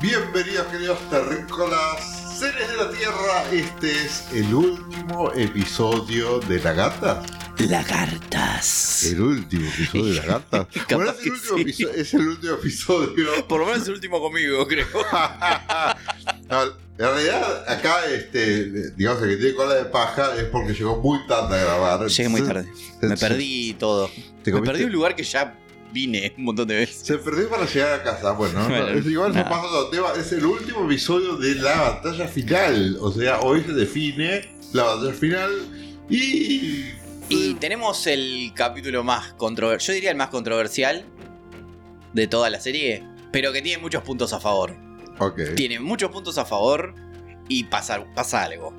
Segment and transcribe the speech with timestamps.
[0.00, 3.44] Bienvenidos queridos terrícolas, seres de la Tierra.
[3.52, 7.26] Este es el último episodio de Lagartas.
[7.58, 9.02] Lagartas.
[9.04, 10.66] El último episodio de Lagartas.
[10.94, 11.62] Bueno, es, el último sí.
[11.64, 13.26] episo- es el último episodio.
[13.48, 14.86] Por lo menos el último conmigo, creo.
[16.48, 16.70] No, en
[17.14, 21.60] realidad, acá, este, digamos, el que tiene cola de paja es porque llegó muy tarde
[21.60, 22.06] a grabar.
[22.08, 22.68] Llegué muy tarde.
[23.02, 24.10] Me perdí todo.
[24.42, 25.56] ¿te Me perdí un lugar que ya
[25.92, 27.06] vine un montón de veces.
[27.06, 28.32] Se perdió para llegar a casa.
[28.32, 30.08] Bueno, no, Bueno, es igual no otro tema.
[30.18, 32.96] Es el último episodio de la batalla final.
[33.00, 35.50] O sea, hoy se define la batalla final.
[36.10, 36.84] Y.
[37.30, 41.04] Y tenemos el capítulo más controversial, yo diría el más controversial
[42.14, 44.74] de toda la serie, pero que tiene muchos puntos a favor.
[45.54, 46.94] Tiene muchos puntos a favor
[47.48, 48.72] y pasa, pasa algo.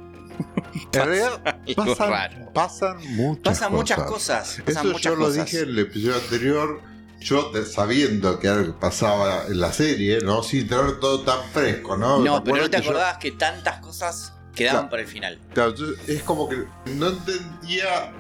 [0.94, 1.44] En realidad,
[1.76, 3.72] pasan, pasan muchas Pasan cosas.
[3.72, 4.62] muchas cosas.
[4.66, 6.82] Pasan Eso muchas yo lo dije en el episodio anterior.
[7.20, 10.42] Yo sabiendo que algo pasaba en la serie, ¿no?
[10.44, 12.20] Sin tener todo tan fresco, ¿no?
[12.20, 14.90] No, pero no te yo- acordabas que tantas cosas quedaban Claro.
[14.90, 15.40] para el final.
[15.54, 16.64] Claro, entonces es como que
[16.96, 18.14] no entendía.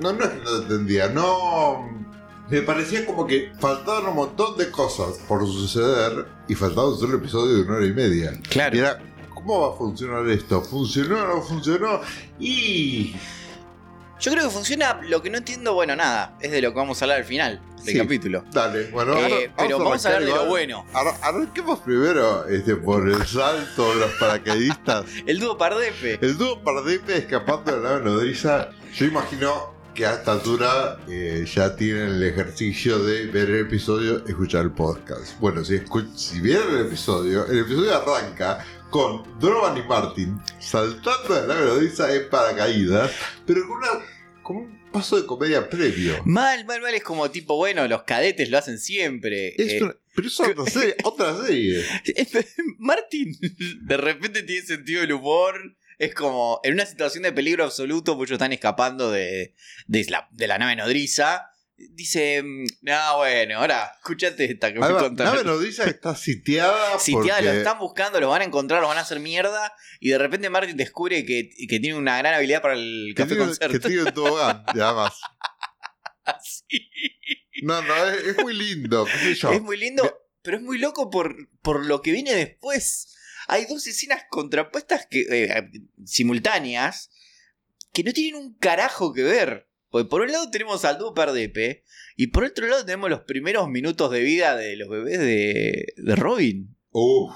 [0.00, 2.04] No, no es que no entendía, no.
[2.50, 7.16] Me parecía como que faltaban un montón de cosas por suceder y faltaba un solo
[7.16, 8.32] episodio de una hora y media.
[8.50, 8.76] Claro.
[8.76, 9.00] Y era,
[9.32, 10.60] ¿cómo va a funcionar esto?
[10.60, 12.00] ¿Funcionó o no funcionó?
[12.38, 13.14] Y.
[14.24, 15.00] Yo creo que funciona.
[15.02, 16.34] Lo que no entiendo, bueno, nada.
[16.40, 17.98] Es de lo que vamos a hablar al final del Sí.
[17.98, 18.42] capítulo.
[18.52, 20.86] Dale, bueno, Eh, ahora pero vamos a hablar de lo bueno.
[20.94, 25.04] Arra- Arranquemos primero este, por el salto de los paracaidistas.
[25.26, 26.18] El dúo Pardepe.
[26.22, 28.70] El dúo Pardepe escapando de la nave nodriza.
[28.94, 34.24] Yo imagino que a esta altura eh, ya tienen el ejercicio de ver el episodio,
[34.26, 35.38] escuchar el podcast.
[35.38, 35.80] Bueno, si,
[36.16, 41.66] si vieron el episodio, el episodio arranca con Drovan y Martin saltando de la nave
[41.66, 43.10] nodriza en paracaídas,
[43.46, 43.88] pero con, una,
[44.44, 46.22] con un paso de comedia previo.
[46.24, 46.94] Mal, mal, mal.
[46.94, 49.48] Es como tipo, bueno, los cadetes lo hacen siempre.
[49.60, 50.94] Es Eh, una- pero es otra serie.
[51.02, 51.82] Otra serie.
[52.78, 53.36] Martín,
[53.82, 55.76] de repente tiene sentido del humor.
[55.98, 59.54] Es como en una situación de peligro absoluto, pues ellos están escapando de,
[59.86, 61.50] de, la, de la nave nodriza.
[61.76, 62.42] Dice,
[62.82, 65.34] no, bueno, ahora escúchate esta que me Además, contaron.
[65.34, 66.98] nave nodriza está sitiada.
[67.00, 67.44] Sitiada, porque...
[67.44, 69.74] lo están buscando, lo van a encontrar, lo van a hacer mierda.
[69.98, 73.34] Y de repente Martin descubre que, que tiene una gran habilidad para el que café
[73.34, 73.72] tiene, concierto.
[73.72, 75.20] que tiene un tobogán, además.
[76.24, 76.90] Así.
[77.62, 79.04] No, no, es, es muy lindo.
[79.06, 79.52] qué sé yo.
[79.52, 83.14] Es muy lindo, pero es muy loco por, por lo que viene después.
[83.48, 85.70] Hay dos escenas contrapuestas que, eh,
[86.06, 87.10] simultáneas
[87.92, 89.68] que no tienen un carajo que ver.
[89.94, 91.84] Porque por un lado tenemos al dúo Pardepe
[92.16, 96.16] y por otro lado tenemos los primeros minutos de vida de los bebés de, de
[96.16, 96.76] Robin.
[96.90, 97.32] Uf,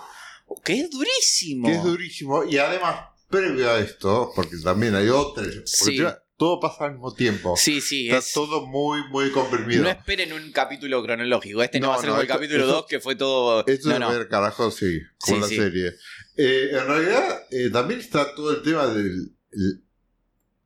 [0.65, 1.69] Que es durísimo.
[1.69, 2.43] que es durísimo.
[2.43, 5.47] Y además, previo a esto, porque también hay otras.
[5.79, 6.03] Porque Sí.
[6.37, 7.55] todo pasa al mismo tiempo.
[7.57, 9.85] Sí, sí, Está es- todo muy, muy comprimido.
[9.85, 11.63] no esperen un capítulo cronológico.
[11.63, 13.65] Este no, No, va a ser no, como el capítulo esto- 2 que fue todo...
[13.69, 14.11] Esto no, de no.
[14.11, 15.55] ver carajo, sí, con Sí, la sí.
[15.57, 15.93] serie.
[16.37, 19.31] Eh, en realidad, eh, también está todo el tema del.
[19.53, 19.85] el-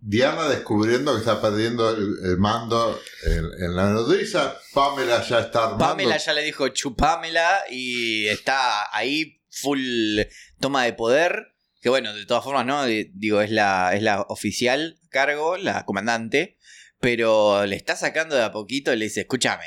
[0.04, 4.56] Diana descubriendo que está perdiendo el, el mando en, en la nodriza.
[4.74, 5.84] Pamela ya está armando.
[5.86, 10.20] Pamela ya le dijo chupámela y está ahí full
[10.60, 11.54] toma de poder.
[11.80, 12.84] Que bueno, de todas formas, ¿no?
[12.84, 16.58] De- Digo, es la, es la oficial a cargo, la comandante.
[17.00, 19.64] Pero le está sacando de a poquito y le dice, escúchame,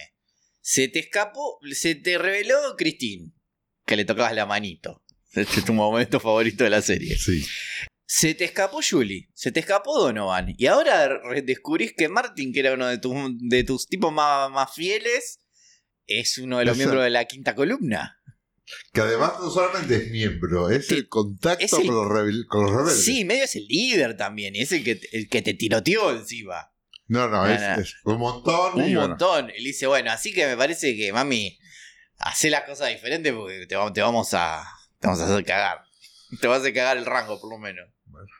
[0.61, 3.31] se te escapó, se te reveló Christine,
[3.85, 5.01] que le tocabas la manito.
[5.33, 7.17] Este es tu momento favorito de la serie.
[7.17, 7.45] Sí.
[8.07, 10.53] Se te escapó Julie, se te escapó Donovan.
[10.57, 14.73] Y ahora descubrís que Martin, que era uno de tus, de tus tipos más, más
[14.73, 15.39] fieles,
[16.05, 18.19] es uno de los miembros de la quinta columna.
[18.93, 22.71] Que además no solamente es miembro, es el contacto es el- Con, los con los
[22.75, 23.03] rebeldes.
[23.05, 26.71] Sí, medio es el líder también, y es el que, el que te tiroteó encima.
[27.07, 27.81] No, no, No, es, no.
[27.81, 28.73] es un montón.
[28.75, 29.51] Un bueno, montón.
[29.55, 31.59] Y le dice, bueno, así que me parece que, mami,
[32.17, 34.63] hacé las cosas diferentes porque te, te vamos a.
[34.99, 35.81] Te vamos a hacer cagar.
[36.41, 37.87] Te vas a hacer cagar el rango, por lo menos.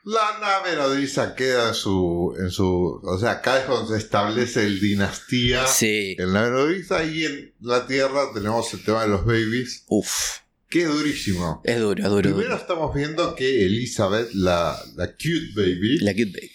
[0.04, 3.00] La nave nodriza queda en su, en su.
[3.04, 5.66] O sea, acá es donde se establece el dinastía.
[5.68, 6.16] Sí.
[6.20, 10.40] En la nave nodriza y en la Tierra tenemos el tema de los babies, Uf.
[10.70, 11.62] que es durísimo.
[11.64, 12.22] Es duro, es duro.
[12.22, 12.56] Primero duro.
[12.58, 16.52] estamos viendo que Elizabeth, la, la cute baby, La cute baby.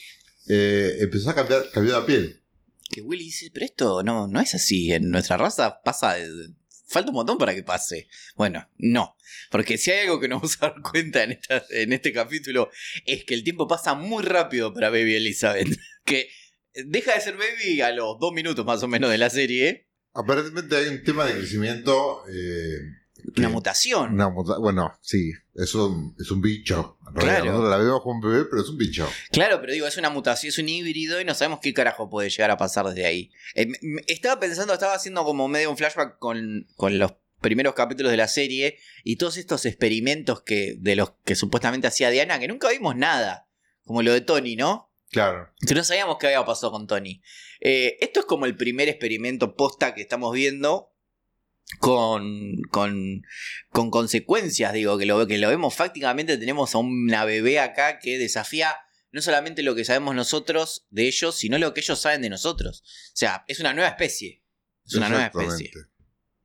[0.48, 2.36] eh, empezó a cambiar, cambió la piel.
[2.92, 4.90] Que Willy dice, pero esto no, no es así.
[4.92, 6.14] En nuestra raza pasa.
[6.14, 6.48] de-
[6.90, 8.08] Falta un montón para que pase.
[8.34, 9.16] Bueno, no.
[9.48, 12.68] Porque si hay algo que nos vamos a dar cuenta en, esta, en este capítulo
[13.06, 15.68] es que el tiempo pasa muy rápido para Baby Elizabeth.
[16.04, 16.28] Que
[16.72, 19.86] deja de ser Baby a los dos minutos más o menos de la serie.
[20.14, 22.24] Aparentemente hay un tema de crecimiento.
[22.28, 22.78] eh,
[23.36, 24.14] Una mutación.
[24.14, 26.98] una muta- bueno, sí, es un, es un bicho.
[27.14, 27.44] Claro.
[27.46, 29.08] Nosotros la vemos como un bebé, pero es un bicho.
[29.32, 32.30] Claro, pero digo, es una mutación, es un híbrido y no sabemos qué carajo puede
[32.30, 33.30] llegar a pasar desde ahí.
[33.54, 33.68] Eh,
[34.06, 38.28] estaba pensando, estaba haciendo como medio un flashback con, con los primeros capítulos de la
[38.28, 42.96] serie y todos estos experimentos que, de los que supuestamente hacía Diana, que nunca vimos
[42.96, 43.48] nada,
[43.84, 44.92] como lo de Tony, ¿no?
[45.10, 45.48] Claro.
[45.66, 47.20] Que no sabíamos qué había pasado con Tony.
[47.60, 50.89] Eh, esto es como el primer experimento posta que estamos viendo
[51.78, 53.22] con, con,
[53.70, 58.18] con consecuencias, digo, que lo, que lo vemos fácticamente, tenemos a una bebé acá que
[58.18, 58.74] desafía
[59.12, 62.82] no solamente lo que sabemos nosotros de ellos, sino lo que ellos saben de nosotros.
[63.12, 64.42] O sea, es una nueva especie.
[64.86, 65.70] Es una nueva especie.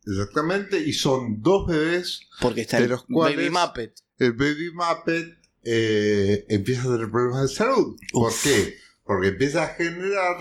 [0.05, 0.79] Exactamente.
[0.79, 2.21] Y son dos bebés.
[2.41, 3.93] Porque está De el los cuales- Baby Muppet.
[4.17, 7.97] El Baby Muppet eh, empieza a tener problemas de salud.
[8.11, 8.75] ¿Por qué?
[9.03, 10.37] Porque empieza a generar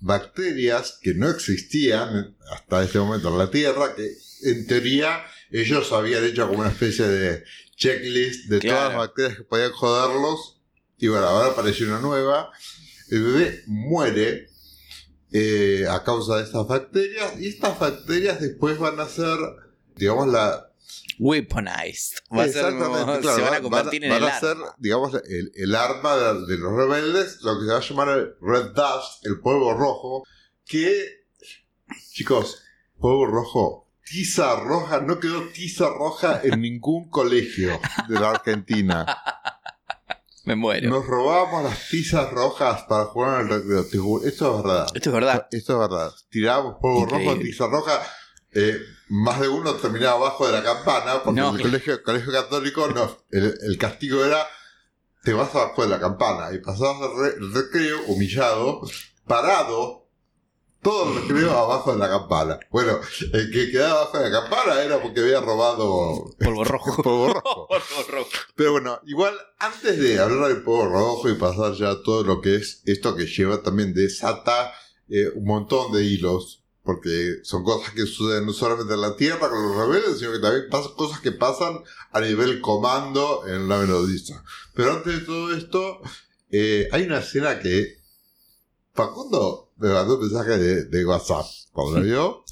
[0.00, 4.10] bacterias que no existían hasta ese momento en la Tierra, que
[4.42, 7.44] en teoría ellos habían hecho como una especie de
[7.76, 10.60] checklist de todas las bacterias que podían joderlos.
[10.98, 12.50] Y bueno, ahora apareció una nueva.
[13.10, 14.48] El bebé muere
[15.32, 19.38] eh, a causa de estas bacterias y estas bacterias después van a ser,
[19.96, 20.67] digamos, la,
[21.18, 22.18] Weaponized.
[22.36, 24.74] Va a ser claro, se van a convertir van- en el van a ser, arma.
[24.78, 28.34] digamos, el, el arma de, de los rebeldes, lo que se va a llamar el
[28.40, 30.24] Red Dust, el polvo rojo,
[30.64, 31.24] que,
[32.12, 32.62] chicos,
[32.98, 37.78] polvo rojo, tiza roja, no quedó tiza roja en ningún colegio
[38.08, 39.06] de la Argentina.
[40.44, 40.88] Me muero.
[40.88, 43.84] Nos robábamos las tizas rojas para jugar en el recreo,
[44.24, 44.86] esto es verdad.
[44.94, 45.46] Esto es verdad.
[45.50, 46.10] Esto es verdad.
[46.30, 47.30] Tirábamos polvo Increíble.
[47.34, 48.02] rojo, tiza roja.
[48.54, 48.78] eh,
[49.10, 51.50] más de uno terminaba abajo de la campana, porque No.
[51.50, 54.46] en el colegio, colegio católico no, el, el castigo era
[55.24, 58.80] te vas abajo de la campana y pasabas el, re- el recreo humillado,
[59.26, 60.06] parado,
[60.80, 62.60] todo el recreo abajo de la campana.
[62.70, 63.00] Bueno,
[63.32, 66.96] el que quedaba abajo de la campana era porque había robado Polvo rojo.
[67.02, 67.66] polvo rojo.
[67.68, 68.30] Polvo rojo.
[68.54, 72.56] Pero bueno, igual antes de hablar del polvo rojo y pasar ya todo lo que
[72.56, 74.72] es esto que lleva también desata
[75.08, 79.50] eh, un montón de hilos, porque son cosas que suceden no solamente en la Tierra
[79.50, 81.80] con los rebeldes, sino que también pasan cosas que pasan
[82.12, 84.42] a nivel comando en la melodista.
[84.72, 86.00] Pero antes de todo esto,
[86.50, 87.98] eh, hay una escena que
[88.94, 91.44] Facundo me mandó un mensaje de, de WhatsApp.
[91.72, 92.44] Cuando lo vio,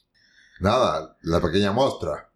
[0.60, 2.32] nada, la pequeña mostra.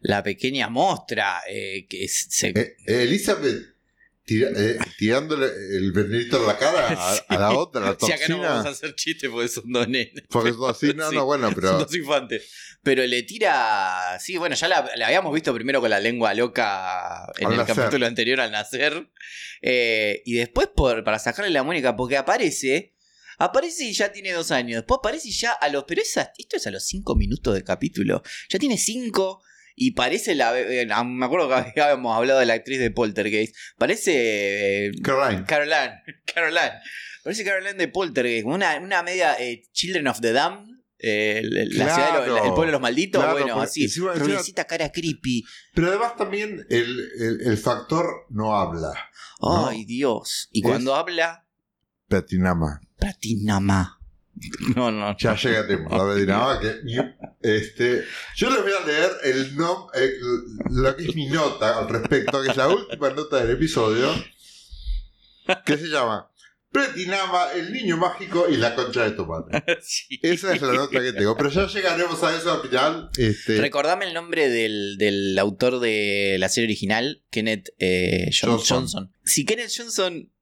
[0.00, 3.71] La pequeña mostra eh, que se, Eh, Elizabeth
[4.24, 8.12] tira- eh, tirándole el venenito en la cara a, a la otra, a la Si
[8.12, 8.70] acá no vamos a toxina.
[8.70, 10.22] hacer chistes porque son dos nenes.
[10.28, 12.50] Porque así, no, Sí, no, bueno, Son pero dos infantes.
[12.82, 14.18] Pero le tira.
[14.20, 17.58] Sí, bueno, ya la, la habíamos visto primero con la lengua loca en Al el
[17.58, 17.76] nacer.
[17.76, 19.08] capítulo anterior al nacer.
[19.60, 22.94] Eh, y después por, para sacarle la muñeca, porque aparece.
[23.38, 24.76] Aparece y ya tiene dos años.
[24.76, 25.84] Después aparece y ya a los.
[25.84, 28.22] Pero esa- esto es a los cinco minutos de capítulo.
[28.48, 29.42] Ya tiene cinco.
[29.74, 30.58] Y parece la.
[30.58, 33.54] eh, me acuerdo que habíamos hablado de la actriz de Poltergeist.
[33.78, 34.86] Parece.
[34.86, 35.44] eh, Caroline.
[35.46, 36.02] Caroline.
[36.34, 36.72] Caroline.
[37.24, 38.46] Parece Caroline de Poltergeist.
[38.46, 40.68] Una, una media eh, Children of the Damned.
[40.98, 41.94] el- la Claro.
[41.94, 43.22] ciudad de los- el pueblo de los malditos.
[43.22, 43.86] Claro, bueno, así.
[43.88, 45.44] Rubiecita cara creepy.
[45.74, 48.92] Pero además también el, el- el factor no habla.
[49.40, 49.68] No.
[49.68, 50.48] Ay, Dios.
[50.52, 51.44] Y cuando habla.
[52.08, 52.80] Platinama.
[52.98, 53.98] Platinama.
[54.76, 55.16] No, no.
[55.18, 56.60] Ya llegaremos a Platinama.
[56.60, 56.76] Que,
[57.42, 58.04] este,
[58.36, 60.12] yo les voy a leer el nom- eh,
[60.70, 64.08] lo que es mi nota al respecto, que es la última nota del episodio,
[65.66, 66.28] que se llama
[66.70, 69.62] Platinama, el niño mágico y la concha de tu madre.
[69.82, 70.18] Sí.
[70.22, 71.36] Esa es la nota que tengo.
[71.36, 73.10] Pero ya llegaremos a eso al final.
[73.18, 78.78] Este, Recordame el nombre del, del autor de la serie original, Kenneth eh, John- Johnson.
[78.78, 79.12] Johnson.
[79.24, 80.32] Si Kenneth Johnson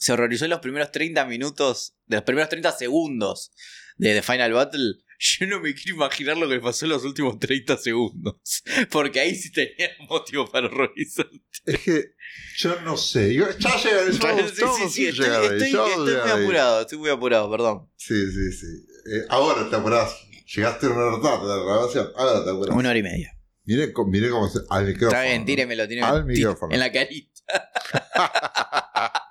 [0.00, 3.52] se horrorizó en los primeros 30 minutos, de los primeros 30 segundos
[3.98, 7.04] de The Final Battle, yo no me quiero imaginar lo que le pasó en los
[7.04, 8.36] últimos 30 segundos.
[8.90, 11.28] Porque ahí sí tenía motivo para horrorizar.
[11.66, 12.14] Es que
[12.56, 13.34] yo no sé.
[13.34, 14.12] Yo- ya llegaré.
[14.14, 16.42] Sí, Vamos, sí, sí, a estoy, llegar estoy- estoy muy ahí.
[16.44, 17.90] apurado, estoy muy apurado, perdón.
[17.96, 18.66] Sí, sí, sí.
[19.14, 20.14] Eh, ahora te apurás.
[20.56, 22.08] Llegaste a una hora tarde de la grabación.
[22.16, 22.74] Ahora te apurás.
[22.76, 23.36] Una hora y media.
[23.66, 24.60] Mire, mire cómo se.
[24.70, 25.18] Al micrófono.
[25.20, 26.14] Está bien, tíremelo, tíremelo.
[26.14, 26.72] Al micrófono.
[26.72, 27.30] En la carita.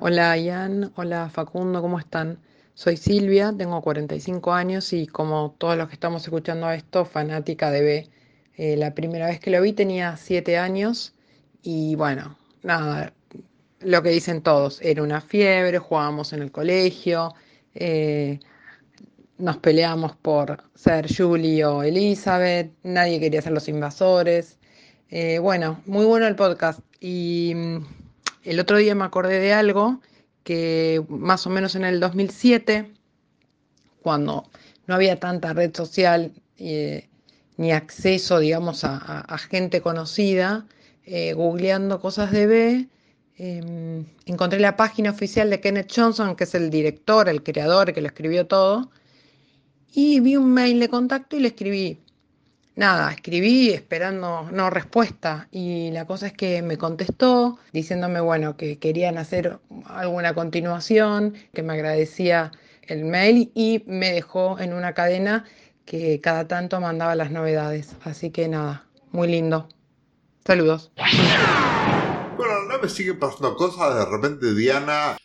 [0.00, 2.38] Hola Ian, hola Facundo, ¿cómo están?
[2.74, 7.82] Soy Silvia, tengo 45 años y como todos los que estamos escuchando esto, fanática de
[7.82, 8.08] B.
[8.56, 11.14] Eh, la primera vez que lo vi tenía 7 años
[11.62, 13.12] y bueno, nada,
[13.80, 17.34] lo que dicen todos, era una fiebre, jugábamos en el colegio,
[17.74, 18.40] eh,
[19.36, 24.58] nos peleamos por ser Julie o Elizabeth, nadie quería ser los invasores.
[25.10, 28.03] Eh, bueno, muy bueno el podcast y mm,
[28.44, 30.00] el otro día me acordé de algo
[30.44, 32.92] que más o menos en el 2007,
[34.02, 34.48] cuando
[34.86, 37.08] no había tanta red social eh,
[37.56, 40.66] ni acceso, digamos, a, gente conocida,
[41.04, 42.88] eh, googleando cosas de B,
[43.38, 48.00] eh, encontré la página oficial de Kenneth Johnson, que es el director, el creador, que
[48.00, 48.90] lo escribió todo,
[49.92, 52.03] y vi un mail de contacto y le escribí.
[52.76, 58.78] Nada, escribí esperando no respuesta y la cosa es que me contestó diciéndome, bueno, que
[58.78, 62.50] querían hacer alguna continuación, que me agradecía
[62.82, 65.44] el mail y me dejó en una cadena
[65.84, 67.94] que cada tanto mandaba las novedades.
[68.02, 69.68] Así que nada, muy lindo.
[70.44, 70.90] Saludos.
[72.36, 73.94] Bueno, no me sigue pasando cosas.
[73.94, 75.16] De repente Diana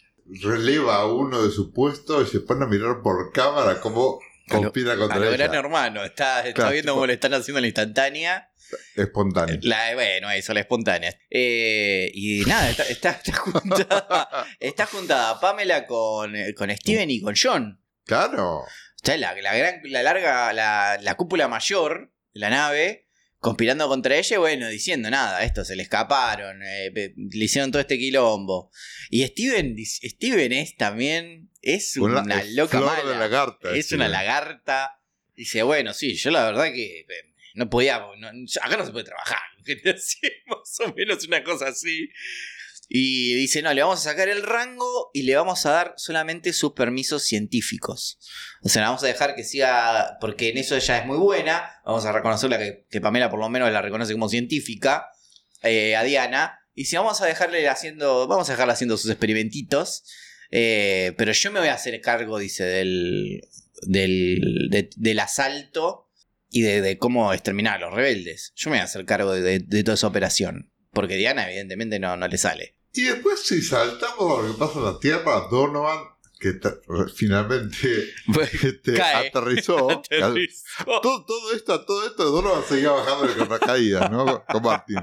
[0.44, 4.94] releva a uno de su puesto y se pone a mirar por cámara como conspira
[4.94, 5.60] A contra lo gran ella.
[5.60, 8.52] hermano, está, está Claro, viendo tipo- cómo le están haciendo la instantánea.
[8.96, 9.58] Espontáneo.
[9.64, 11.18] La, bueno, eso, la espontánea.
[11.30, 17.34] Eh, y nada, está, está, está juntada, está juntada Pamela con, con Steven y con
[17.42, 17.82] John.
[18.06, 18.64] Claro.
[18.96, 23.08] Está la, la, gran, la larga, la, la cúpula mayor de la nave,
[23.40, 27.98] conspirando contra ella bueno, diciendo nada, esto se le escaparon, eh, le hicieron todo este
[27.98, 28.72] quilombo.
[29.10, 33.10] Y Steven, Steven es también, es una, loca flor mala.
[33.10, 33.76] de lagarta.
[33.76, 33.96] Es sí.
[33.96, 35.00] una lagarta.
[35.36, 37.06] Dice, bueno, sí, yo la verdad que eh,
[37.56, 38.30] no podía, no-
[38.62, 39.40] acá no se puede trabajar.
[40.48, 42.10] Más o menos una cosa así.
[42.92, 46.54] Y dice, no, le vamos a sacar el rango y le vamos a dar solamente
[46.54, 48.18] sus permisos científicos.
[48.64, 51.70] O sea, la vamos a dejar que siga, porque en eso ella es muy buena.
[51.86, 55.06] Vamos a reconocerla que, que Pamela por lo menos la reconoce como científica,
[55.62, 56.60] eh, a Diana.
[56.74, 60.04] Y si vamos a dejarle haciendo, vamos a dejarla haciendo sus experimentitos.
[60.52, 63.42] Eh, pero yo me voy a hacer cargo, dice, del,
[63.84, 66.08] del, de- del asalto
[66.50, 68.54] y de, cómo exterminar a los rebeldes.
[68.56, 70.72] Yo me voy a hacer cargo de, de- de toda esa operación.
[70.92, 72.76] Porque Diana, evidentemente, no, no le sale.
[72.94, 76.00] Y después, si saltamos a lo que pasa en la Tierra, Donovan,
[76.40, 76.54] que
[77.16, 78.14] finalmente
[78.64, 79.28] este, Cae.
[79.28, 79.92] aterrizó.
[80.00, 80.64] Aterrizó.
[81.02, 84.44] Todo, todo esto, todo esto, Donovan seguía bajando con paracaídas, ¿no?
[84.46, 84.98] Con Martín.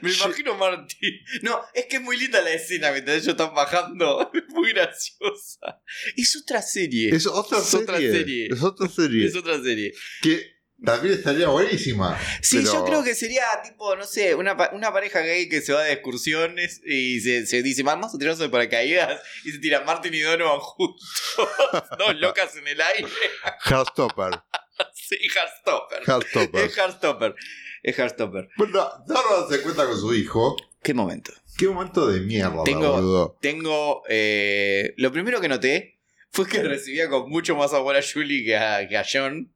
[0.00, 1.14] Me imagino Martín.
[1.42, 4.30] No, es que es muy linda la escena mientras ellos están bajando.
[4.32, 5.82] Es muy graciosa.
[6.16, 7.14] Es otra serie.
[7.14, 7.82] Es otra Es serie.
[7.84, 8.46] otra serie.
[8.52, 9.26] Es otra serie.
[9.26, 9.92] Es otra serie.
[10.22, 12.18] Que también estaría buenísima.
[12.42, 15.72] Sí, pero- yo creo que sería tipo, no sé, una, una pareja gay que se
[15.72, 19.84] va de excursiones y se, se dice, vamos a tirarnos de paracaídas y se tiran
[19.84, 21.08] Martin y Donovan juntos.
[21.98, 23.08] Dos locas en el aire.
[23.64, 24.40] Heartstopper.
[24.94, 26.02] Sí, Heartstopper.
[26.06, 26.64] Heartstopper.
[26.64, 27.34] Es Heartstopper.
[27.82, 28.48] Es Heartstopper.
[28.56, 30.54] Bueno, Donovan se cuenta con su hijo.
[30.82, 31.32] ¿Qué momento?
[31.56, 33.38] Qué momento de mierda, Tengo- boludo.
[33.40, 34.02] Tengo.
[34.08, 35.98] eh, lo primero que noté
[36.30, 39.52] fue que recibía con mucho más amor a Julie que a, que a John.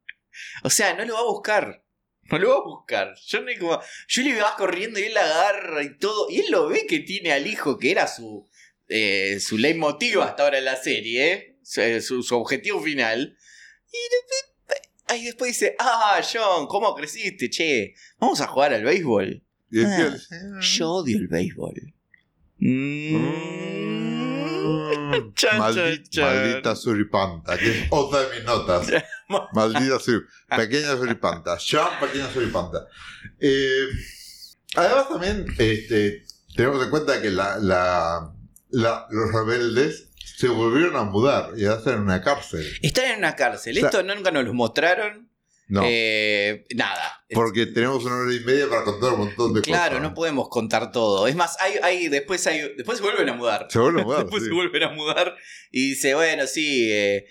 [0.63, 1.83] O sea, no lo va a buscar.
[2.31, 3.15] No lo va a buscar.
[3.29, 3.79] John es como.
[4.13, 6.29] Julie va corriendo y él la agarra y todo.
[6.29, 8.47] Y él lo ve que tiene al hijo, que era su.
[8.87, 11.57] Eh, su leitmotiv hasta ahora en la serie, ¿eh?
[11.63, 13.37] Su, su- su objetivo final.
[13.91, 17.49] Y después, ahí después dice: Ah, John, ¿cómo creciste?
[17.49, 19.43] Che, vamos a jugar al béisbol.
[19.85, 20.15] Ah,
[20.61, 21.93] Yo odio el béisbol.
[22.59, 23.92] Mm.
[25.21, 26.25] "Mm, Chan, maldi- chan.
[26.25, 28.87] Maldita suripanta, que es otra de mis notas.
[29.53, 30.33] Maldita suripanta.
[30.57, 31.59] Pequeña suripanta.
[31.59, 32.85] Sean pequeña suripanta.
[33.39, 33.87] Eh,
[34.75, 36.23] además también este,
[36.55, 38.31] tenemos en cuenta que la, la-
[38.69, 42.65] la- los rebeldes se volvieron a mudar y están en una cárcel.
[42.81, 43.77] Están en una cárcel.
[43.77, 45.29] O sea- Esto nunca nos lo mostraron.
[45.73, 47.25] No, Eh, nada.
[47.33, 50.03] porque tenemos una hora y media para contar un montón de Claro, cosas.
[50.03, 51.25] no podemos contar todo.
[51.27, 53.67] Es más, hay, hay, después, hay, después se vuelven a mudar.
[53.71, 54.19] Se vuelven a mudar.
[54.25, 54.49] después sí.
[54.49, 55.35] se vuelven a mudar
[55.71, 57.25] y dice, bueno, sí, eh,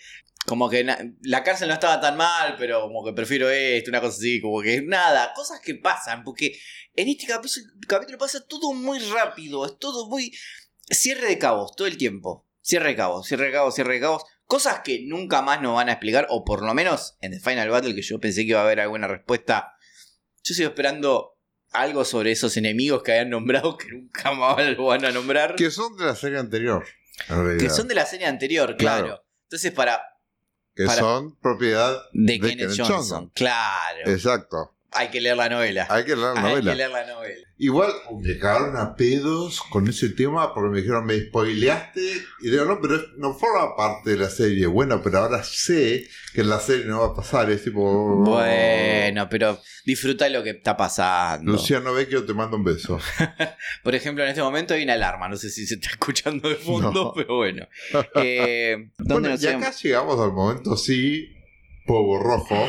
[0.44, 0.84] como que
[1.22, 4.60] la cárcel no estaba tan mal, pero como que prefiero esto, una cosa así, como
[4.60, 6.58] que nada, cosas que pasan, porque
[6.96, 7.28] en este
[7.86, 10.32] capítulo pasa todo muy rápido, es todo muy
[10.90, 12.44] cierre de cabos todo el tiempo.
[12.60, 14.24] Cierre de cabos, cierre de cabos, cierre de cabos.
[14.52, 17.70] Cosas que nunca más nos van a explicar, o por lo menos en The Final
[17.70, 19.78] Battle, que yo pensé que iba a haber alguna respuesta.
[20.44, 21.38] Yo sigo esperando
[21.70, 25.54] algo sobre esos enemigos que habían nombrado que nunca más lo van a nombrar.
[25.54, 26.84] Que son de la serie anterior.
[27.58, 29.06] Que son de la serie anterior, claro.
[29.06, 29.24] Claro.
[29.44, 30.02] Entonces, para.
[30.76, 33.30] Que para- son propiedad De, de Kenneth, Johnson.
[33.34, 34.00] Claro.
[34.04, 34.76] Exacto.
[34.94, 35.86] Hay que leer la novela.
[35.90, 36.70] Hay que leer la Hay novela.
[36.72, 37.48] que leer la novela.
[37.58, 42.00] Igual me cagaron a pedos con ese tema porque me dijeron, me spoileaste.
[42.40, 44.66] Y digo, no, pero no forma parte de la serie.
[44.66, 47.50] Bueno, pero ahora sé que en la serie no va a pasar.
[47.50, 48.24] Es tipo.
[48.24, 51.52] Bueno, pero disfruta lo que está pasando.
[51.52, 52.98] Luciano Vecchio, te mando un beso.
[53.84, 55.28] Por ejemplo, en este momento hay una alarma.
[55.28, 57.12] No sé si se está escuchando de fondo, No.
[57.14, 57.66] pero bueno.
[58.16, 59.66] Eh, ¿Dónde Bueno, nos y íbamos?
[59.68, 61.28] acá llegamos al momento, sí,
[61.86, 62.68] Povo Rojo,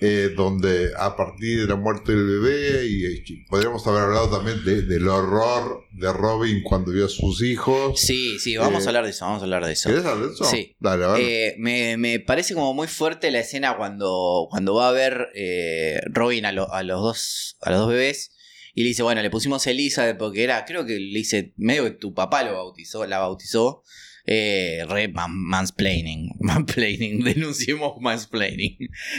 [0.00, 4.64] eh, donde a partir de la muerte del bebé, y, y podríamos haber hablado también
[4.64, 8.00] de- del horror de Robin cuando vio a sus hijos.
[8.00, 9.24] Sí, sí, vamos Eh, a hablar de eso.
[9.26, 9.88] Vamos a hablar de eso.
[9.90, 10.44] ¿Querés hablar de eso?
[10.44, 10.74] Sí.
[10.80, 11.20] Dale, ver.
[11.20, 16.00] Eh, me, me parece como muy fuerte la escena cuando, cuando va a ver eh,
[16.06, 18.30] Robin a, lo- a los dos, a los dos bebés
[18.74, 21.90] y le dice, bueno, le pusimos Elizabeth porque era, creo que le dice, medio que
[21.90, 23.82] tu papá lo bautizó, la bautizó.
[24.32, 26.30] Eh, re man- mansplaining.
[26.40, 27.24] Mansplaining.
[27.24, 28.76] Denunciemos mansplaining.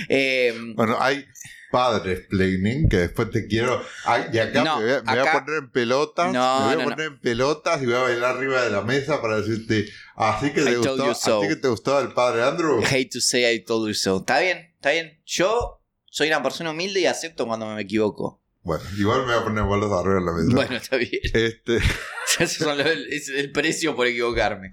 [0.07, 1.25] Eh, Bueno, hay
[1.69, 3.81] padres planning que después te quiero.
[4.05, 6.31] Ay, y acá No, me, voy a, me voy a acá- poner en pelotas.
[6.33, 9.21] No, me voy a poner en pelotas y voy a bailar arriba de la mesa
[9.21, 9.85] para decirte.
[10.15, 11.39] Así que, I te gustó, so.
[11.39, 12.81] así que te gustaba el padre Andrew.
[12.81, 14.19] hate to say I told you so.
[14.19, 15.19] Está bien, está bien.
[15.25, 18.41] Yo soy una persona humilde y acepto cuando me equivoco.
[18.63, 20.55] Bueno, igual me voy a poner bolas arriba de la mesa.
[20.55, 21.19] Bueno, está bien.
[21.33, 21.79] Este,
[22.39, 24.69] los- es el precio por equivocarme.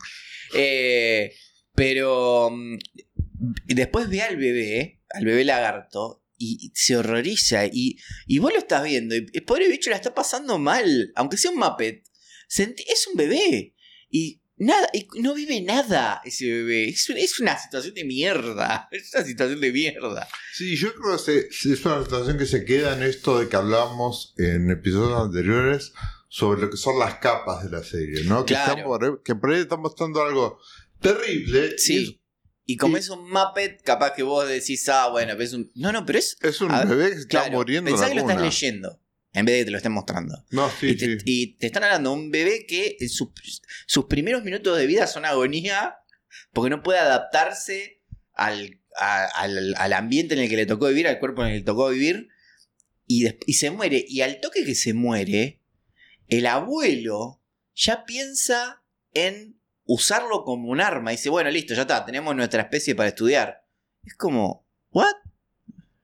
[0.54, 1.34] Eh,
[1.74, 2.78] pero mm,
[3.66, 7.66] después ve al bebé, al bebé lagarto, y se horroriza.
[7.66, 9.14] Y, y vos lo estás viendo.
[9.16, 11.12] Y el pobre bicho la está pasando mal.
[11.16, 12.04] Aunque sea un Muppet.
[12.48, 13.74] Es un bebé.
[14.10, 16.88] Y nada, y no vive nada ese bebé.
[16.90, 18.88] Es, un- es una situación de mierda.
[18.92, 20.28] Es una situación de mierda.
[20.54, 24.34] sí, yo creo que es una situación que se queda en esto de que hablamos
[24.38, 25.92] en episodios anteriores
[26.28, 28.44] sobre lo que son las capas de la serie, ¿no?
[28.44, 30.58] Que, están por ahí- que por ahí están mostrando algo
[31.00, 31.78] terrible.
[31.78, 32.20] Sí.
[32.66, 35.70] Y como y- es un Muppet, capaz que vos decís, ah, bueno, pero es un.
[35.74, 36.36] No, no, pero es.
[36.42, 39.00] Es, un ver, bebé que está Claro, muriendo en pensá la que lo estás leyendo.
[39.32, 40.44] En vez de que te lo estén mostrando.
[40.50, 41.22] No, sí, y, te, sí.
[41.24, 43.28] y te están hablando de un bebé que en sus,
[43.86, 45.96] sus primeros minutos de vida son agonía
[46.52, 48.02] porque no puede adaptarse
[48.34, 51.52] al, a- al, al ambiente en el que le tocó vivir, al cuerpo en el
[51.54, 52.28] que le tocó vivir,
[53.06, 54.04] y, y se muere.
[54.08, 55.57] Y al toque que se muere,
[56.28, 57.40] el abuelo
[57.74, 58.82] ya piensa
[59.14, 61.12] en usarlo como un arma.
[61.12, 63.64] Y dice, bueno, listo, ya está, tenemos nuestra especie para estudiar.
[64.04, 65.14] Es como, ¿what?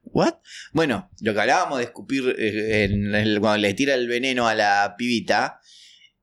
[0.05, 0.35] ¿What?
[0.73, 4.55] Bueno, lo que hablábamos de escupir eh, en el- cuando le tira el veneno a
[4.55, 5.61] la pibita.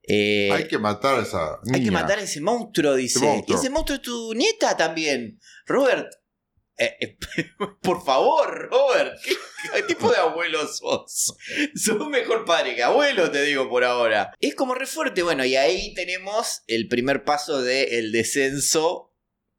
[0.08, 1.77] eh, hay que matar a esa niña.
[1.77, 3.20] hay que matar a ese monstruo, dice.
[3.20, 3.55] monstruo.
[3.55, 5.39] Y ese monstruo es tu nieta también.
[5.67, 6.08] Robert,
[6.81, 7.17] eh, eh,
[7.81, 9.35] por favor, Robert, ¿qué,
[9.73, 11.35] qué tipo de abuelo sos?
[11.75, 14.33] Sos un mejor padre que abuelo, te digo por ahora.
[14.39, 15.21] Es como re fuerte.
[15.21, 19.13] Bueno, y ahí tenemos el primer paso del descenso.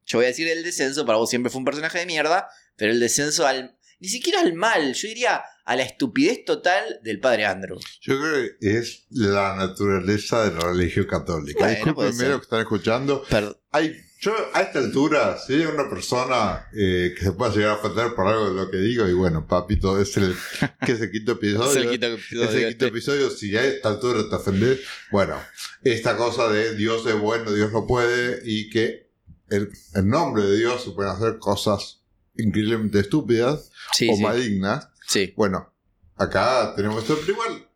[0.05, 2.91] Yo voy a decir el descenso, para vos siempre fue un personaje de mierda, pero
[2.91, 3.79] el descenso al.
[4.01, 7.79] Ni siquiera al mal, yo diría a la estupidez total del padre Andrew.
[8.01, 11.67] Yo creo que es la naturaleza de la religión católica.
[11.95, 13.25] Bueno, lo que están escuchando.
[13.31, 13.57] Perdón.
[13.71, 17.75] Hay, yo a esta altura, si hay una persona eh, que se pueda llegar a
[17.75, 20.35] ofender por algo de lo que digo, y bueno, papito, es el
[20.87, 21.71] que es el quinto episodio.
[21.71, 22.87] Es el quinto episodio Es el quinto este.
[22.87, 24.81] episodio, si a esta altura te ofendes,
[25.11, 25.37] bueno,
[25.83, 29.11] esta cosa de Dios es bueno, Dios no puede, y que
[29.51, 32.01] el, en nombre de Dios se pueden hacer cosas
[32.37, 34.23] increíblemente estúpidas Sí, o sí.
[34.23, 34.89] malignas.
[35.07, 35.35] sí.
[35.37, 35.71] Bueno,
[36.17, 37.69] acá tenemos esto, pero igual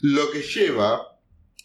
[0.00, 1.11] lo que lleva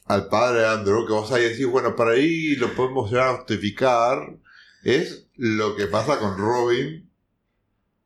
[0.07, 4.37] al padre Andrew, que vos ahí decís, bueno, para ahí lo podemos llegar a justificar,
[4.83, 7.09] es lo que pasa con Robin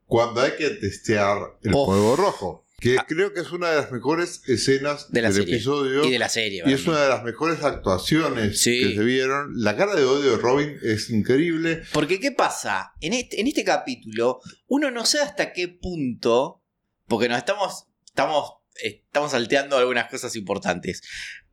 [0.06, 1.86] cuando hay que testear el Oh.
[1.86, 2.66] fuego rojo.
[2.80, 3.06] Que Ah.
[3.08, 5.54] creo que es una de las mejores escenas De la del serie.
[5.56, 6.04] episodio.
[6.04, 6.64] Y de la serie.
[6.66, 8.80] Y es una de las mejores actuaciones Sí.
[8.82, 9.52] que se vieron.
[9.56, 11.84] La cara de odio de Robin es increíble.
[11.94, 12.94] Porque, ¿qué pasa?
[13.00, 16.64] En este, en este capítulo, uno no sabe hasta qué punto,
[17.08, 21.04] porque nos estamos, estamos, estamos salteando algunas cosas importantes.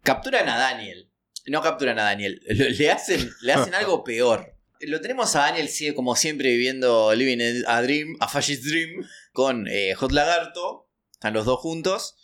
[0.02, 1.10] Capturan a Daniel.
[1.46, 2.40] No capturan a Daniel.
[2.48, 4.54] Le hacen, le hacen algo peor.
[4.80, 9.94] Lo tenemos a Daniel, como siempre, viviendo Living a Dream, a Fascist Dream, con eh,
[9.94, 10.88] Hot Lagarto.
[11.12, 12.16] Están los dos juntos.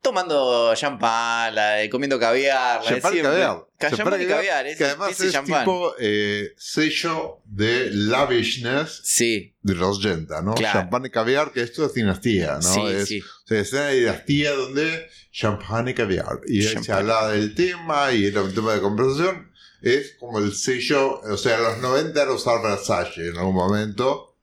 [0.00, 3.66] Tomando champán, la comiendo caviar, la Champán y caviar.
[3.78, 5.64] Ca- Champán y caviar, ese, Que además ese es champán.
[5.64, 10.54] tipo eh, sello de lavishness Sí, de los Yenta, ¿no?
[10.54, 10.80] Claro.
[10.80, 12.62] Champán y caviar, que esto es dinastía, ¿no?
[12.62, 13.20] sí, es, sí.
[13.20, 16.40] O sea, es una dinastía donde champán y caviar.
[16.46, 16.96] Y ahí se Champán.
[16.98, 19.50] habla del tema y era un tema de conversación.
[19.82, 24.36] Es como el sello, o sea, en los 90 era usar Versace en algún momento.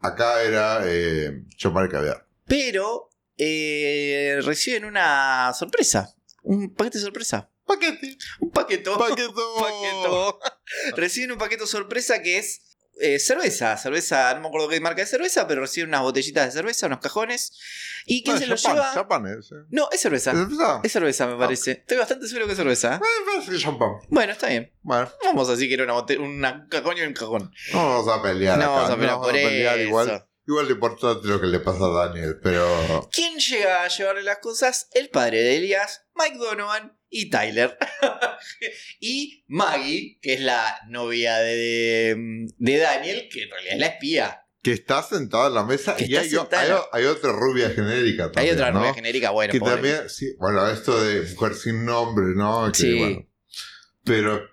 [0.00, 2.26] Acá era eh, champán y caviar.
[2.46, 3.07] Pero
[3.38, 6.14] eh, reciben una sorpresa.
[6.42, 7.50] Un paquete sorpresa.
[7.66, 8.16] Paquete.
[8.40, 8.98] Un paqueto.
[8.98, 9.54] Paqueto.
[9.60, 10.40] Paqueto.
[10.96, 12.62] reciben un paquete sorpresa que es
[13.00, 13.76] eh, cerveza.
[13.76, 16.98] Cerveza, no me acuerdo qué marca de cerveza, pero reciben unas botellitas de cerveza, unos
[17.00, 17.52] cajones.
[18.06, 18.90] ¿Y quién Ah, se los lleva?
[18.94, 19.52] Champán es.
[19.52, 19.56] ¿eh?
[19.68, 20.32] No, es cerveza.
[20.82, 21.72] ¿Es cerveza, me parece.
[21.72, 22.96] Estoy bastante seguro que es cerveza.
[22.96, 23.90] Eh, parece que es champán.
[24.08, 24.72] Bueno, está bien.
[24.82, 27.52] Bueno, Vamos así que era una una- un cajón y un cajón.
[27.74, 28.72] no vamos a pelear No acá.
[28.72, 29.78] vamos a pelear no por eso.
[29.82, 30.27] igual.
[30.48, 33.06] Igual le importa lo que le pasa a Daniel, pero...
[33.12, 34.88] ¿Quién llega a llevarle las cosas?
[34.94, 37.76] El padre de Elias, Mike Donovan y Tyler.
[38.98, 44.42] y Maggie, que es la novia de, de Daniel, que en realidad es la espía.
[44.62, 48.46] Que está sentada en la mesa Que y hay, hay, hay otra rubia genérica también,
[48.46, 48.78] Hay otra ¿no?
[48.80, 49.74] novia genérica, bueno, que pobre.
[49.74, 52.72] también, sí, bueno, esto de mujer sin nombre, ¿no?
[52.72, 52.98] Que, Sí.
[52.98, 53.26] bueno,
[54.02, 54.48] pero,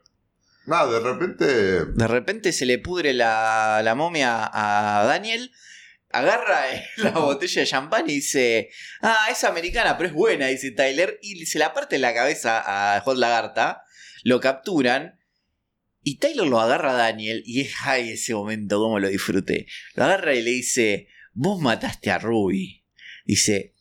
[0.65, 1.45] nada, de repente,
[1.85, 5.53] De repente se le pudre la, la momia a Daniel.
[6.19, 8.69] Agarra eh, la botella de champán y dice:
[9.01, 11.19] Ah, es americana, pero es buena, dice Tyler.
[11.21, 13.83] Y se la parte en la cabeza a Hot Lagarta.
[14.23, 15.19] Lo capturan.
[16.07, 19.65] Y Taylor lo agarra a Daniel y es, ay, ese momento, cómo lo disfruté.
[19.95, 22.83] Lo agarra y le dice, vos mataste a Ruby.
[23.25, 23.73] Dice,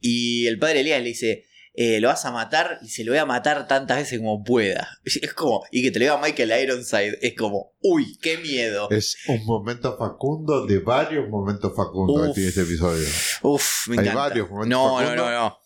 [0.00, 1.47] y el padre Elías le dice,
[1.80, 4.98] eh, lo vas a matar y se lo voy a matar tantas veces como pueda.
[5.04, 8.90] Es como, y que te lo diga Michael Ironside, es como, uy, qué miedo.
[8.90, 13.06] Es un momento facundo de varios momentos facundos que tiene este episodio.
[13.42, 14.20] Uf, me Hay encanta.
[14.20, 15.24] varios momentos no, no, Facundo.
[15.24, 15.58] no, no.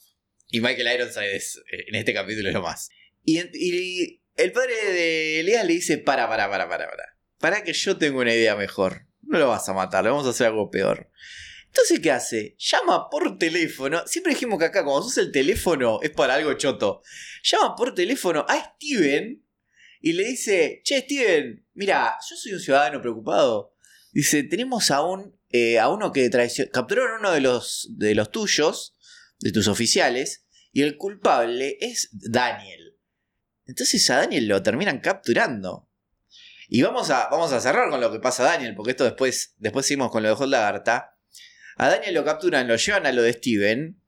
[0.51, 2.91] Y Michael Ironside es, eh, en este capítulo es lo más.
[3.25, 3.39] Y,
[4.37, 7.05] el padre de Elías le dice, para, para, para, para, para.
[7.39, 9.07] Para que yo tengo una idea mejor.
[9.23, 11.11] No lo vas a matar, le vamos a hacer algo peor.
[11.73, 12.55] Entonces, ¿qué hace?
[12.59, 14.07] Llama por teléfono.
[14.07, 17.01] Siempre dijimos que acá, cuando sos el teléfono, es para algo choto.
[17.43, 19.43] Llama por teléfono a Steven
[20.03, 23.75] y le dice: Che, Steven, mira, yo soy un ciudadano preocupado.
[24.13, 26.71] Dice: Tenemos a, un, eh, a uno que traicionó.
[26.71, 28.95] Capturaron uno de los, de los tuyos,
[29.41, 32.99] de tus oficiales, y el culpable es Daniel.
[33.65, 35.89] Entonces a Daniel lo terminan capturando.
[36.69, 39.55] Y vamos a, vamos a cerrar con lo que pasa a Daniel, porque esto después,
[39.57, 41.12] después seguimos con lo de Hot Lagarta.
[41.83, 43.99] A Daniel lo capturan, lo llevan a lo de Steven.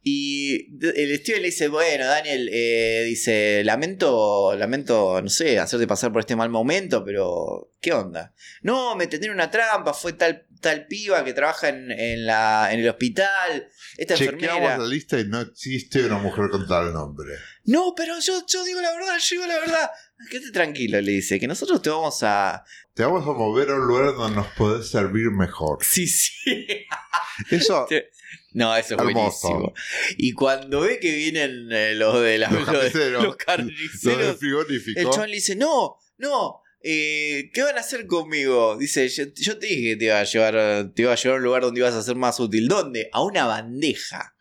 [0.00, 6.12] Y el Steven le dice, bueno, Daniel, eh, dice, lamento, lamento, no sé, hacerte pasar
[6.12, 8.32] por este mal momento, pero ¿qué onda?
[8.62, 12.80] No, me tendieron una trampa, fue tal, tal piba que trabaja en, en la, en
[12.80, 14.78] el hospital, esta Chequeamos enfermera.
[14.78, 17.34] la lista y no existe una mujer con tal nombre.
[17.64, 19.90] No, pero yo, yo digo la verdad, yo digo la verdad.
[20.30, 22.64] Quédate tranquilo, le dice, que nosotros te vamos a...
[22.94, 25.78] Te vamos a mover a un lugar donde nos podés servir mejor.
[25.82, 26.32] Sí, sí.
[27.50, 27.86] Eso,
[28.52, 29.48] No, eso es Hermoso.
[29.48, 29.74] buenísimo.
[30.16, 33.22] Y cuando ve que vienen eh, los de la, Los carniceros.
[33.24, 34.38] los carniceros,
[34.96, 38.76] el chaval le dice, no, no, eh, ¿qué van a hacer conmigo?
[38.76, 41.38] Dice, yo, yo te dije que te iba a llevar, te iba a llevar a
[41.38, 42.66] un lugar donde ibas a ser más útil.
[42.68, 43.08] ¿Dónde?
[43.12, 44.34] A una bandeja.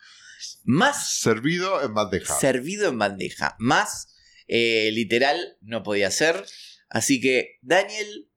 [0.63, 2.37] Más Servido en bandeja.
[2.39, 3.55] servido en bandeja.
[3.59, 4.07] Más
[4.47, 6.45] eh, literal no podía ser.
[6.89, 8.29] Así que Daniel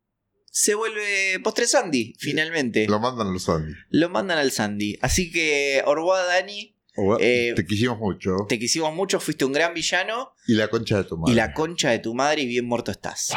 [0.51, 2.87] se vuelve postre Sandy, finalmente.
[2.89, 3.73] Lo mandan los Andy.
[3.91, 4.99] Lo mandan al Sandy.
[5.01, 6.77] Así que, Orboa Dani,
[7.21, 8.35] Eh, te quisimos mucho.
[8.49, 10.33] te quisimos mucho, fuiste un gran villano.
[10.49, 11.33] Y la concha de tu madre.
[11.33, 13.33] Y la concha de tu madre y bien muerto estás.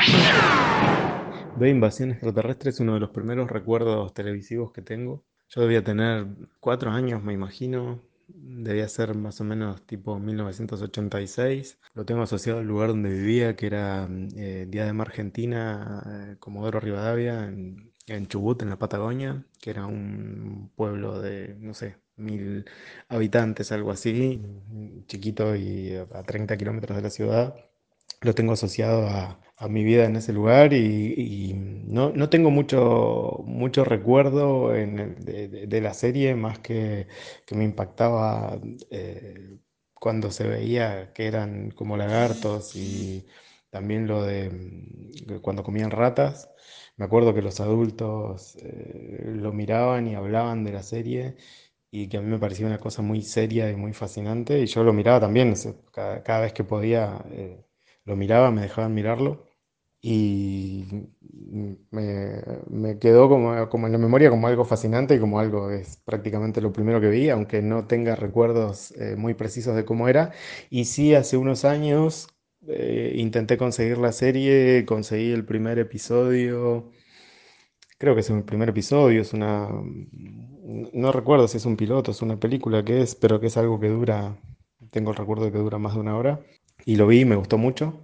[1.58, 5.24] Ve Invasión Extraterrestre es uno de los primeros recuerdos televisivos que tengo.
[5.50, 6.26] Yo debía tener
[6.60, 8.04] cuatro años, me imagino.
[8.28, 11.80] Debía ser más o menos tipo 1986.
[11.94, 17.46] Lo tengo asociado al lugar donde vivía, que era eh, Diadema Argentina, eh, Comodoro Rivadavia,
[17.46, 22.66] en, en Chubut, en la Patagonia, que era un pueblo de, no sé, mil
[23.10, 24.42] habitantes, algo así,
[25.08, 27.56] chiquito y a 30 kilómetros de la ciudad
[28.22, 31.54] lo tengo asociado a, a mi vida en ese lugar y,
[31.88, 37.08] no, no tengo mucho, mucho recuerdo de, la serie, más que,
[37.46, 38.60] que me impactaba
[38.92, 39.58] eh,
[39.94, 43.26] cuando se veía que eran como lagartos y
[43.70, 46.50] también lo de mm, cuando comían ratas.
[46.98, 51.36] Me acuerdo que los adultos eh, lo miraban y hablaban de la serie
[51.92, 54.84] y que a mí me parecía una cosa muy seria y muy fascinante y yo
[54.84, 55.54] lo miraba también,
[55.92, 57.24] cada vez que podía.
[57.32, 57.64] eh,
[58.06, 59.53] lo miraba, me dejaban mirarlo
[60.06, 60.86] y
[61.92, 66.60] me, quedó como, como en la memoria como algo fascinante y como algo es prácticamente
[66.62, 70.32] lo primero que vi, aunque no tenga recuerdos eh, muy precisos de cómo era.
[70.70, 72.28] Y sí, hace unos años
[72.68, 76.92] eh, intenté conseguir la serie, conseguí el primer episodio,
[77.98, 79.70] creo que es el primer episodio, es una...
[80.94, 83.80] No recuerdo si es un piloto, es una película que es, pero que es algo
[83.80, 84.38] que dura,
[84.92, 86.42] tengo el recuerdo de que dura más de una hora.
[86.86, 88.00] Y lo vi, me gustó mucho.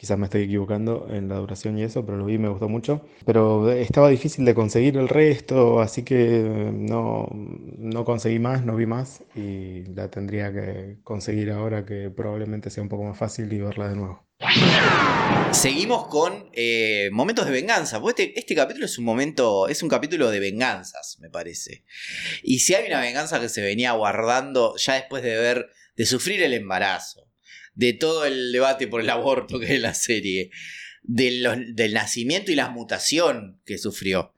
[0.00, 3.06] Quizás me estoy equivocando en la duración y eso, pero lo vi, me gustó mucho.
[3.26, 8.86] Pero estaba difícil de conseguir el resto, así que no, no conseguí más, no vi
[8.86, 9.22] más.
[9.34, 13.90] Y la tendría que conseguir ahora que probablemente sea un poco más fácil y verla
[13.90, 14.26] de nuevo.
[15.52, 18.00] Seguimos con eh, momentos de venganza.
[18.08, 19.68] Este, este capítulo es un momento.
[19.68, 21.84] Es un capítulo de venganzas, me parece.
[22.42, 25.68] Y si hay una venganza que se venía guardando ya después de ver.
[25.94, 27.29] de sufrir el embarazo.
[27.74, 30.50] De todo el debate por el aborto que es la serie.
[31.02, 34.34] de los- del nacimiento y la mutación que sufrió.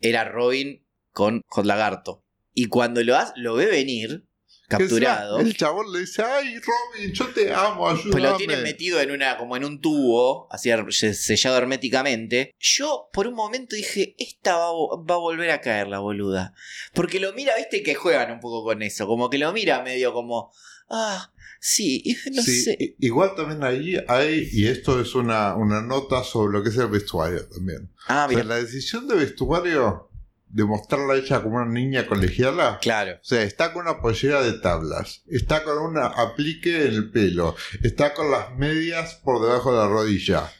[0.00, 2.22] Era Robin con Hot Lagarto.
[2.54, 4.24] Y cuando lo, lo ve venir,
[4.68, 5.40] capturado.
[5.40, 8.10] El chabón le dice, ay Robin, yo te amo, ayúdame.
[8.12, 10.70] Pues lo tienen metido en una, como en un tubo, así
[11.12, 12.52] sellado herméticamente.
[12.58, 16.54] Yo por un momento dije, esta va, va a volver a caer la boluda.
[16.94, 20.12] Porque lo mira, viste que juegan un poco con eso, como que lo mira medio
[20.12, 20.52] como,
[20.88, 22.96] ah, sí, no Sí, sé.
[23.00, 26.88] igual también ahí hay, y esto es una, una nota sobre lo que es el
[26.88, 27.90] vestuario también.
[28.08, 30.10] Ah, O sea, mira, la decisión de vestuario
[30.48, 32.78] de mostrarla ella como una niña colegiala.
[32.80, 33.14] claro.
[33.20, 37.56] O sea, está con una pollera de tablas, está con un aplique en el pelo,
[37.82, 40.50] está con las medias por debajo de la rodilla.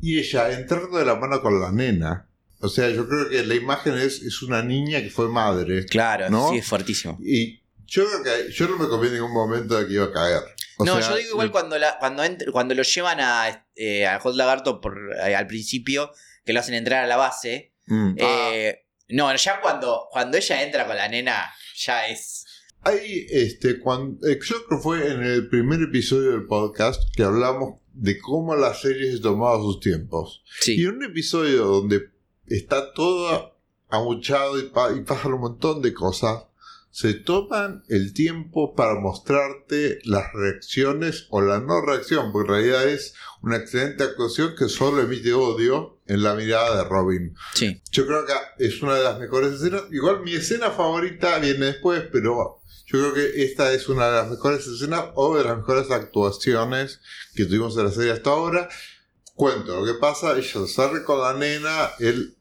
[0.00, 2.26] y ella entrando de la mano con la nena.
[2.60, 5.84] O sea, yo creo que la imagen es, es una niña que fue madre.
[5.84, 6.50] Claro, ¿No?
[6.50, 7.18] sí, es fuertísimo.
[7.22, 10.12] Y yo creo que yo no me comí en ningún momento de que iba a
[10.12, 10.42] caer.
[10.78, 14.18] O no, sea, yo digo igual cuando, la, cuando, cuando lo llevan a, eh, a
[14.20, 16.10] Hot Lagarto por, eh, al principio,
[16.44, 17.72] que lo hacen entrar a la base.
[17.86, 18.14] Mm.
[18.18, 22.44] eh, No, ya cuando, cuando ella entra con la nena, ya es.
[22.82, 27.22] Hay, este, cuando, eh, yo creo que fue en el primer episodio del podcast que
[27.22, 30.42] hablamos de cómo la serie se tomaba sus tiempos.
[30.66, 32.10] Y en un episodio donde
[32.46, 33.56] está todo
[33.88, 36.44] amuchado y, pa- y pasan un montón de cosas,
[36.94, 42.88] se toman el tiempo para mostrarte las reacciones o la no reacción, porque en realidad
[42.88, 47.34] es una excelente actuación que solo emite odio en la mirada de Robin.
[47.54, 47.82] Sí.
[47.90, 49.82] Yo creo que es una de las mejores escenas.
[49.90, 54.30] Igual mi escena favorita viene después, pero yo creo que esta es una de las
[54.30, 57.00] mejores escenas o de las mejores actuaciones
[57.34, 58.68] que tuvimos en la serie hasta ahora.
[59.34, 62.36] Cuento lo que pasa, ella sale con la nena, él,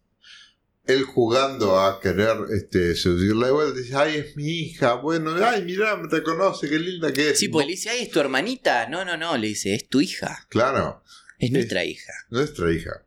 [0.86, 5.64] él jugando a querer este, seducirla de vuelta, dice, ay, es mi hija, bueno, ay,
[5.64, 7.40] mirá, me reconoce, qué linda que es.
[7.40, 8.88] Sí, pues le dice, ay, es tu hermanita.
[8.90, 10.46] No, no, no, le dice, es tu hija.
[10.50, 11.02] Claro,
[11.40, 12.12] Es nuestra hija.
[12.30, 13.06] nuestra hija.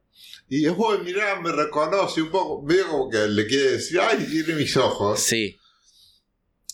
[0.49, 4.55] Y después, mirá, me reconoce un poco, medio como que le quiere decir, ay, tiene
[4.55, 5.21] mis ojos.
[5.21, 5.59] Sí.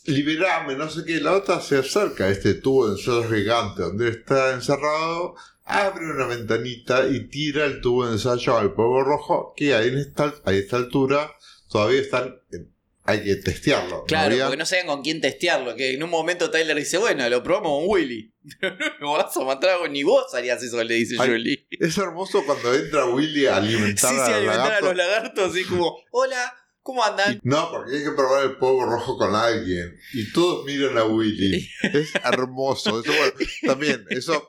[0.05, 1.21] liberame, no sé qué.
[1.21, 6.27] La otra se acerca a este tubo de ensayo gigante donde está encerrado, abre una
[6.27, 10.53] ventanita y tira el tubo de ensayo al polvo rojo, que ahí en esta, a
[10.53, 11.33] esta altura
[11.71, 12.37] todavía están.
[12.53, 12.71] en-
[13.05, 13.97] hay que testearlo.
[13.99, 14.45] ¿no Claro, había?
[14.45, 15.75] porque no saben con quién testearlo.
[15.75, 18.33] Que en un momento Tyler dice, bueno, lo probamos con Willy.
[19.01, 21.67] No vas a matar ni vos harías eso, le dice Ay, Julie.
[21.71, 25.65] Es hermoso cuando entra Willy a Sí, alimentar sí, al alimentar a los lagartos, así
[25.65, 27.41] como, hola, ¿cómo andan?
[27.43, 29.99] No, porque hay que probar el polvo rojo con alguien.
[30.15, 31.69] Y todos miran a Willy.
[31.83, 33.01] Es hermoso.
[33.01, 33.33] Eso, bueno,
[33.67, 34.49] también, eso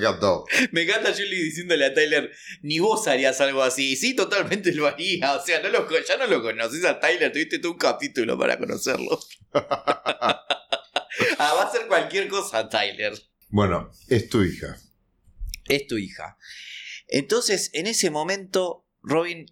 [0.72, 2.30] me encanta Julie diciéndole a Tyler,
[2.62, 3.92] ni vos harías algo así.
[3.92, 5.34] Y sí, totalmente lo haría.
[5.34, 8.58] O sea, no lo, ya no lo conoces a Tyler, tuviste todo un capítulo para
[8.58, 9.20] conocerlo.
[9.54, 10.44] ah,
[11.38, 13.12] va a hacer cualquier cosa, Tyler.
[13.48, 14.76] Bueno, es tu hija.
[15.68, 16.38] Es tu hija.
[17.08, 19.46] Entonces, en ese momento, Robin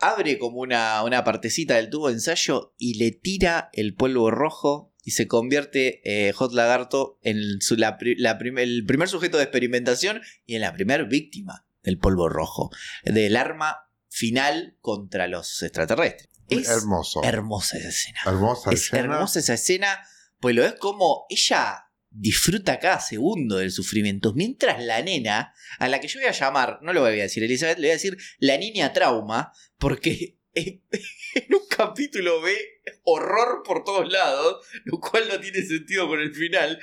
[0.00, 4.92] abre como una, una partecita del tubo de ensayo y le tira el polvo rojo
[5.06, 9.36] y se convierte eh, Hot Lagarto en su- la pri- la prim- el primer sujeto
[9.36, 12.70] de experimentación y en la primera víctima del polvo rojo,
[13.04, 16.28] del arma final contra los extraterrestres.
[16.48, 17.22] Es hermoso.
[17.22, 18.18] hermosa esa escena.
[18.26, 19.02] Hermosa Es escena.
[19.02, 20.00] hermosa esa escena,
[20.40, 26.00] pues lo es como ella disfruta cada segundo del sufrimiento, mientras la nena, a la
[26.00, 28.16] que yo voy a llamar, no lo voy a decir Elizabeth, le voy a decir
[28.38, 30.82] la niña trauma, porque en
[31.34, 36.34] en un capítulo ve horror por todos lados, lo cual no tiene sentido con el
[36.34, 36.78] final,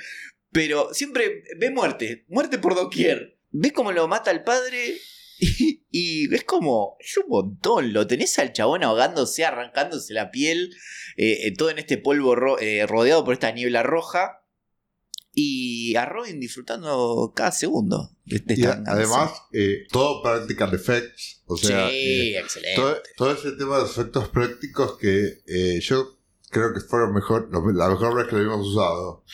[0.52, 3.38] pero siempre ve muerte, muerte por doquier.
[3.50, 4.98] Ve cómo lo mata el padre
[5.38, 7.92] y, y es como, es un montón.
[7.92, 10.74] Lo tenés al chabón ahogándose, arrancándose la piel,
[11.16, 14.43] eh, eh, todo en este polvo eh, rodeado por esta niebla roja.
[15.34, 18.16] Y a Robin disfrutando cada segundo.
[18.24, 21.42] Y además, eh, todo practical effects.
[21.46, 22.76] O sea, sí, eh, excelente.
[22.76, 26.18] todo, todo ese tema de efectos prácticos que eh, yo
[26.50, 29.24] creo que fueron mejor, la mejor vez que lo hemos usado.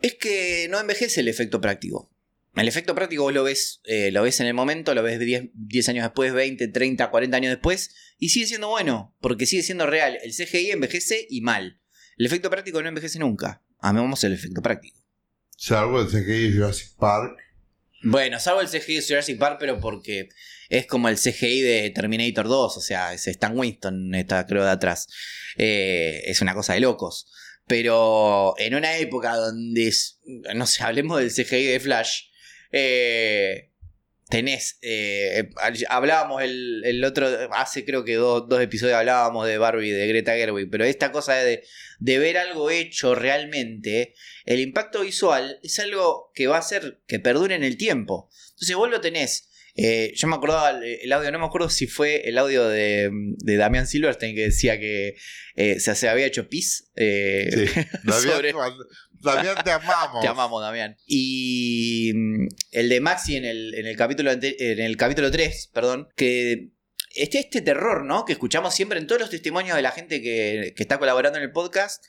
[0.00, 2.10] Es que no envejece el efecto práctico.
[2.54, 5.50] El efecto práctico vos lo ves, eh, lo ves en el momento, lo ves 10,
[5.54, 9.86] 10 años después, 20, 30, 40 años después, y sigue siendo bueno, porque sigue siendo
[9.86, 10.18] real.
[10.22, 11.80] El CGI envejece y mal.
[12.18, 13.62] El efecto práctico no envejece nunca.
[13.78, 15.01] Amemos el efecto práctico.
[15.64, 17.38] Salvo el CGI de Jurassic Park.
[18.02, 20.28] Bueno, salvo el CGI de Jurassic Park, pero porque
[20.68, 24.72] es como el CGI de Terminator 2, o sea, es Stan Winston, está creo de
[24.72, 25.06] atrás.
[25.56, 27.30] Eh, es una cosa de locos.
[27.68, 29.92] Pero en una época donde,
[30.52, 32.22] no sé, hablemos del CGI de Flash,
[32.72, 33.71] eh,
[34.32, 35.50] tenés, eh,
[35.90, 40.32] hablábamos el, el otro, hace creo que dos, dos episodios hablábamos de Barbie, de Greta
[40.34, 41.62] Gerwig, pero esta cosa de,
[42.00, 44.14] de ver algo hecho realmente,
[44.46, 48.30] el impacto visual es algo que va a hacer que perdure en el tiempo.
[48.54, 49.50] Entonces vos lo tenés.
[49.74, 53.56] eh, yo me acordaba el, audio, no me acuerdo si fue el audio de, de
[53.56, 55.16] Damián Silverstein que decía que
[55.56, 56.90] eh, se, se había hecho pis.
[56.96, 57.80] eh, Sí.
[58.10, 58.78] Sobre- Damián,
[59.64, 60.20] te amamos.
[60.20, 60.96] te amamos, Damián.
[61.06, 66.08] Y mm, el de Maxi en el, en el capítulo en el capítulo 3, perdón,
[66.16, 66.70] que
[67.14, 68.24] este, este terror, ¿no?
[68.24, 71.44] Que escuchamos siempre en todos los testimonios de la gente que, que está colaborando en
[71.44, 72.04] el podcast.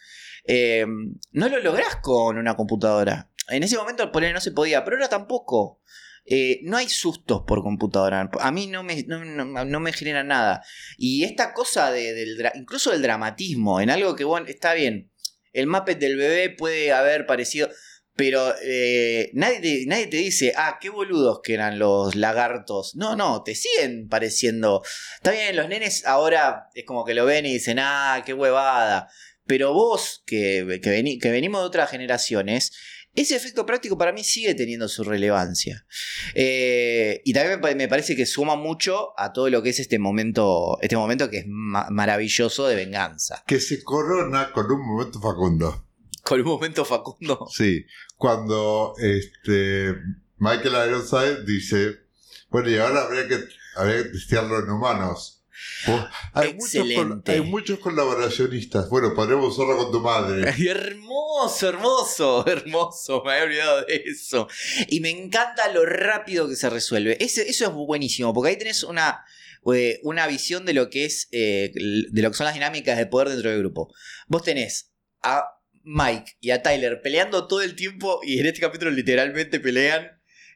[0.46, 0.86] eh,
[1.32, 3.30] no lo lográs con una computadora.
[3.50, 5.82] En ese momento ahí no se podía, pero ahora tampoco.
[6.26, 8.30] Eh, no hay sustos por computadora.
[8.40, 10.64] A mí no me, no, no- no me genera nada.
[10.98, 15.12] Y esta cosa de- del incluso del dramatismo, en algo que bueno, está bien.
[15.54, 17.70] El Muppet del bebé puede haber parecido.
[18.16, 22.96] Pero eh, nadie, te, nadie te dice, ah, qué boludos que eran los lagartos.
[22.96, 24.84] No, no, te siguen pareciendo.
[25.16, 29.10] Está bien, los nenes ahora es como que lo ven y dicen, ah, qué huevada.
[29.48, 32.72] Pero vos, que, que, que venimos de otras generaciones,
[33.16, 35.86] ese efecto práctico para mí sigue teniendo su relevancia.
[36.36, 39.80] Eh, y también me pa- me parece que suma mucho a todo lo que es
[39.80, 43.44] este momento, este momento que es ma- maravilloso de venganza.
[43.46, 45.88] Que se corona con un momento facundo.
[46.24, 47.48] Con un momento facundo.
[47.52, 47.86] Sí,
[48.18, 49.94] cuando este
[50.38, 51.98] Michael Ironside dice,
[52.50, 53.40] bueno, y ahora habría que,
[53.76, 55.43] habría que testearlo en humanos.
[56.34, 56.70] Hay, muchos,
[57.34, 58.90] hay muchos colaboracionistas.
[58.90, 60.50] Bueno, podremos usarlo con tu madre.
[60.70, 63.24] Hermoso, hermoso, hermoso.
[63.26, 64.48] Me había olvidado de eso.
[64.88, 67.18] Y me encanta lo rápido que se resuelve.
[67.24, 69.24] Ese- eso es buenísimo, porque ahí tenés una,
[69.74, 73.06] eh, una visión de lo que es eh, de lo que son las dinámicas de
[73.06, 73.94] poder dentro del grupo.
[74.28, 75.44] Vos tenés a
[75.84, 80.08] Mike y a Tyler peleando todo el tiempo, y en este capítulo literalmente pelean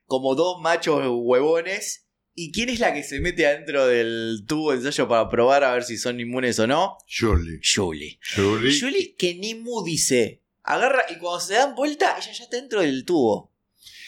[0.06, 2.07] como dos machos huevones.
[2.40, 5.74] ¿Y quién es la que se mete adentro del tubo de ensayo para probar a
[5.74, 7.00] ver si son inmunes o no?
[7.10, 7.60] Julie.
[7.64, 8.20] Julie.
[8.36, 8.80] Julie.
[8.80, 10.44] Julie que ni mu dice.
[10.62, 13.52] Agarra y cuando se dan vuelta, ella ya está dentro del tubo.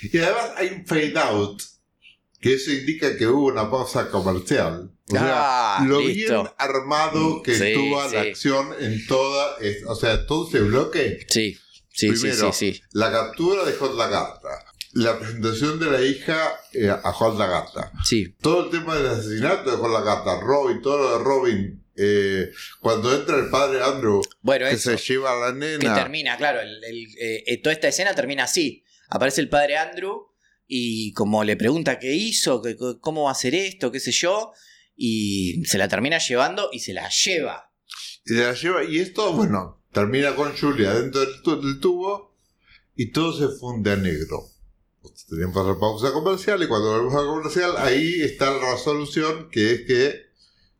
[0.03, 1.59] Y además hay un fade out.
[2.39, 4.91] Que eso indica que hubo una pausa comercial.
[5.07, 6.43] O sea, Ah, lo listo.
[6.43, 9.57] bien armado que Sí, estuvo la acción en toda.
[9.87, 11.25] o sea, todo ese bloque.
[11.27, 11.57] Sí,
[11.91, 12.81] sí, Primero, sí, sí, sí.
[12.91, 14.49] La captura de Hot Lagarta.
[15.01, 17.91] La presentación de la hija eh, a Hot Lagarta.
[18.03, 20.39] Sí, Todo el tema del asesinato de Hot Lagarta.
[20.41, 21.83] Robin, todo lo de Robin.
[22.01, 24.91] eh, cuando entra el padre Andrew, Bueno, que eso.
[24.91, 25.95] se lleva a la Que nena.
[25.95, 26.61] termina, claro.
[26.61, 28.83] el- el, eh, toda esta escena termina así.
[29.09, 30.27] Aparece el padre Andrew
[30.65, 34.53] y como le pregunta qué hizo, qué- cómo va a hacer esto, qué sé yo.
[34.95, 37.71] Y se la termina llevando y se la lleva.
[38.25, 38.83] Y se la lleva.
[38.85, 42.37] Y esto, bueno, termina con Julia dentro del, del tubo.
[42.95, 44.48] Y todo se funde a negro.
[45.29, 46.61] Teníamos que hacer pausa comercial.
[46.63, 50.21] Y cuando volvemos a comercial, ahí está la resolución: que es que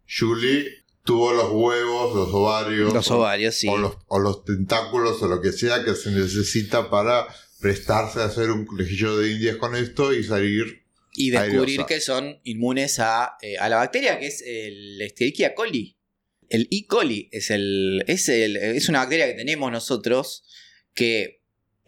[0.07, 0.65] Julie
[1.03, 2.93] tuvo los huevos, los ovarios.
[2.93, 3.67] Los o- ovarios, sí.
[3.67, 7.27] o los, o los tentáculos o lo que sea que se necesita para
[7.59, 10.83] prestarse a hacer un colegio de indias con esto y salir.
[11.13, 15.97] Y descubrir que son inmunes a, eh, a la bacteria, que es el Escherichia coli.
[16.49, 16.85] El E.
[16.87, 20.43] coli es, el, es, el- es una bacteria que tenemos nosotros
[20.93, 21.38] que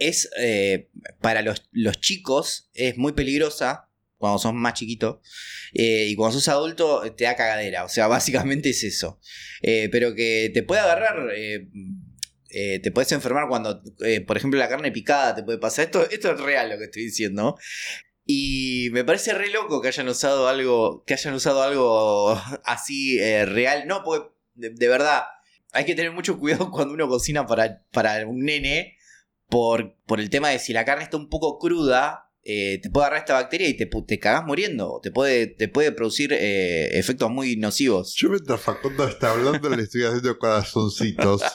[0.09, 5.21] es eh, para los, los chicos es muy peligrosa cuando sos más chiquito
[5.73, 7.83] eh, y cuando sos adulto te da cagadera.
[7.85, 9.19] O sea, básicamente es eso.
[9.61, 11.29] Eh, pero que te puede agarrar...
[11.35, 11.67] eh,
[12.53, 15.85] eh, te puedes enfermar cuando, eh, por ejemplo, la carne picada te puede pasar.
[15.85, 17.57] Esto, esto es real lo que estoy diciendo.
[18.25, 23.45] Y me parece re loco que hayan usado algo, que hayan usado algo así eh,
[23.45, 23.87] real.
[23.87, 25.23] No, porque de, de verdad
[25.71, 28.97] hay que tener mucho cuidado cuando uno cocina para, para un nene
[29.51, 32.29] por, por el tema de si la carne está un poco cruda.
[32.43, 34.99] eh, te puede agarrar esta bacteria y te, te cagás muriendo.
[35.03, 38.15] Te puede, te puede producir eh, efectos muy nocivos.
[38.17, 41.43] Yo mientras Facundo está hablando le estoy haciendo corazoncitos.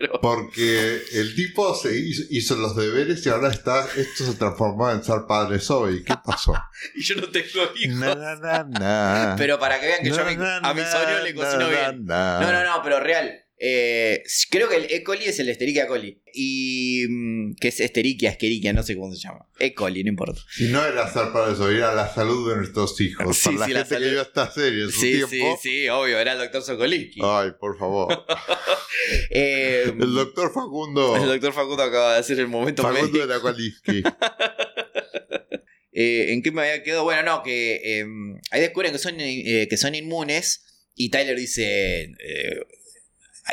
[0.00, 3.84] Pero- Porque el tipo se hizo, hizo los deberes y ahora está.
[3.96, 6.04] Esto se transformó en ser padre soy.
[6.04, 6.54] ¿Qué pasó?
[6.94, 7.98] Y yo no tengo hijos.
[7.98, 9.34] Na, na, na.
[9.36, 12.04] Pero para que vean que yo a mi, a mi na, sobrino le cocino bien.
[12.04, 13.40] No, no, no, pero real.
[13.60, 15.02] Eh, creo que el E.
[15.02, 16.22] coli es el Escherichia coli.
[16.32, 17.04] Y.
[17.08, 19.48] mm, que es Esterichia, Escherichia, no sé cómo se llama.
[19.58, 19.74] E.
[19.74, 20.40] coli, no importa.
[20.58, 23.36] Y no era ser padre soy, era la salud de nuestros hijos.
[23.36, 25.58] Sí, Para la sí, la gente que vio esta serie en su Sí, sí, tiempo.
[25.62, 27.20] sí, obvio, era el doctor Sokolinsky.
[27.22, 28.24] Ay, por favor.
[29.30, 31.16] Eh, El doctor Facundo.
[31.16, 33.26] el doctor Facundo acaba de hacer el momento Facundo médico.
[33.26, 34.16] de la.
[35.92, 37.02] Eh, ¿En qué me había quedado?
[37.04, 38.04] Bueno, no, que eh,
[38.52, 40.88] ahí descubren que son, eh, que son inmunes.
[40.94, 42.12] Y Tyler dice.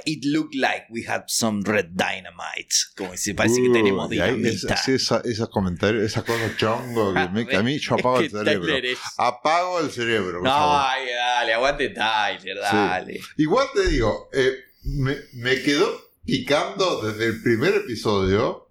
[0.05, 2.73] It looked like we had some red dynamite.
[2.97, 4.75] Como si parece que tenemos dinamita.
[4.77, 8.29] sí, esa- esos comentarios, esa cosa chongo que, me- que a mí yo apago el
[8.29, 8.75] cerebro.
[8.75, 10.41] Es- Apago el cerebro.
[10.41, 13.19] No, ay, dale, aguante Tyler, dale.
[13.37, 14.53] Igual te digo, eh,
[14.83, 15.89] me, me quedó
[16.25, 18.69] picando desde el primer episodio,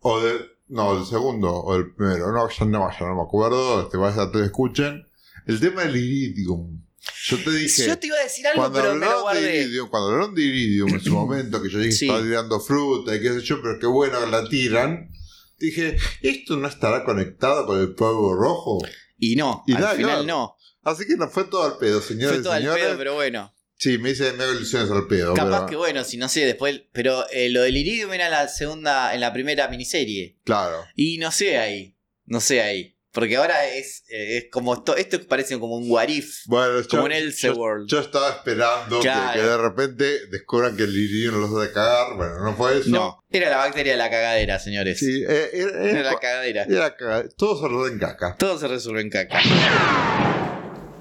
[0.00, 3.82] o del, no, el segundo, o el primero, no, ya no, ya no me acuerdo,
[3.82, 5.06] este, vaya te escuchen,
[5.46, 6.82] el tema del iridium.
[7.24, 9.40] Yo te dije, Yo te iba a decir algo, cuando pero me lo hablaron, de
[9.48, 9.62] guardé.
[9.62, 11.98] iridium, cuando hablaron de iridium en su momento, que yo dije Sí.
[12.00, 15.10] que estaba tirando fruta y qué sé yo, pero qué bueno que la tiran,
[15.58, 18.78] dije, ¿esto no estará conectado con el polvo rojo?
[19.18, 20.56] Y no, Y al nada, final no.
[20.82, 22.84] Así que no fue todo al pedo, señores Fue todo al señores.
[22.84, 23.54] pedo, pero bueno.
[23.80, 25.34] Sí, me hice me hago ilusiones al pedo.
[25.34, 26.82] Capaz pero- que bueno, si no sé, después.
[26.92, 30.36] Pero eh, lo del Iridium era la segunda, en la primera miniserie.
[30.44, 30.84] Claro.
[30.96, 31.96] Y no sé ahí.
[32.26, 32.96] No sé ahí.
[33.18, 37.02] Porque ahora es, eh, es como esto, esto parece como un what if, Bueno, como
[37.02, 37.88] yo, un Elseworld.
[37.88, 39.40] yo, yo estaba esperando que- Claro.
[39.40, 42.16] que, de repente descubran que el iridio no los hace cagar.
[42.16, 42.90] Bueno, no fue eso.
[42.90, 45.00] No, era la bacteria de la cagadera, señores.
[45.00, 46.62] Sí, eh, era, Era era- la cagadera.
[46.68, 48.36] era caga- Todo se rodó en caca.
[48.38, 49.40] Todo se resuelve en caca.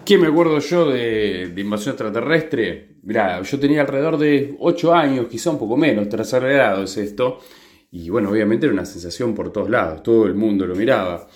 [0.06, 2.96] ¿Qué me acuerdo yo de, de invasión extraterrestre?
[3.04, 7.40] Mirá, yo tenía alrededor de 8 años, quizá un poco menos, tercer grado es esto.
[7.92, 11.28] Y bueno, obviamente era una sensación por todos lados, todo el mundo lo miraba.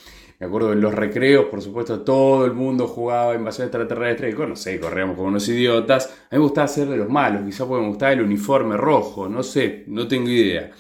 [0.42, 4.56] Me acuerdo en los recreos, por supuesto, todo el mundo jugaba invasión extraterrestre, y, no
[4.56, 6.08] sé, corríamos como unos idiotas.
[6.08, 9.30] A mí me gustaba ser de los malos, quizá porque me gustaba el uniforme rojo,
[9.30, 10.72] no sé, no tengo idea.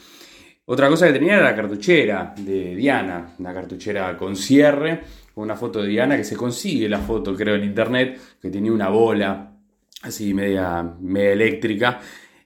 [0.66, 5.01] Otra cosa que tenía era la cartuchera de Diana, una cartuchera con cierre,
[5.32, 8.72] con una foto de Diana que se consigue la foto, creo, en internet, que tenía
[8.72, 9.53] una bola
[10.01, 11.99] así media, media eléctrica,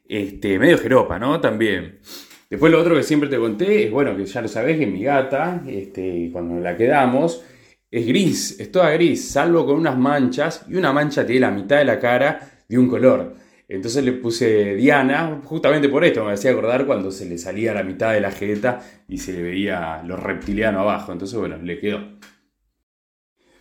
[0.06, 1.40] este, medio jeropa, ¿no?
[1.40, 2.00] También.
[2.56, 5.04] Después lo otro que siempre te conté es, bueno, que ya lo sabés, que mi
[5.04, 7.44] gata, este, cuando la quedamos,
[7.92, 11.80] es gris, es toda gris, salvo con unas manchas, y una mancha tiene la mitad
[11.80, 13.36] de la cara de un color.
[13.68, 17.84] Entonces le puse Diana, justamente por esto, me hacía acordar cuando se le salía la
[17.84, 18.80] mitad de la jeta
[19.10, 21.12] y se le veía lo reptiliano abajo.
[21.12, 22.08] Entonces, bueno, le quedó.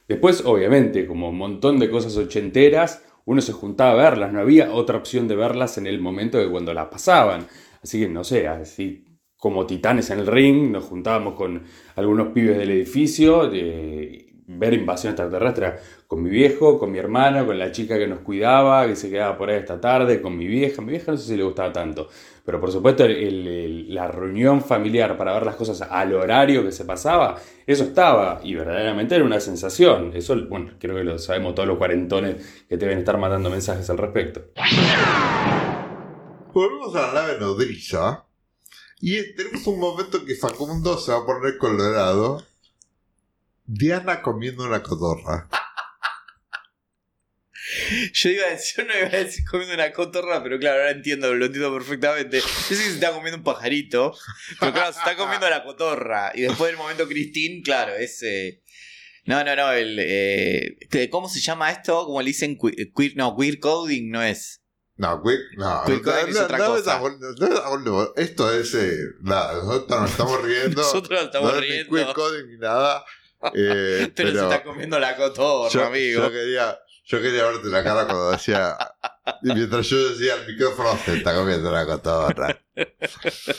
[0.06, 4.72] Después, obviamente, como un montón de cosas ochenteras, uno se juntaba a verlas, no había
[4.72, 7.48] otra opción de verlas en el momento de cuando las pasaban.
[7.84, 9.04] Así que, no sé, así
[9.36, 11.62] como titanes en el ring, nos juntábamos con
[11.96, 15.74] algunos pibes del edificio, de ver invasión extraterrestre
[16.06, 19.36] con mi viejo, con mi hermana, con la chica que nos cuidaba, que se quedaba
[19.36, 20.80] por ahí esta tarde, con mi vieja.
[20.80, 22.08] Mi vieja no sé si le gustaba tanto,
[22.42, 27.36] pero por supuesto la reunión familiar para ver las cosas al horario que se pasaba,
[27.66, 30.12] eso estaba y verdaderamente era una sensación.
[30.14, 33.98] Eso, bueno, creo que lo sabemos todos los cuarentones que deben estar mandando mensajes al
[33.98, 34.40] respecto.
[36.54, 38.24] Volvemos a la nave nodriza.
[39.00, 42.46] Y tenemos un momento que Facundo se va a poner colorado.
[43.66, 45.48] Diana comiendo una cotorra.
[48.12, 51.34] Yo iba a decir, no iba a decir comiendo una cotorra, pero claro, ahora entiendo,
[51.34, 52.40] lo entiendo perfectamente.
[52.40, 54.14] Yo sé que se está comiendo un pajarito,
[54.60, 56.30] pero claro, se está comiendo la cotorra.
[56.34, 58.22] Y después del momento Christine, claro, es.
[58.22, 58.62] eh,
[59.24, 59.96] No, no, no, el.
[59.98, 62.04] eh, ¿Cómo se llama esto?
[62.04, 64.60] Como le dicen que- queer, no, queer coding no es.
[64.96, 67.00] No, quick, no, Quick coding es otra cosa.
[67.00, 70.82] no, no, esto es eh, nada, nosotros nos estamos riendo.
[70.82, 71.96] Nosotros nos estamos no es ni riendo.
[71.96, 73.04] quick coding ni nada.
[73.54, 76.22] eh, Pero, pero se está comiendo la cotorra, yo, amigo.
[76.22, 78.76] yo quería, yo quería verte la cara cuando decía.
[79.42, 82.62] Mientras yo decía el micrófono, se está comiendo la cotorra.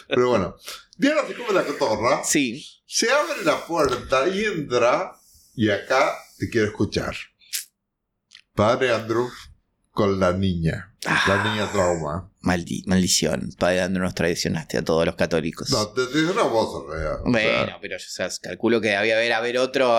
[0.07, 0.55] Pero bueno,
[0.95, 2.23] Diana se come la cotorra.
[2.23, 2.65] Sí.
[2.85, 5.11] Se abre la puerta y entra.
[5.55, 7.15] Y acá te quiero escuchar.
[8.53, 9.29] Padre Andrew
[9.95, 10.91] con la niña.
[11.27, 12.31] La niña trauma.
[12.41, 13.51] Maldi- maldición.
[13.59, 15.69] Padre Andrew nos traicionaste a todos los católicos.
[15.69, 17.21] No, te una voz en realidad.
[17.23, 19.95] O sea, Bueno, pero yo o sea, calculo que había haber, haber otro.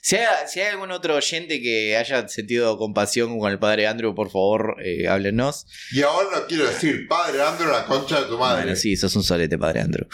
[0.00, 4.14] Si hay, si hay algún otro oyente que haya sentido compasión con el padre Andrew,
[4.14, 5.66] por favor, eh, háblenos.
[5.92, 8.62] y ahora no quiero decir, Padre Andrew, la concha de tu madre.
[8.64, 10.06] Bueno, sí, sos un solete, padre Andrew.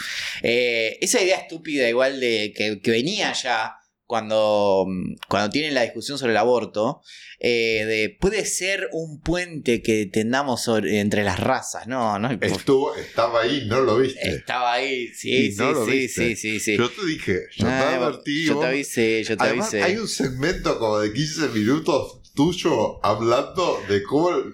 [0.43, 3.75] Eh, esa idea estúpida, igual de que, que venía ya
[4.09, 4.87] cuando,
[5.27, 7.01] cuando tienen la discusión sobre el aborto,
[7.39, 11.85] eh, de puede ser un puente que tendamos sobre- entre las razas.
[11.85, 12.31] No, no.
[12.41, 14.27] Estuvo, estaba ahí, no lo viste.
[14.27, 16.29] Estaba ahí, sí, sí, no sí, viste.
[16.29, 16.75] sí, sí, sí.
[16.77, 18.45] Yo te dije, yo te Ah, advertí.
[18.45, 19.83] yo te avisé, yo te Además, avisé.
[19.83, 24.53] hay un segmento como de 15 minutos tuyo hablando de cómo el,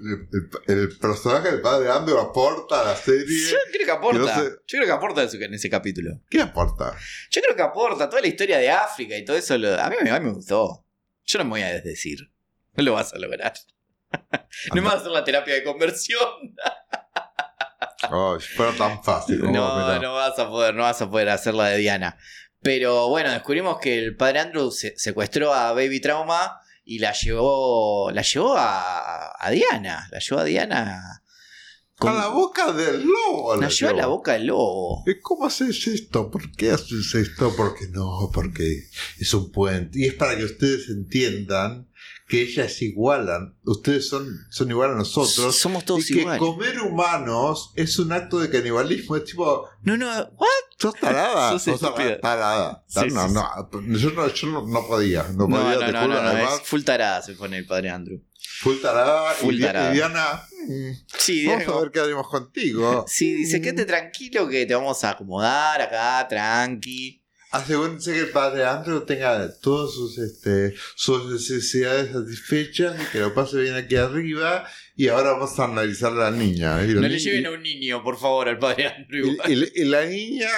[0.67, 3.25] el- el personaje del padre Andrew aporta a la serie.
[3.51, 4.19] Yo creo que aporta.
[4.35, 6.19] que no Yo creo que aporta en ese capítulo.
[6.29, 6.95] ¿Qué aporta?
[7.31, 9.57] Yo creo que aporta toda la historia de África y todo eso.
[9.57, 10.85] lo- a, mí, a mí me gustó.
[11.25, 12.19] Yo no me voy a desdecir.
[12.73, 13.53] No lo vas a lograr.
[14.73, 16.19] no me vas a hacer la terapia de conversión.
[18.11, 19.39] Oh, fuera tan fácil.
[19.41, 19.99] No, mirá.
[19.99, 22.17] no vas a poder, no vas a poder hacer la de Diana.
[22.61, 28.11] Pero bueno, descubrimos que el padre Andrew se- secuestró a Baby Trauma y la llevó.
[28.11, 30.07] La llevó a, a Diana.
[30.11, 31.23] La llevó a Diana.
[31.97, 33.55] A la boca del lobo.
[33.55, 35.03] la llevó a la boca del lobo.
[35.07, 36.29] ¿Y ¿Cómo haces esto?
[36.29, 37.53] ¿Por qué haces esto?
[37.55, 38.83] Porque no, porque
[39.17, 39.99] es un puente.
[39.99, 41.87] Y es para que ustedes entiendan
[42.27, 43.55] que ellas igualan.
[43.63, 45.55] Ustedes son, son igual a nosotros.
[45.55, 46.39] Somos todos y que iguales.
[46.39, 49.15] comer humanos es un acto de canibalismo.
[49.15, 50.47] Es tipo, No, no, ¿what?
[50.79, 51.57] sos tarada.
[51.59, 51.79] Sos
[52.21, 52.83] tarada.
[52.87, 55.23] Sí, no, sí, no, yo no, yo no, no podía.
[55.35, 56.13] No podía, no, te no, juro.
[56.15, 58.19] no, no, Además, es full tarada se pone el padre Andrew.
[58.61, 59.31] full tarada.
[59.33, 59.91] Full y, tarada.
[59.91, 63.05] y Diana, mm, Sí, vamos a ver qué haremos contigo.
[63.07, 63.61] Sí, dice, Mm.
[63.61, 67.21] quédate tranquilo que te vamos a acomodar acá, tranqui.
[67.51, 73.33] Asegúrense que el padre Andrew tenga todas sus, este, sus necesidades satisfechas y que lo
[73.33, 74.67] pase bien aquí arriba.
[74.95, 76.83] Y ahora vamos a analizar a la niña.
[76.83, 79.37] Y la No le lleven a un niño, por favor, al padre Andrew.
[79.47, 80.49] y, y- y la niña,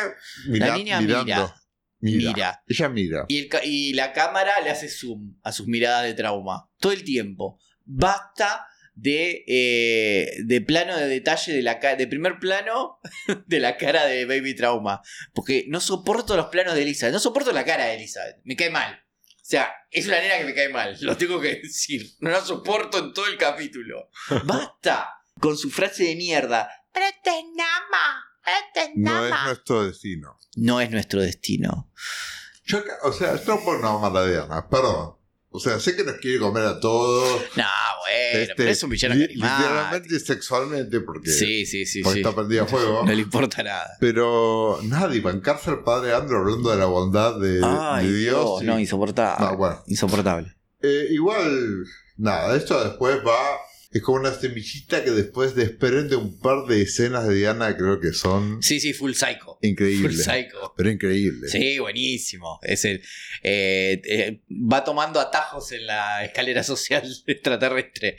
[0.47, 1.25] mira- La niña mirando.
[1.25, 1.55] mira.
[1.99, 2.33] Mira.
[2.33, 2.63] Mira.
[2.67, 3.25] Ella mira.
[3.27, 6.69] Y, el y la cámara le hace zoom a sus miradas de trauma.
[6.79, 7.59] Todo el tiempo.
[7.83, 8.65] Basta
[8.99, 12.99] de, eh, de plano de detalle de la ca- de primer plano
[13.45, 15.01] de la cara de Baby Trauma.
[15.33, 17.13] Porque no soporto los planos de Elizabeth.
[17.13, 18.37] No soporto la cara de Elizabeth.
[18.43, 18.93] Me cae mal.
[19.29, 20.97] O sea, es una nena que me cae mal.
[21.01, 22.05] Lo tengo que decir.
[22.19, 24.09] No la soporto en todo el capítulo.
[24.45, 26.69] Basta con su frase de mierda.
[28.95, 29.45] No es nama".
[29.45, 30.39] nuestro destino.
[30.55, 31.91] No es nuestro destino.
[32.63, 35.16] Yo, o sea, no por una mala Diana, perdón.
[35.57, 37.41] O sea, sé que nos quiere comer a todos.
[37.55, 37.63] No,
[38.03, 39.57] bueno, este, pero es un villano carismático.
[39.69, 42.19] Literalmente y sexualmente, porque, Sí, sí, sí, porque sí.
[42.21, 43.03] está prendida a fuego.
[43.05, 43.89] No le importa nada.
[43.99, 48.35] Pero nadie, bancarse al padre Andrew hablando de la bondad de, Ay, de Dios.
[48.43, 49.45] Dios, y- no, insoportable.
[49.45, 49.83] No, bueno.
[49.87, 50.55] Insoportable.
[50.81, 51.83] Eh, igual,
[52.17, 53.57] nada, esto después va.
[53.97, 58.13] Es como una semillita que después desprende un par de escenas de Diana creo que
[58.13, 59.57] son Sí, sí, full psycho.
[59.61, 60.23] Full increíbles.
[60.23, 60.73] psycho.
[60.77, 61.51] Pero increíbles.
[61.51, 62.59] Sí, buenísimo.
[62.61, 63.01] Es el,
[63.43, 68.17] eh, eh, va tomando atajos en la escalera social extraterrestre.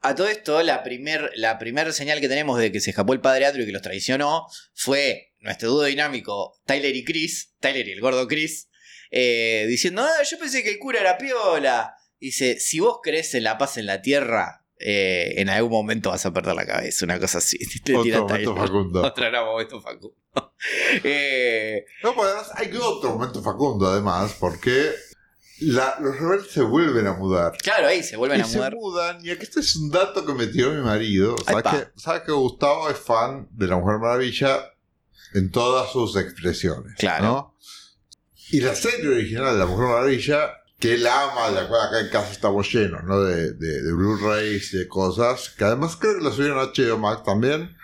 [0.00, 3.20] A todo esto, la primer, la primer señal que tenemos de que se escapó el
[3.20, 7.92] padre Andrew y que los traicionó fue nuestro dúo dinámico Tyler y Chris, Tyler y
[7.92, 8.68] el gordo Chris,
[9.10, 11.94] eh, diciendo, ah, yo pensé que el cura era piola.
[12.18, 16.24] Dice, si vos crees en la paz en la tierra, eh, en algún momento vas
[16.26, 17.58] a perder la cabeza, una cosa así.
[17.84, 18.56] Tira Otro momento.
[18.56, 19.02] Facundo.
[19.02, 20.16] Otro gran momento Facundo.
[21.04, 24.90] Eh, No, pues además hay otro momento Facundo, además, porque
[25.60, 27.56] la- los rebeldes se vuelven a mudar.
[27.58, 28.74] claro, ahí se vuelven y a se mudar.
[28.74, 31.36] mudan, y aquí este es un dato que me tiró mi marido.
[31.44, 32.00] ¿Sabes que.
[32.00, 34.72] ¿Sabes que Gustavo es fan de la Mujer Maravilla
[35.34, 36.94] en todas sus expresiones?
[36.98, 37.24] Claro.
[37.24, 37.56] ¿no?
[38.50, 40.50] Y la serie original de la Mujer Maravilla,
[40.82, 43.20] que él ama, de acuerdo, acá en casa estamos llenos, ¿no?
[43.22, 46.98] De, de, de Blu-rays y de cosas, que además creo que la subieron a HBO
[46.98, 47.76] Max también.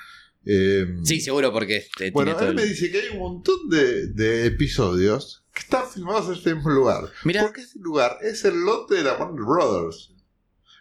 [0.44, 4.08] Eh, Sí, seguro, porque este, bueno, él me el- dice que hay un montón de,
[4.08, 7.04] de episodios que están filmados en este mismo lugar.
[7.24, 10.10] Mira, Porque ese lugar es el lote de la Warner Brothers.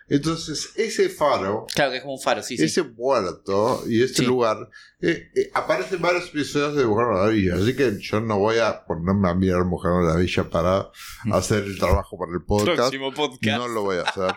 [0.09, 2.63] Entonces, ese faro, claro que es como un faro, sí, sí.
[2.63, 4.25] ese puerto y ese Sí.
[4.25, 4.69] lugar,
[5.01, 7.55] eh, eh, aparecen varios episodios de Mujer Maravilla.
[7.55, 10.89] Así que yo no voy a ponerme a mirar Mujer Maravilla para
[11.33, 12.75] hacer el trabajo para el podcast.
[12.77, 13.57] Próximo podcast.
[13.57, 14.33] No lo voy a hacer.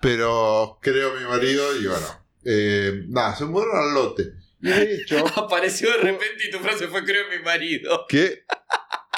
[0.00, 2.06] Pero creo mi marido y bueno.
[2.44, 4.22] eh, nada, se mudaron al lote.
[4.62, 8.06] Y de hecho, Apareció de repente y tu frase fue creo mi marido.
[8.08, 8.44] ¿Qué,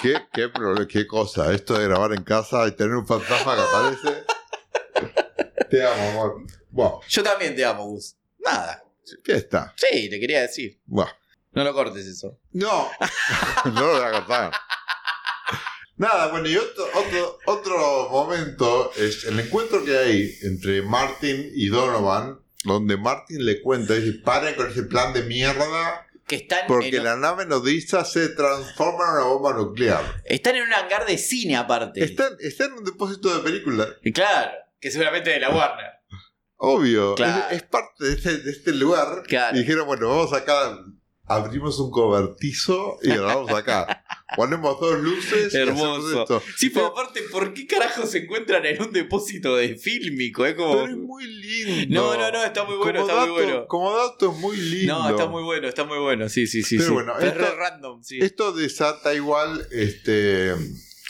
[0.02, 0.50] qué, qué,
[0.88, 1.52] qué cosa?
[1.52, 4.24] Esto de grabar en casa y tener un fantasma que aparece.
[5.70, 6.46] Te amo, amor.
[6.70, 8.16] Bueno, Yo también te amo, Gus.
[8.38, 8.84] Nada.
[9.24, 9.72] ¿qué está?
[9.76, 10.80] Sí, te quería decir.
[10.86, 11.10] Bueno,
[11.52, 12.38] No lo cortes eso.
[12.52, 12.88] no,
[13.64, 14.52] no lo voy a contar.
[15.96, 21.68] Nada, bueno, y otro, otro, otro momento es el encuentro que hay entre Martin y
[21.68, 26.88] Donovan, donde Martin le cuenta, dice, paren con ese plan de mierda, Que están porque
[26.96, 30.22] en, la nave nodriza se transforma en una bomba nuclear.
[30.24, 32.02] están en un hangar de cine aparte.
[32.02, 33.86] Está, está en un depósito de película.
[34.02, 35.90] Y Claro, que seguramente de la Warner.
[36.56, 37.44] Obvio, Claro.
[37.50, 39.22] es, es parte de este, de este lugar.
[39.26, 39.56] Claro.
[39.56, 40.76] Y dijeron, bueno, vamos acá,
[41.24, 44.04] abrimos un cobertizo y grabamos acá.
[44.36, 46.20] Ponemos dos luces y Hermoso.
[46.22, 46.42] esto.
[46.56, 50.46] Sí, pero aparte, ¿por qué carajo se encuentran en un depósito de fílmico?
[50.46, 50.72] Es como.
[50.84, 52.00] Pero es muy lindo.
[52.00, 53.66] No, no, no, está muy bueno, como está dato, muy bueno.
[53.66, 54.98] Como dato es muy lindo.
[54.98, 56.28] No, está muy bueno, está muy bueno.
[56.28, 56.76] Sí, sí, sí.
[56.76, 56.94] Pero sí.
[56.94, 58.18] bueno, es esto- re random, sí.
[58.20, 60.54] Esto desata igual, este...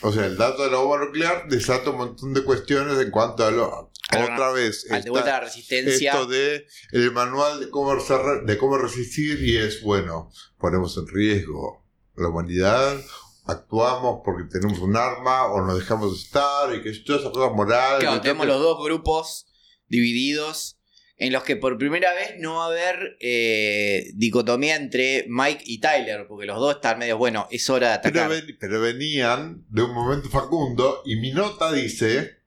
[0.02, 3.44] O sea, el dato de la bomba nuclear desata un montón de cuestiones en cuanto
[3.44, 3.90] a lo...
[4.08, 6.12] Claro, otra vez, Al de vuelta a la resistencia.
[6.12, 11.84] esto de el manual de cómo, de cómo resistir y es bueno, ponemos en riesgo
[12.16, 13.00] la humanidad,
[13.44, 18.00] actuamos porque tenemos un arma o nos dejamos estar y que todas esas cosas morales.
[18.00, 19.46] Claro, tenemos los dos grupos
[19.86, 20.79] divididos
[21.20, 25.78] en los que por primera vez no va a haber eh, dicotomía entre Mike y
[25.78, 28.42] Tyler, porque los dos están medio, bueno, es hora de pero, atacar.
[28.46, 32.38] ven- pero venían de un momento facundo y mi nota dice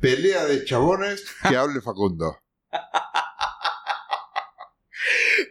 [0.00, 2.38] pelea de chabones que hable Facundo.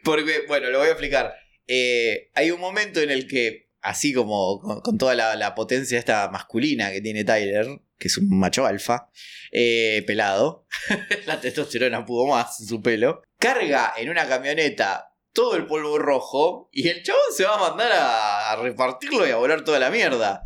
[0.04, 1.34] Porque, bueno, lo voy a explicar.
[1.68, 5.98] Eh, hay un momento en el que, así como con, con toda la, la potencia
[6.00, 7.68] esta masculina que tiene Tyler,
[8.04, 9.08] que es un macho alfa,
[9.54, 10.66] eh, pelado,
[11.26, 16.68] la testosterona pudo más en su pelo, carga en una camioneta todo el polvo rojo
[16.74, 19.90] y el chabón se va a mandar a, a repartirlo y a volar toda la
[19.90, 20.44] mierda.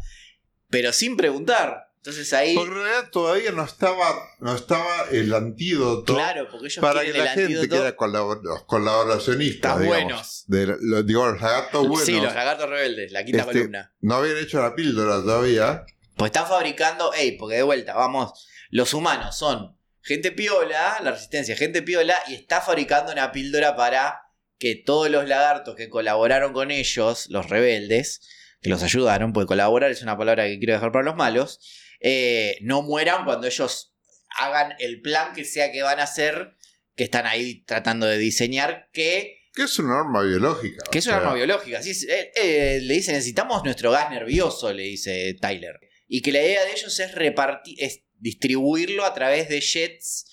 [0.70, 1.86] Pero sin preguntar.
[1.98, 2.54] Entonces ahí...
[2.56, 4.06] Porque en realidad todavía no estaba,
[4.40, 8.42] no estaba el antídoto Claro, porque ellos para que la el gente que era colabor-
[8.44, 10.44] los colaboracionistas, digamos, buenos.
[10.48, 13.94] de los, digo, los lagartos buenos, Sí, los lagartos rebeldes, la quinta Este, columna.
[14.02, 15.86] no habían hecho la píldora todavía.
[16.18, 21.56] Pues están fabricando, ey, porque de vuelta, vamos, los humanos son gente piola, la resistencia,
[21.56, 24.24] gente piola, y está fabricando una píldora para
[24.58, 28.22] que todos los lagartos que colaboraron con ellos, los rebeldes,
[28.62, 31.60] que los ayudaron, porque colaborar es una palabra que quiero dejar para los malos,
[32.00, 33.94] eh, no mueran cuando ellos
[34.40, 36.56] hagan el plan que sea que van a hacer,
[36.96, 40.84] que están ahí tratando de diseñar, que, Que es una arma biológica.
[40.92, 41.80] que es una arma biológica.
[41.80, 45.80] Es, eh, eh, le dice, necesitamos nuestro gas nervioso, le dice Tyler.
[46.08, 50.26] Y que la idea de ellos es repartir, es distribuirlo a través de jets,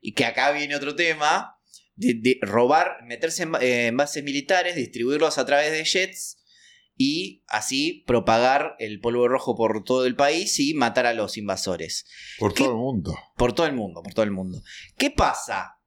[0.00, 1.58] y que acá viene otro tema,
[1.96, 6.38] de, de robar, meterse en, eh, en bases militares, distribuirlos a través de jets
[6.98, 12.06] y así propagar el polvo rojo por todo el país y matar a los invasores.
[12.38, 13.16] Por todo el mundo.
[13.36, 14.60] Por todo el mundo, por todo el mundo.
[14.98, 15.78] ¿Qué pasa?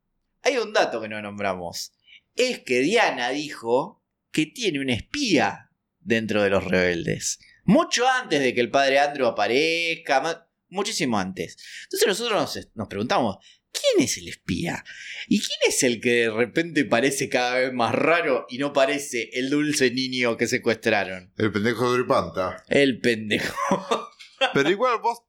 [0.41, 1.93] Hay un dato que no nombramos.
[2.35, 7.39] Es que Diana dijo que tiene un espía dentro de los rebeldes.
[7.63, 11.57] Mucho antes de que el padre Andrew aparezca, muchísimo antes.
[11.83, 13.37] Entonces nosotros nos, nos preguntamos,
[13.71, 14.83] ¿quién es el espía?
[15.27, 19.29] ¿Y quién es el que de repente parece cada vez más raro y no parece
[19.33, 21.33] el dulce niño que secuestraron?
[21.37, 22.63] El pendejo de Gripanta.
[22.67, 23.55] El pendejo.
[24.53, 25.19] Pero igual vos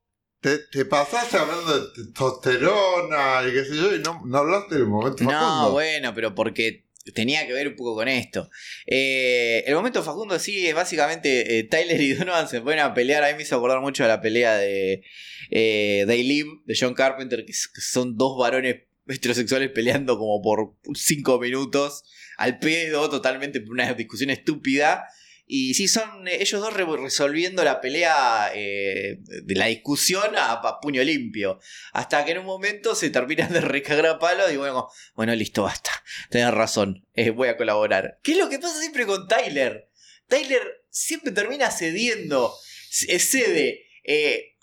[0.41, 4.87] te, te pasaste hablando de testosterona y qué sé yo, y no, no hablaste del
[4.87, 5.73] momento No, Facundo.
[5.73, 8.51] bueno, pero porque tenía que ver un poco con esto.
[8.87, 13.25] Eh, el momento Facundo sí es básicamente eh, Tyler y Donovan se ponen a pelear.
[13.25, 15.03] A mí me hizo acordar mucho a la pelea de
[15.51, 22.05] eh, de John Carpenter, que son dos varones heterosexuales peleando como por cinco minutos
[22.39, 25.07] al pedo, totalmente por una discusión estúpida.
[25.45, 30.61] Y sí, son eh, ellos dos re- resolviendo la pelea eh, de la discusión a,
[30.81, 31.59] puño limpio.
[31.93, 35.65] Hasta que en un momento se terminan de recagar a palos y bueno, bueno, listo,
[35.65, 35.91] basta.
[36.31, 38.19] Tenés razón, eh, voy a colaborar.
[38.23, 39.91] ¿Qué es lo que pasa siempre con Tyler?
[40.29, 42.55] Tyler siempre termina cediendo,
[42.91, 43.87] cede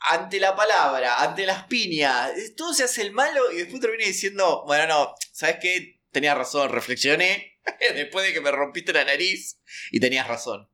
[0.02, 2.32] ante la palabra, ante las piñas.
[2.56, 6.00] Todo se hace el malo y después termina diciendo, bueno, no, ¿sabes qué?
[6.12, 7.59] Tenías razón, reflexioné
[7.96, 9.60] después de que me rompiste la nariz
[9.92, 10.70] y tenías razón.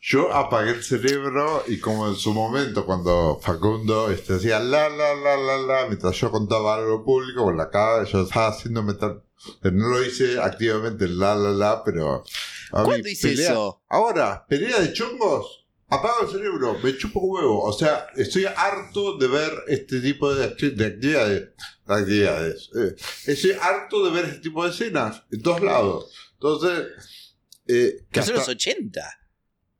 [0.00, 5.14] Yo apagué el cerebro y como en su momento cuando Facundo este, decía la la
[5.14, 9.22] la la la mientras yo contaba algo público con la cara yo estaba haciendo metal
[9.62, 12.22] no lo hice activamente la la la pero
[12.72, 13.82] a ¿Cuándo hice pelea- eso?
[13.88, 19.26] ahora pelea de chongos apago el cerebro me chupo huevo o sea estoy harto de
[19.28, 21.48] ver este tipo de, acti- de actividades
[21.86, 22.94] de actividades Eh,
[23.26, 26.86] estoy harto de ver este tipo de escenas en todos lados entonces
[27.66, 29.02] eh, que hasta- los 80.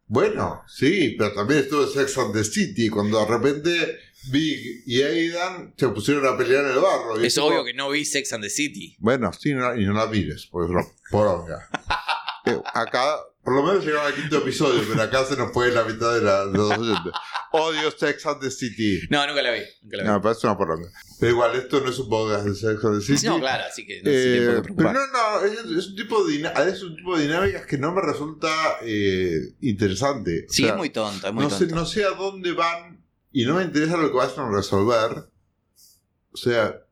[0.07, 3.99] bueno, sí, pero también estuvo en Sex and the City, cuando de repente
[4.31, 7.17] Big y Aidan se pusieron a pelear en el barro.
[7.21, 8.95] Es tipo- obvio que no vi Sex and the City.
[8.99, 11.69] Bueno, sí, no- y no la mires, pues por poronga.
[12.47, 13.17] Eh, acá,
[13.49, 16.21] por lo menos llegaron al quinto episodio, pero acá se nos fue la mitad de,
[16.21, 17.13] la, de los oyentes.
[17.53, 19.01] Odio Sex and the City.
[19.09, 19.61] No, nunca la vi.
[19.81, 20.07] Nunca la vi.
[20.09, 20.91] No, me parece una poronga.
[21.19, 23.27] Pero igual, esto no es un podcast de Sex and the City.
[23.27, 24.93] No, claro, así que no Eh, qué preocupar.
[24.93, 27.93] pero no, no, es, es un tipo de es un tipo de dinámicas que no
[27.95, 28.51] me resulta
[28.83, 30.45] eh, interesante.
[30.47, 31.75] O Sí, sea, es muy tonto, es muy no, sé, tonto.
[31.77, 35.25] no sé a dónde van y no me interesa lo que vayan a resolver.
[36.33, 36.83] O sea,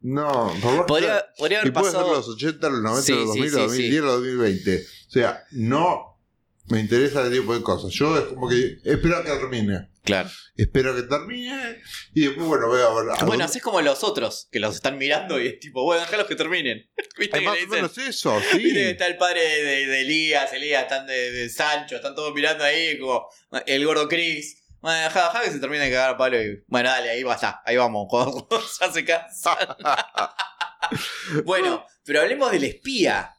[0.00, 0.54] no.
[0.62, 2.14] por Podría, podría y haber puede ser pasado.
[2.14, 4.86] los 80, los 90, Sí, los sí, 2000, sí, los 2010, los 2020.
[5.14, 6.18] O sea, no
[6.66, 7.92] me interesa ese tipo de cosas.
[7.92, 9.90] Yo es como que espero que termine.
[10.02, 10.28] Claro.
[10.56, 11.80] Espero que termine
[12.14, 13.22] y después, bueno, voy a ver.
[13.22, 16.26] a Bueno, haces como los otros, que los están mirando y es tipo, bueno, déjalos
[16.26, 16.90] que terminen.
[17.18, 18.58] ¿Viste más o menos eso, sí.
[18.58, 22.64] Viste está el padre de, de Elías, Elías, están de, de Sancho, están todos mirando
[22.64, 23.28] ahí, como
[23.66, 24.64] el gordo Chris.
[24.80, 26.64] Bueno, deja, deja que se termine de cagar a palo y.
[26.66, 28.08] Bueno, dale, ahí va, está, ahí vamos,
[28.80, 29.56] ya se cansa.
[31.44, 33.34] bueno, pero hablemos del espía,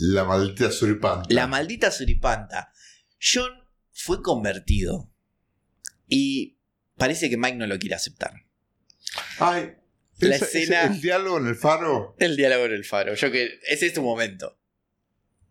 [0.00, 1.26] La maldita suripanta.
[1.34, 2.72] la maldita suripanta.
[3.20, 3.50] John
[3.92, 5.10] fue convertido
[6.08, 6.56] y
[6.96, 8.32] parece que Mike no lo quiere aceptar.
[9.38, 9.74] Ay,
[10.18, 12.14] La esa- ese- escena- el diálogo en el faro.
[12.18, 14.58] El diálogo en el faro, yo que ese es tu momento.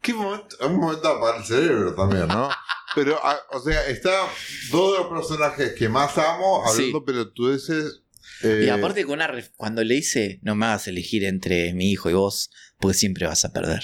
[0.01, 0.55] ¿Qué momento?
[0.59, 2.49] Es un momento para el cerebro también, ¿no?
[2.95, 4.11] Pero, ah, o sea, está
[4.71, 7.03] dos de los personajes que más amo hablando Sí.
[7.05, 8.01] pelotudeces.
[8.43, 11.91] eh, Y aparte con una ref- cuando le dice, no me hagas elegir entre mi
[11.91, 13.83] hijo y vos, porque siempre vas a perder.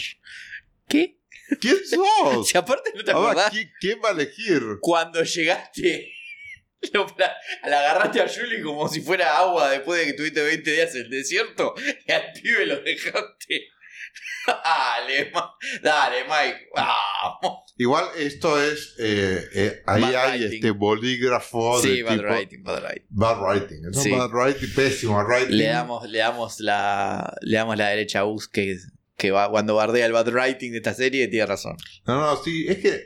[0.88, 1.19] ¿Qué?
[1.59, 2.47] ¿Quién sos?
[2.49, 4.61] Si aparte no te Ahora, acordás, ¿quién, quién va a elegir?
[4.81, 6.11] cuando llegaste,
[6.93, 10.93] lo la agarraste a Julie como si fuera agua después de que tuviste 20 días
[10.95, 11.73] en el desierto
[12.05, 13.67] y al pibe lo dejaste.
[14.47, 16.69] Dale, Ma- dale, Mike.
[16.75, 17.63] Vamos.
[17.77, 18.95] Igual esto es.
[18.99, 20.55] eh, eh, ahí Bad hay writing.
[20.55, 22.27] este bolígrafo Sí, de bad tipo.
[22.27, 23.07] writing, bad writing.
[23.09, 23.77] Bad writing.
[23.89, 24.11] Es un Sí.
[24.11, 25.57] bad writing, pésimo writing.
[25.57, 27.36] Le damos, le damos la.
[27.41, 28.77] Le damos la derecha a que,
[29.18, 31.78] que va, cuando bardea el bad writing de esta serie, tiene razón.
[32.05, 33.05] No, no, sí, es que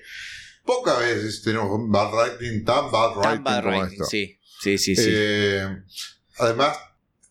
[0.66, 4.06] pocas veces tenemos un bad writing tan bad writing Tan bad como writing, esto.
[4.06, 4.40] sí.
[4.62, 5.06] Sí, sí, sí.
[5.08, 5.68] Eh,
[6.38, 6.78] además,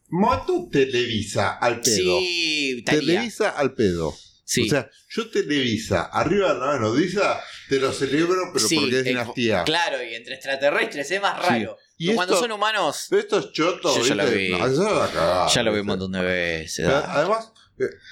[0.09, 2.18] Moto Televisa al pedo.
[2.20, 2.83] sí.
[2.87, 4.14] Televisa al pedo.
[4.45, 4.62] Sí.
[4.62, 8.99] O sea, yo Televisa, arriba de la nave nodriza, te lo celebro, pero Sí, porque
[9.01, 9.62] es dinastía.
[9.64, 11.49] Claro, y entre extraterrestres es más Sí.
[11.51, 11.76] raro.
[11.99, 14.39] Y cuando esto- son humanos, estos chotos, Yo ya ¿viste?
[14.39, 14.51] vi.
[14.53, 16.87] No, ya lo vi un montón de veces.
[16.87, 17.53] Pero además,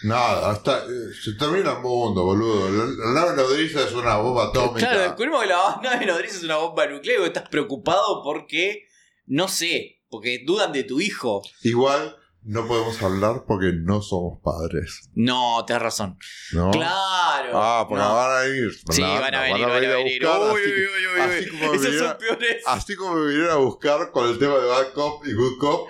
[0.02, 2.70] nada, hasta, eh, se termina el mundo, boludo.
[2.70, 4.78] La, la nave nodriza es una bomba atómica.
[4.78, 8.88] Claro, descubrimos que la nave nodriza es una bomba nuclear y estás preocupado porque,
[9.26, 11.42] no sé, porque dudan de tu hijo.
[11.62, 12.16] Igual
[12.46, 15.10] no podemos hablar porque no somos padres.
[15.14, 16.18] No, tenés razón.
[16.52, 16.70] ¿no?
[16.70, 17.50] Claro.
[17.54, 18.14] Ah, porque No.
[18.14, 18.70] van a venir.
[18.90, 20.22] Sí, van a venir, van a a venir.
[20.22, 21.48] buscar, Uy, así, uy, uy, uy, uy.
[21.60, 22.62] como Esos vinieron- son peores.
[22.66, 25.88] así como me vinieron a buscar con el tema de Bad Cop y Good Cop,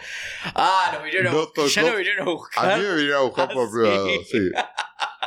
[0.54, 1.66] Ah, nos vinieron a No buscar.
[1.66, 2.78] Ya nos vinieron a a buscar.
[2.78, 3.72] mí me vinieron a buscar Ah, por sí.
[3.78, 4.08] privado.
[4.30, 4.50] Sí.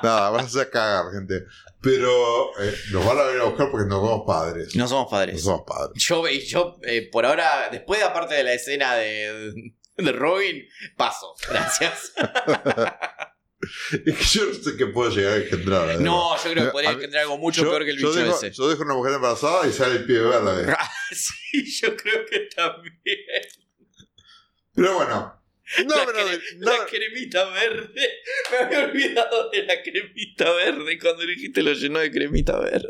[0.01, 1.43] Nada, vas a cagar, gente.
[1.81, 2.09] Pero
[2.59, 4.75] eh, nos van a venir a buscar porque no somos padres.
[4.75, 5.41] No somos No padres.
[5.43, 6.03] somos padres.
[6.03, 9.73] Yo, yo eh, por ahora, después de aparte de la escena de,
[10.05, 11.33] de Robin, paso.
[11.49, 12.13] Gracias.
[13.91, 15.81] Es que yo no sé qué puedo llegar a engendrar.
[15.83, 16.01] además.
[16.01, 18.51] No, yo creo que podría encontrar algo mucho Yo- peor que el bicho dejo, ese.
[18.51, 20.75] Yo dejo una mujer embarazada y sale el pie verde.
[21.11, 22.95] sí, yo creo que también.
[24.75, 25.35] Pero bueno.
[25.85, 28.09] No, la, pero, cre- no, la cremita verde.
[28.51, 32.87] Me había olvidado de la cremita verde cuando dijiste lo llenó de cremita verde.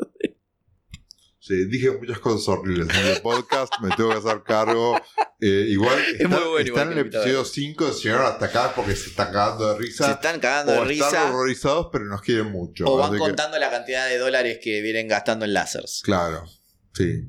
[1.40, 5.00] Sí, dije muchas cosas horribles en el podcast, me tengo que hacer cargo.
[5.42, 8.74] Eh, igual Es están, muy bueno, están igual en el episodio 5, llegaron hasta acá
[8.76, 10.06] porque se están cagando de risa.
[10.08, 11.30] Se están cagando o de están risa.
[11.30, 12.86] horrorizados, pero nos quieren mucho.
[12.86, 16.02] O van que- contando la cantidad de dólares que vienen gastando en lásers.
[16.04, 16.46] claro,
[16.94, 17.26] sí.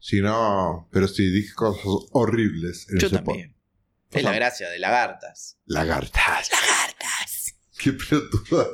[0.00, 1.82] Si no, pero sí, dije cosas
[2.12, 3.52] horribles en Yo ese también.
[3.52, 4.16] podcast.
[4.16, 5.58] Es la gracia de lagartas.
[5.66, 6.50] Lagartas.
[6.50, 7.54] Lagartas.
[7.78, 8.66] Qué pelotuda.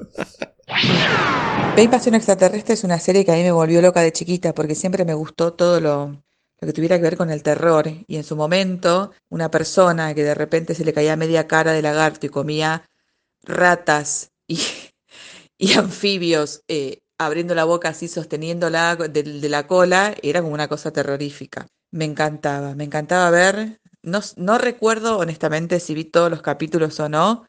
[1.76, 4.74] Ve Invasión Extraterrestre es una serie que a mí me volvió loca de chiquita porque
[4.74, 6.22] siempre me gustó todo lo,
[6.60, 7.88] lo que tuviera que ver con el terror.
[8.06, 11.82] Y en su momento, una persona que de repente se le caía media cara de
[11.82, 12.88] lagarto y comía
[13.42, 14.60] ratas y,
[15.76, 20.92] anfibios eh, abriendo la boca así, sosteniéndola de, de la cola, era como una cosa
[20.92, 21.66] terrorífica.
[21.90, 23.80] Me encantaba, me encantaba ver.
[24.02, 27.46] No recuerdo honestamente si vi todos los capítulos o no,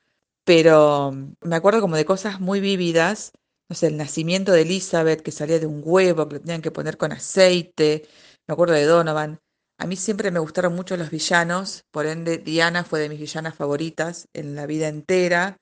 [0.50, 3.34] pero me acuerdo como de cosas muy vívidas
[3.70, 6.72] no sé, el nacimiento de Elizabeth, que salía de un huevo, que lo tenían que
[6.72, 8.08] poner con aceite.
[8.47, 9.39] Me acuerdo de Donovan.
[9.78, 13.56] A mí siempre me gustaron mucho los villanos, por ende Diana fue de mis villanas
[13.56, 15.58] favoritas en la vida entera.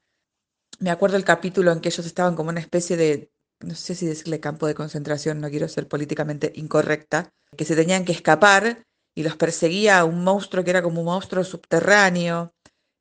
[0.79, 3.29] Me acuerdo el capítulo en que ellos estaban como una especie de,
[3.59, 8.05] no sé si decirle campo de concentración, no quiero ser políticamente incorrecta, que se tenían
[8.05, 12.53] que escapar y los perseguía un monstruo que era como un monstruo subterráneo.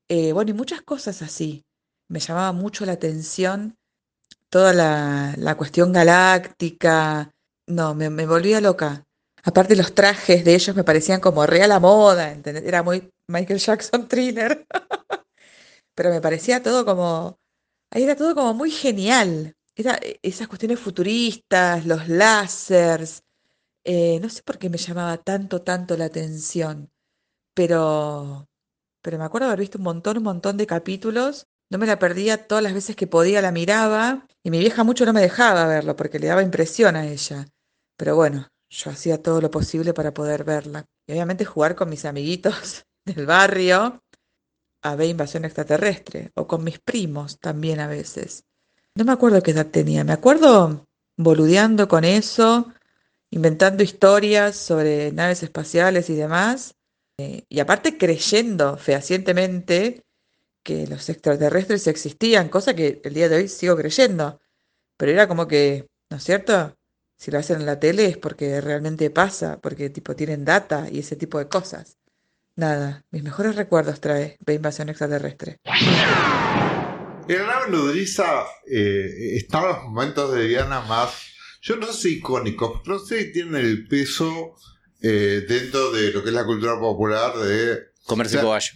[0.09, 1.67] Eh, bueno, y muchas cosas así.
[2.09, 3.77] Me llamaba mucho la atención
[4.49, 7.33] toda la, la cuestión galáctica.
[7.67, 9.05] No, me, volvía loca.
[9.45, 12.65] Aparte los trajes de ellos me parecían como real a moda, ¿entendés?
[12.65, 14.67] Era muy Michael Jackson thriller.
[15.95, 17.39] Pero me parecía todo como...
[17.91, 19.55] Ahí era todo como muy genial.
[19.75, 23.23] Era eh, esas cuestiones futuristas, los láseres.
[23.85, 26.91] eh, no sé por qué me llamaba tanto, tanto la atención.
[27.55, 28.49] Pero...
[29.03, 32.47] Pero me acuerdo haber visto un montón, un montón de capítulos no me la perdía
[32.47, 35.97] todas las veces que podía, la miraba y mi vieja mucho no me dejaba verlo
[35.97, 37.47] porque le daba impresión a ella.
[37.97, 40.85] Pero bueno, yo hacía todo lo posible para poder verla.
[41.07, 44.03] Y obviamente jugar con mis amiguitos del barrio
[44.83, 48.45] a ver invasión extraterrestre o con mis primos también a veces.
[48.95, 50.87] No me acuerdo qué edad tenía, me acuerdo
[51.17, 52.73] boludeando con eso,
[53.31, 56.75] inventando historias sobre naves espaciales y demás.
[57.19, 60.05] eh, y aparte creyendo fehacientemente
[60.67, 64.41] que los extraterrestres existían, cosa que el día de hoy sigo creyendo.
[64.97, 66.77] Pero era como que, ¿no es cierto?
[67.17, 70.99] Si lo hacen en la tele es porque realmente pasa, porque tipo tienen data y
[70.99, 71.99] ese tipo de cosas.
[72.57, 75.61] Nada, mis mejores recuerdos trae de invasión extraterrestre.
[77.29, 81.13] En la nave nodriza eh, están los momentos de Diana más,
[81.63, 84.57] yo no sé si icónicos, pero no sé si tienen el peso
[85.01, 88.73] eh, dentro de lo que es la cultura popular de Comerse O sea, cobayo.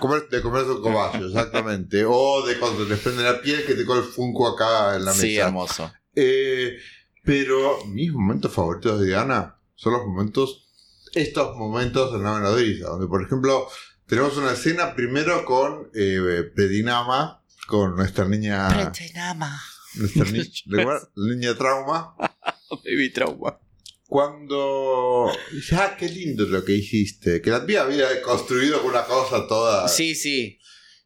[0.00, 2.04] Comer, de comer su cobayo, exactamente.
[2.06, 5.10] O de cuando te desprende la piel que te coge el funko acá en la
[5.12, 5.22] mesa.
[5.22, 5.92] Sí, hermoso.
[6.14, 6.76] Eh,
[7.24, 10.68] pero mis momentos favoritos de Diana son los momentos,
[11.14, 13.66] estos momentos en la nave nodriza, donde por ejemplo
[14.06, 18.68] tenemos una escena primero con eh, Predinama, con nuestra niña,
[19.94, 20.52] nuestra ni-
[21.16, 22.14] niña trauma,
[22.84, 23.58] Baby trauma.
[24.12, 29.46] Cuando dice, ah, qué lindo lo que hiciste, que la tía había construido una cosa
[29.48, 30.58] toda, Sí, sí.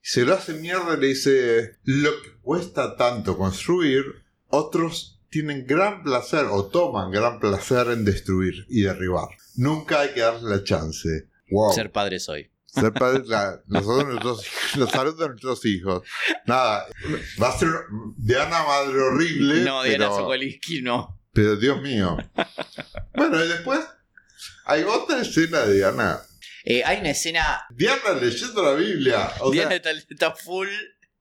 [0.03, 4.03] se lo hace mierda y le dice, lo que cuesta tanto construir,
[4.49, 9.29] otros tienen gran placer o toman gran placer en destruir y derribar.
[9.55, 11.29] Nunca hay que darle la chance.
[11.49, 11.75] Wow.
[11.75, 12.51] Ser padre soy.
[12.65, 14.45] Ser padre, la, de nuestros,
[14.75, 16.03] la salud de nuestros hijos.
[16.45, 16.89] Nada,
[17.41, 17.69] va a ser
[18.17, 19.63] Diana madre horrible.
[19.63, 21.17] No, Diana pero, no.
[21.37, 22.17] Pero Dios mío.
[23.15, 23.81] Bueno, y después
[24.65, 26.21] hay otra escena de Diana.
[26.65, 27.65] Eh, hay una escena.
[27.71, 29.31] Diana leyendo la Biblia.
[29.41, 30.69] O Diana sea, está, está full.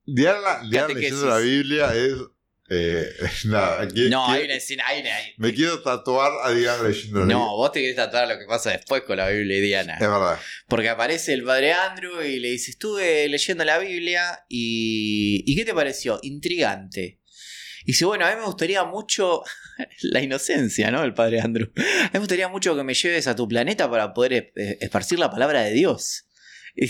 [0.06, 2.14] Diana, Diana leyendo la Biblia es.
[2.68, 3.08] Eh,
[3.46, 4.84] nada, que- No, que- hay una escena.
[4.88, 8.40] Hay una, Me quiero tatuar a Diana leyendo la no, vos te querés tratar lo
[8.40, 9.94] que pasa después con la Biblia y Diana.
[9.94, 10.08] Biblia.
[10.08, 10.40] Es verdad.
[10.68, 15.44] Porque aparece el padre Andrew y le dice: Estuve leyendo la Biblia y.
[15.46, 16.20] ¿Y qué te pareció?
[16.24, 17.20] Intrigante.
[17.86, 19.44] Y dice: Bueno, a mí me gustaría mucho.
[20.02, 21.04] la inocencia, ¿no?
[21.04, 21.70] El padre Andrew.
[21.76, 25.32] A mí me gustaría mucho que me lleves a tu planeta para poder esparcir la
[25.32, 26.26] palabra de Dios.
[26.78, 26.90] Y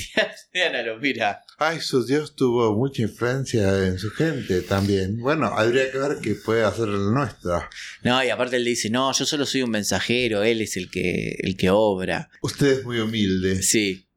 [0.51, 1.43] Diana lo mira.
[1.59, 5.19] Ay, su Dios tuvo mucha influencia en su gente también.
[5.19, 7.69] Bueno, habría que ver qué puede hacer la nuestra.
[8.01, 10.89] No, y aparte él le dice: No, yo solo soy un mensajero, él es el
[10.89, 12.31] que, el que obra.
[12.41, 13.61] Usted es muy humilde.
[13.61, 14.07] Sí,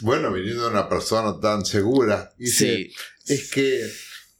[0.00, 2.32] Bueno, viniendo de una persona tan segura.
[2.38, 2.92] Dice, sí.
[3.26, 3.82] es que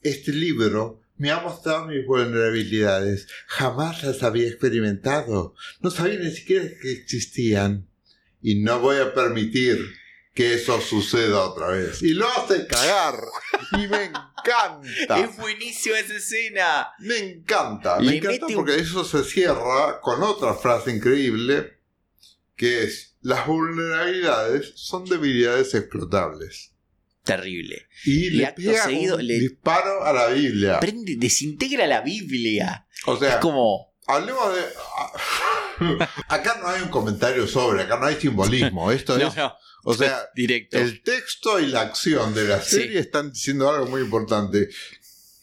[0.01, 3.27] este libro me ha mostrado mis vulnerabilidades.
[3.45, 5.53] Jamás las había experimentado.
[5.79, 7.87] No sabía ni siquiera que existían.
[8.41, 9.77] Y no voy a permitir
[10.33, 12.01] que eso suceda otra vez.
[12.01, 13.19] Y lo hace cagar.
[13.73, 15.19] Y me encanta.
[15.23, 16.87] Es buenísima esa escena.
[16.99, 17.99] Me encanta.
[17.99, 21.77] Me encanta un- porque eso se cierra con otra frase increíble
[22.55, 26.70] que es las vulnerabilidades son debilidades explotables.
[27.23, 27.87] Terrible.
[28.05, 30.79] Y, Y le acto pega seguido un le- disparo a la Biblia.
[30.79, 32.87] Prende, desintegra la Biblia.
[33.05, 33.93] O sea, Es como.
[34.07, 34.61] hablemos de...
[36.27, 38.91] Acá no hay un comentario sobre, acá no hay simbolismo.
[38.91, 39.35] Esto No, es...
[39.35, 39.53] no,
[39.83, 40.77] O sea, directo.
[40.77, 42.77] el texto y la acción de la Sí.
[42.77, 44.69] serie están diciendo algo muy importante.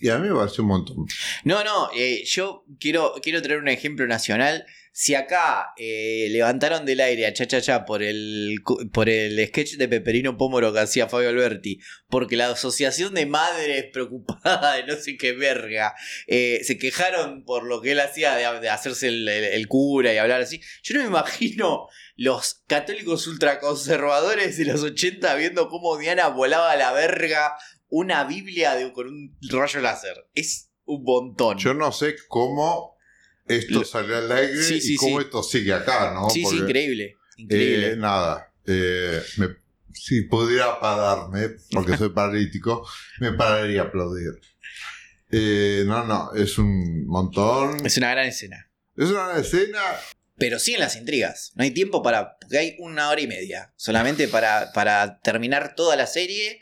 [0.00, 1.06] Y a mí me parece un montón.
[1.44, 4.64] No, no, eh, yo quiero, quiero traer un ejemplo nacional.
[5.00, 8.56] Si acá eh, levantaron del aire a Cha Cha Cha por el,
[8.92, 11.78] por el sketch de Peperino Pómoro que hacía Fabio Alberti,
[12.08, 15.94] porque la asociación de madres preocupada de no sé qué verga
[16.26, 20.60] eh, se quejaron por lo que él hacía de, hacerse el cura y hablar así,
[20.82, 21.86] yo no me imagino
[22.16, 27.52] los católicos ultraconservadores de los 80 viendo cómo Diana volaba a la verga
[27.88, 30.26] una Biblia de- con un rayo láser.
[30.34, 31.56] Es un montón.
[31.56, 32.97] Yo no sé cómo
[33.48, 35.24] esto salió al aire Sí, sí, y cómo sí.
[35.24, 36.28] esto sigue acá, ¿no?
[36.30, 37.04] Sí, sí, Porque, increíble.
[37.04, 37.96] eh, Increíble.
[37.96, 38.52] nada.
[38.66, 39.56] eh, me-
[39.92, 42.86] si pudiera pararme, porque soy paralítico,
[43.20, 44.32] me pararía a aplaudir.
[45.30, 47.84] Eh, no, no, es un montón.
[47.84, 48.70] es una gran escena.
[48.96, 49.80] Es una escena.
[50.36, 51.52] Pero siguen las intrigas.
[51.56, 52.38] No hay tiempo para.
[52.38, 53.72] Porque hay una hora y media.
[53.76, 56.60] Solamente para, para terminar toda la serie.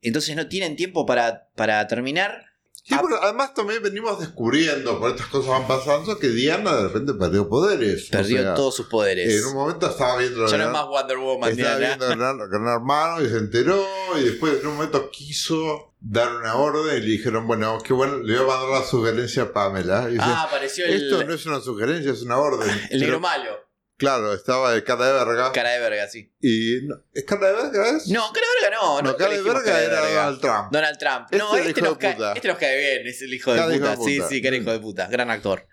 [0.00, 2.46] Entonces no tienen tiempo para, para terminar.
[2.88, 3.00] Sí, Ah.
[3.02, 7.46] porque además también venimos descubriendo, por estas cosas van pasando, que Diana de repente perdió
[7.46, 8.08] poderes.
[8.08, 9.30] O Perdió sea, todos sus poderes.
[9.34, 11.50] En un momento estaba viendo ya no es más Wonder Woman.
[11.50, 11.96] estaba Diana.
[12.06, 13.84] viendo Gran, Gran Hermano y se enteró
[14.18, 18.18] y después en un momento quiso dar una orden y le dijeron, bueno, qué bueno,
[18.18, 20.06] le voy a mandar la sugerencia a Pamela.
[20.08, 22.70] Y dice, Ah, apareció el, esto no es una sugerencia, es una orden.
[22.90, 23.67] el negro malo.
[23.98, 25.50] Claro, estaba de cara de verga.
[25.52, 26.32] Cara de verga, sí.
[26.40, 27.96] Y no, ¿Es cara de verga?
[27.96, 28.06] Es?
[28.06, 29.02] No, cara de verga no.
[29.02, 30.14] no, cara de verga cara de era verga.
[30.22, 30.72] Donald Trump.
[30.72, 31.22] Donald Trump.
[31.24, 32.32] Este no, es el este nos, cae, puta.
[32.34, 33.90] este nos cae bien, es el hijo de hijo puta.
[33.90, 34.28] de Sí, puta.
[34.28, 35.06] sí, que era hijo de puta.
[35.08, 35.66] Gran actor.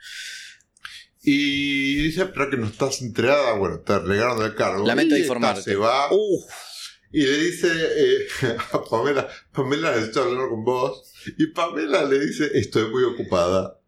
[1.21, 4.85] Y dice, pero que no estás entregada, bueno, te relegaron del cargo.
[4.85, 5.61] Lamento informarte.
[5.61, 6.45] Se va Uf.
[7.11, 8.27] y le dice eh,
[8.73, 11.11] a Pamela, Pamela necesito hablar con vos.
[11.37, 13.79] Y Pamela le dice, estoy muy ocupada.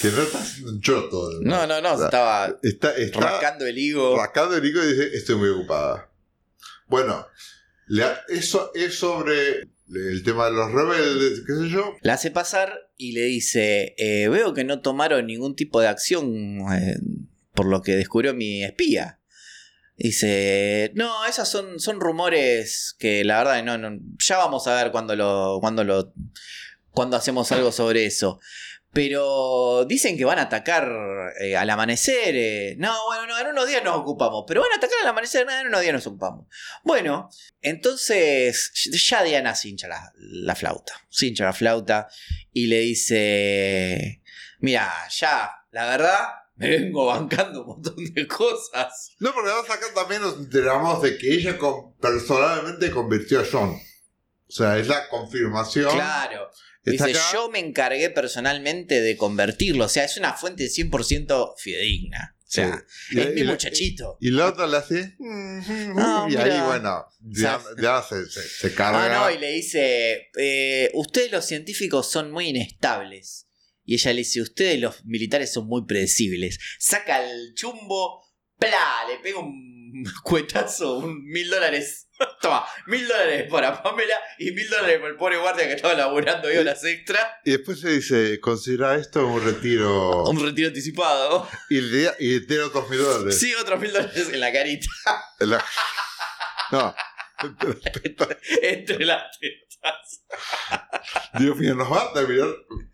[0.00, 1.30] Que no está haciendo un choto.
[1.42, 4.16] No, no, no, estaba Está, está rascando el higo.
[4.16, 6.10] rascando el higo y dice, estoy muy ocupada.
[6.86, 7.26] Bueno,
[8.28, 11.94] eso es sobre el tema de los rebeldes, qué sé yo.
[12.02, 16.60] La hace pasar y le dice, eh, veo que no tomaron ningún tipo de acción
[16.72, 16.96] eh,
[17.54, 19.20] por lo que descubrió mi espía.
[19.96, 24.90] Dice, no, esas son, son rumores que la verdad no, no, ya vamos a ver
[24.90, 26.12] cuando lo, cuando lo,
[26.90, 28.40] cuando hacemos algo sobre eso.
[28.92, 30.92] Pero dicen que van a atacar
[31.40, 32.34] eh, al amanecer.
[32.36, 32.74] eh.
[32.78, 34.44] No, bueno, no, en unos días nos ocupamos.
[34.46, 36.46] Pero van a atacar al amanecer, no, en unos días nos ocupamos.
[36.84, 37.30] Bueno,
[37.62, 38.70] entonces
[39.08, 40.92] ya Diana se hincha la, la flauta.
[41.08, 42.08] Se hincha la flauta
[42.52, 44.22] y le dice:
[44.60, 49.14] Mira, ya, la verdad, me vengo bancando un montón de cosas.
[49.20, 53.70] No, porque además acá también nos enteramos de que ella con- personalmente convirtió a John.
[54.48, 55.90] O sea, es la confirmación.
[55.94, 56.50] Claro.
[56.84, 57.20] Dice, acá.
[57.32, 59.84] yo me encargué personalmente de convertirlo.
[59.84, 62.36] O sea, es una fuente 100% fidedigna.
[62.38, 63.18] O sea, Sí.
[63.20, 64.18] es Y- mi y muchachito.
[64.20, 65.16] Y la otra le hace.
[65.20, 69.04] Y ahí, bueno, ya, ya se, se, se carga.
[69.24, 73.46] Ah, no, y le dice, eh, ustedes los científicos son muy inestables.
[73.84, 76.58] Y ella le dice, ustedes los militares son muy predecibles.
[76.78, 78.22] Saca el chumbo,
[78.68, 79.04] ¡Pla!
[79.08, 82.08] Le pega un cuetazo, un mil dólares.
[82.40, 86.46] Toma, mil dólares para Pamela y mil dólares para el pobre guardia que estaba laburando
[86.46, 87.40] ahí horas extra.
[87.44, 90.24] Y después se dice, considera esto un retiro.
[90.26, 91.48] Un retiro anticipado.
[91.68, 93.38] Y, le, y tiene otros mil dólares.
[93.38, 94.86] Sí, otros mil dólares en la carita.
[95.40, 95.64] En la-
[96.70, 96.94] No.
[98.62, 100.24] Entre las tetas.
[101.40, 102.48] Dios mío, nos van a terminar.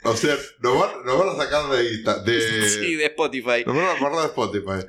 [0.05, 1.83] O sea, nos van, nos van a sacar de,
[2.33, 3.63] de Sí, de Spotify.
[3.67, 4.87] Nos van a borrar de Spotify.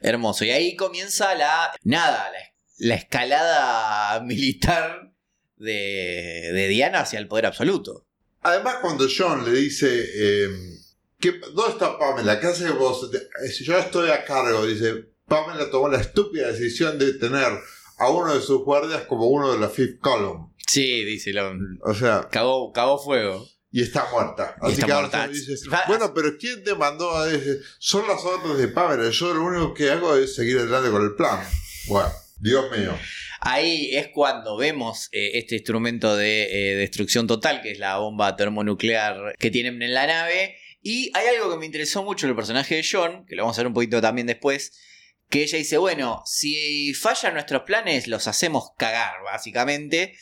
[0.00, 0.44] Hermoso.
[0.44, 1.72] Y ahí comienza la.
[1.82, 2.38] Nada, la,
[2.78, 5.12] la escalada militar
[5.56, 8.06] de, de Diana hacia el poder absoluto.
[8.42, 9.88] Además, cuando John le dice.
[10.14, 10.48] eh,
[11.18, 12.38] ¿qué- ¿Dónde está Pamela?
[12.38, 13.10] ¿Qué haces vos?
[13.42, 15.06] Eh, Si yo estoy a cargo, dice.
[15.26, 17.48] Pamela tomó la estúpida decisión de tener
[17.98, 20.52] a uno de sus guardias como uno de la Fifth Column.
[20.68, 23.44] Sí, dice, lo, O sea, cagó, cagó fuego.
[23.70, 24.56] Y está muerta.
[24.60, 25.22] Así está que muerta.
[25.24, 27.58] Arthur dice, Va- bueno, pero ¿quién te mandó a ese?
[27.78, 29.10] Son las órdenes de Pamela.
[29.10, 31.40] Yo lo único que hago es seguir adelante con el plan.
[31.88, 32.96] Bueno, Dios mío.
[33.40, 38.34] Ahí es cuando vemos eh, este instrumento de eh, destrucción total, que es la bomba
[38.36, 40.56] termonuclear que tienen en la nave.
[40.82, 43.58] Y hay algo que me interesó mucho en el personaje de John, que lo vamos
[43.58, 44.72] a ver un poquito también después,
[45.28, 50.16] que ella dice, bueno, si fallan nuestros planes, los hacemos cagar, básicamente.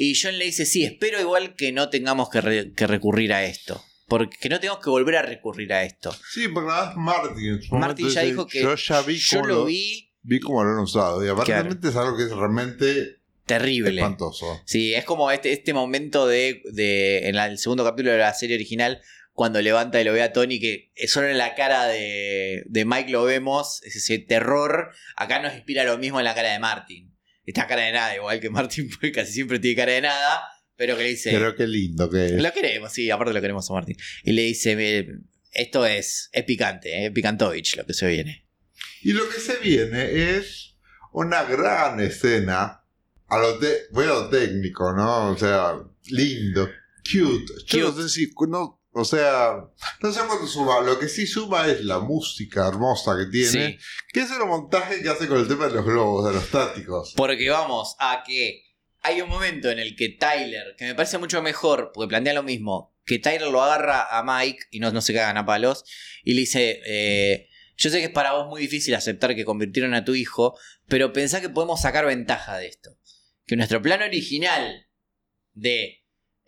[0.00, 3.44] Y John le dice, sí, espero igual que no tengamos que, re- que recurrir a
[3.44, 3.84] esto.
[4.06, 6.16] Porque que no tengamos que volver a recurrir a esto.
[6.30, 7.60] Sí, porque nada más Martin.
[7.72, 10.70] Martin ya dijo que Yo ya vi yo cómo lo lo, vi vi cómo lo
[10.70, 11.24] han usado.
[11.24, 14.00] Y aparentemente es algo que es realmente terrible.
[14.00, 14.60] espantoso.
[14.66, 18.32] Sí, es como este, este momento de, de en la- el segundo capítulo de la
[18.34, 19.00] serie original,
[19.32, 23.10] cuando levanta y lo ve a Tony, que solo en la cara de, de Mike
[23.10, 24.90] lo vemos, es ese terror.
[25.16, 27.07] Acá nos inspira lo mismo en la cara de Martin.
[27.48, 30.42] Esta cara de nada, igual que Martin pues, casi siempre tiene cara de nada,
[30.76, 31.30] pero que le dice...
[31.32, 32.32] Pero qué lindo que es.
[32.42, 33.96] Lo queremos, sí, aparte lo queremos a Martin.
[34.22, 35.06] Y le dice, "Me-
[35.52, 38.46] esto es, es picante, es picantovich lo que se viene.
[39.02, 40.76] Y lo que se viene es
[41.12, 42.84] una gran escena.
[43.28, 45.30] A lo te- lo técnico, ¿no?
[45.30, 45.74] O sea,
[46.10, 46.68] lindo,
[47.04, 47.52] cute.
[47.66, 48.02] Yo no Cute.
[48.02, 48.30] sé si.
[48.48, 49.52] No, o sea,
[50.00, 50.80] no sé cuánto suma.
[50.80, 53.50] Lo que sí suma es la música hermosa que tiene.
[53.50, 53.78] Sí.
[54.12, 57.14] Que es el montaje que hace con el tema de los globos aerostáticos.
[57.16, 58.64] Porque vamos a que
[59.02, 62.42] hay un momento en el que Tyler, que me parece mucho mejor, porque plantea lo
[62.42, 65.84] mismo, que Tyler lo agarra a Mike y no, no se cagan a palos,
[66.24, 69.94] y le dice, eh, yo sé que es para vos muy difícil aceptar que convirtieron
[69.94, 70.58] a tu hijo,
[70.88, 72.98] pero pensá que podemos sacar ventaja de esto.
[73.46, 74.88] Que nuestro plan original
[75.52, 75.97] de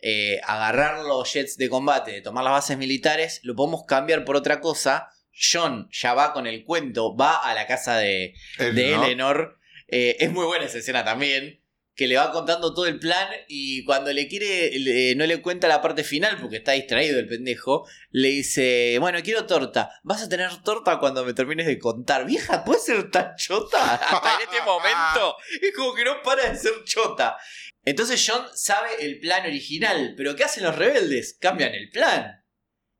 [0.01, 4.35] eh, agarrar los jets de combate, de tomar las bases militares, lo podemos cambiar por
[4.35, 5.09] otra cosa.
[5.33, 9.03] John ya va con el cuento, va a la casa de, de ¿no?
[9.03, 9.57] Eleanor.
[9.87, 11.59] Eh, es muy buena esa escena también.
[11.93, 15.67] Que le va contando todo el plan y cuando le quiere, le- no le cuenta
[15.67, 19.91] la parte final porque está distraído el pendejo, le dice, bueno, quiero torta.
[20.01, 22.25] Vas a tener torta cuando me termines de contar.
[22.25, 23.95] Vieja, ¿puede ser tan chota?
[23.95, 25.35] Hasta en este momento.
[25.61, 27.37] Es como que no para de ser chota.
[27.83, 31.37] Entonces John sabe el plan original, pero ¿qué hacen los rebeldes?
[31.39, 32.43] Cambian el plan.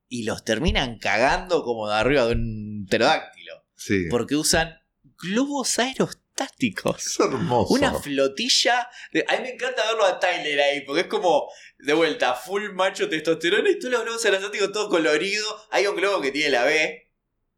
[0.10, 3.66] Y los terminan cagando como de arriba de un pterodáctilo.
[3.76, 4.06] Sí.
[4.10, 4.80] Porque usan
[5.18, 7.06] globos aerostáticos.
[7.06, 7.74] Es hermoso.
[7.74, 8.90] Una flotilla.
[9.14, 11.48] de- A mí me encanta verlo a Tyler ahí, porque es como,
[11.80, 15.46] de vuelta, full macho testosterona y todos los globos aerostáticos todo colorido.
[15.72, 17.01] Hay un globo que tiene la B.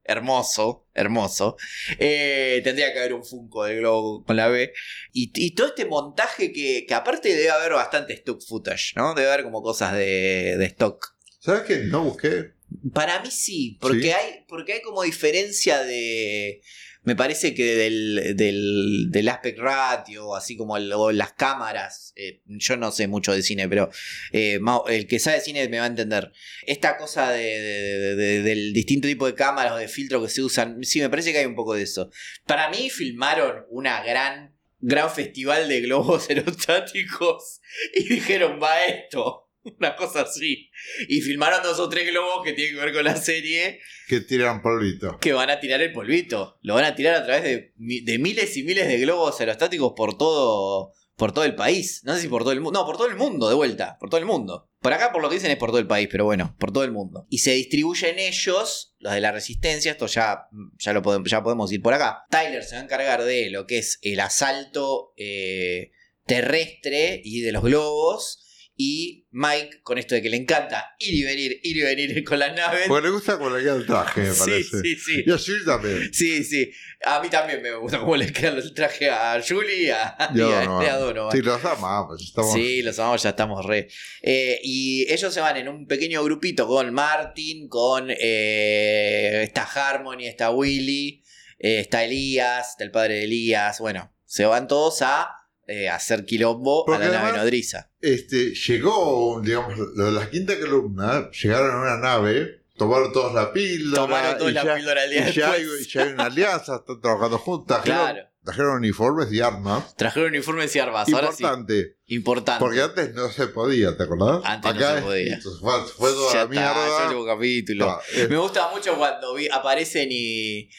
[0.05, 1.55] Hermoso, hermoso.
[1.97, 4.73] Eh, tendría que haber un Funko del globo con la B.
[5.13, 9.13] Y, y todo este montaje que, que aparte debe haber bastante stock footage, ¿no?
[9.13, 11.15] Debe haber como cosas de, de stock.
[11.39, 11.77] ¿Sabes qué?
[11.85, 12.51] No busqué.
[12.93, 14.11] Para mí sí, porque, ¿Sí?
[14.11, 16.61] Hay, porque hay como diferencia de...
[17.03, 22.77] Me parece que del, del, aspect ratio, así como el- o las cámaras, eh, yo
[22.77, 23.89] no sé mucho de cine, pero
[24.31, 26.31] eh, el que sabe cine me va a entender.
[26.65, 30.83] Esta cosa de- de- del distinto tipo de cámaras o de filtro que se usan,
[30.83, 32.09] sí, me parece que hay un poco de eso.
[32.45, 37.61] Para mí filmaron una gran, gran festival de globos aerostáticos
[37.95, 39.42] y dijeron, va esto.
[39.79, 40.69] Una cosa así.
[41.07, 44.61] Y filmaron dos o tres globos que tienen que ver con la serie Que tiran
[44.61, 45.17] polvito.
[45.19, 46.57] que van a tirar el polvito.
[46.61, 49.93] Lo van a tirar a través de, mi- de miles y miles de globos aerostáticos
[49.95, 52.01] por todo, por todo el país.
[52.03, 52.79] No sé si por todo el mundo.
[52.79, 53.97] No, por todo el mundo, de vuelta.
[53.99, 54.69] Por todo el mundo.
[54.81, 56.83] Por acá, por lo que dicen, es por todo el país, pero bueno, por todo
[56.83, 57.25] el mundo.
[57.29, 61.71] Y se distribuyen ellos, los de la resistencia, esto ya, ya, lo podemos, ya podemos
[61.71, 62.25] ir por acá.
[62.29, 65.91] Tyler se va a encargar de lo que es el asalto eh,
[66.25, 68.39] terrestre y de los globos.
[68.75, 72.39] Y Mike, con esto de que le encanta ir y venir, ir y venir con
[72.39, 72.85] las naves.
[72.87, 74.81] Porque le gusta cómo le queda el traje, me sí, parece.
[74.81, 75.23] sí, sí.
[75.25, 76.13] Y a Jules también.
[76.13, 76.71] Sí, sí.
[77.05, 80.65] A mí también me gusta cómo le queda el traje a Julie a, y a,
[80.65, 80.79] no.
[80.79, 81.31] a Donovan.
[81.37, 82.21] Sí, los amamos.
[82.21, 82.53] Estamos...
[82.53, 83.87] Sí, los amamos, ya estamos re.
[84.21, 90.25] Eh, y ellos se van en un pequeño grupito con Martin, con eh, está Harmony,
[90.25, 91.23] está Willy.
[91.59, 95.29] eh, está Elías, está el padre de Elías, bueno, se van todos a
[95.67, 97.89] eh, hacer quilombo Porque a la nave nodriza.
[98.01, 103.53] Este, llegó, digamos, lo de la quinta columna, llegaron a una nave, tomaron todos la
[103.53, 104.01] píldora.
[104.03, 107.41] Tomaron todos la ya- píldora y ya, hay, ya hay una alianza, están trabajando.
[107.65, 108.27] Trajeron, Claro.
[108.43, 109.95] trajeron uniformes y armas.
[109.95, 111.43] Trajeron uniformes y armas, ahora sí.
[111.43, 112.59] Importante, Importante.
[112.59, 114.41] porque antes no se podía, ¿te acordás?
[114.43, 115.39] Antes no se podía.
[115.41, 116.85] fue, fue toda Ya la está, mierda.
[116.87, 117.89] es el último capítulo.
[117.89, 120.69] Ah, Me gusta mucho cuando vi- aparecen y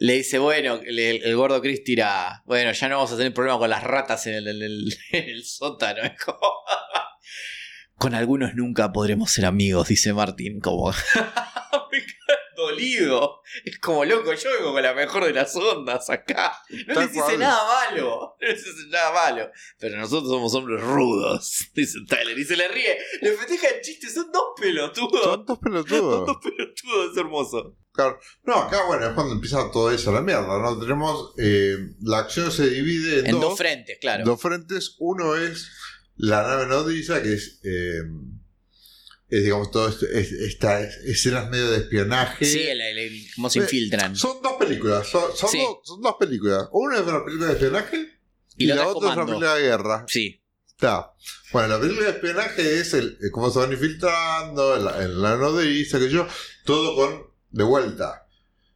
[0.00, 3.58] le dice, bueno, le- el, gordo Chris tira, bueno, ya no vamos a tener problema
[3.58, 6.02] con las ratas en el, en el- en el sótano.
[6.02, 6.38] Es como-
[7.98, 10.92] con algunos nunca podremos ser amigos, dice Martín, como...
[12.56, 13.40] Dolido.
[13.64, 16.56] Es como loco, yo vengo con la mejor de las ondas acá.
[16.86, 17.38] No Tal les hice cual.
[17.40, 18.36] nada malo.
[18.40, 19.50] No les hice nada malo.
[19.78, 22.38] Pero nosotros somos hombres rudos, dice Tyler.
[22.38, 22.96] Y se le ríe.
[23.22, 24.08] Le festeja el chiste.
[24.08, 25.22] Son dos pelotudos.
[25.24, 26.26] son dos Son pelotudos.
[26.26, 27.10] dos pelotudos.
[27.12, 27.76] Es hermoso.
[27.94, 28.18] Claro.
[28.42, 30.78] No, acá, bueno, es cuando empieza todo eso, la mierda, ¿no?
[30.80, 34.24] Tenemos, eh, la acción se divide en, En dos frentes, claro.
[34.24, 34.96] Dos frentes.
[34.98, 35.70] Uno es
[36.16, 38.00] la nave nodriza, que es, eh,
[39.28, 40.32] es digamos, todo esto, es,
[41.04, 42.44] escenas medio de espionaje.
[42.44, 44.16] Sí, el, el- el- cómo se Eh, infiltran.
[44.16, 45.58] Son dos películas, son, son Sí.
[45.58, 46.68] dos, son dos películas.
[46.72, 48.18] Una es una película de espionaje
[48.56, 50.04] y, la, otra es una película de guerra.
[50.08, 50.40] Sí.
[50.66, 51.12] Está.
[51.52, 55.22] Bueno, la película de espionaje es el, el cómo se van infiltrando, en la, en
[55.22, 56.26] la nodriza, que yo,
[56.64, 58.26] todo con, de vuelta.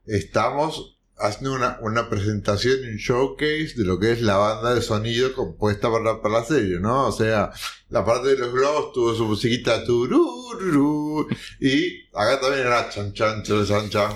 [0.07, 5.35] Estamos haciendo una, una presentación un showcase de lo que es la banda de sonido
[5.35, 7.09] compuesta para, para la serie, ¿no?
[7.09, 7.51] O sea,
[7.89, 11.27] la parte de los globos tuvo su musiquita turururu,
[11.61, 14.13] y acá también era chan chan chan chan,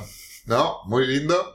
[0.47, 0.77] ¿no?
[0.87, 1.55] Muy lindo.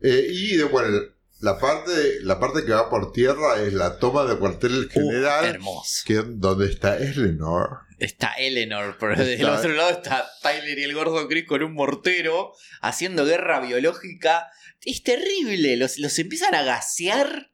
[0.00, 0.98] Eh, y de, bueno,
[1.46, 1.92] la parte,
[2.22, 6.02] la parte que va por tierra es la toma del cuartel Uh, general, hermoso.
[6.04, 7.78] que donde está Eleanor.
[7.98, 11.72] Está Eleanor, pero del Está- otro lado está Tyler y el gordo Chris con un
[11.72, 14.48] mortero haciendo guerra biológica.
[14.82, 15.76] Es terrible.
[15.76, 17.50] Los, los empiezan a gasear.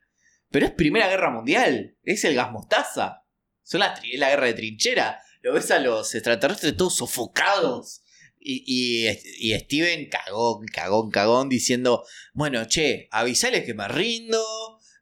[0.50, 1.96] Pero es Primera Guerra Mundial.
[2.02, 3.22] Es el gas mostaza.
[3.62, 5.20] Son es la guerra de trinchera.
[5.42, 8.01] Lo ves a los extraterrestres todos sofocados.
[8.44, 8.64] Y,
[9.06, 14.42] y, y Steven cagón, cagón, cagón diciendo, bueno, che, avisales que me rindo.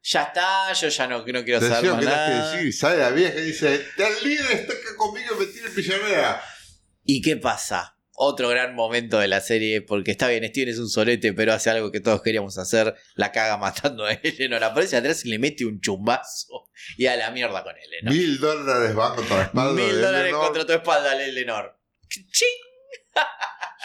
[0.03, 2.53] Ya está, yo ya no, no quiero saber más que que nada.
[2.53, 5.69] decir, y sale la vieja y dice, el líder está acá conmigo y me tiene
[5.69, 6.43] prisionera.
[7.05, 7.99] ¿Y qué pasa?
[8.13, 11.69] Otro gran momento de la serie, porque está bien, Steven es un solete, pero hace
[11.69, 15.67] algo que todos queríamos hacer, la caga matando a Eleanor, aparece atrás y le mete
[15.67, 18.15] un chumbazo y a la mierda con Eleanor.
[18.15, 20.45] Mil dólares van contra la espalda Mil de dólares Eleanor.
[20.47, 21.79] contra tu espalda, Eleanor.
[22.09, 22.70] ¡Ching!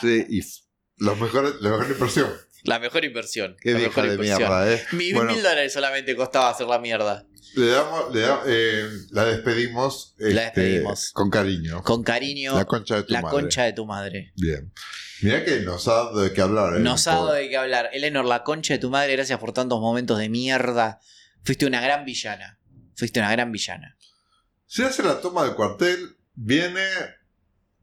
[0.01, 0.61] Sí, y f-
[0.97, 2.29] los mejores, la mejor impresión.
[2.63, 3.55] La mejor inversión.
[3.61, 4.39] Qué la vieja mejor de inversión.
[4.39, 4.85] mierda, ¿eh?
[4.91, 5.31] Mi- Bueno.
[5.33, 7.25] Mil dólares solamente costaba hacer la mierda.
[7.55, 10.15] Le damos, le damos, eh, la despedimos.
[10.17, 11.11] La este, despedimos.
[11.13, 11.81] Con cariño.
[11.83, 13.31] Con cariño, la concha de tu la madre.
[13.39, 14.33] concha de tu madre.
[14.35, 14.73] Bien.
[15.21, 16.75] Mira que nos ha dado de qué hablar.
[16.75, 16.79] ¿eh?
[16.79, 17.89] Nos ha dado de qué hablar.
[17.93, 20.99] Eleanor, la concha de tu madre, gracias por tantos momentos de mierda.
[21.43, 22.59] Fuiste una gran villana.
[22.95, 23.95] Fuiste una gran villana.
[24.65, 26.17] Se hace la toma del cuartel.
[26.33, 26.83] Viene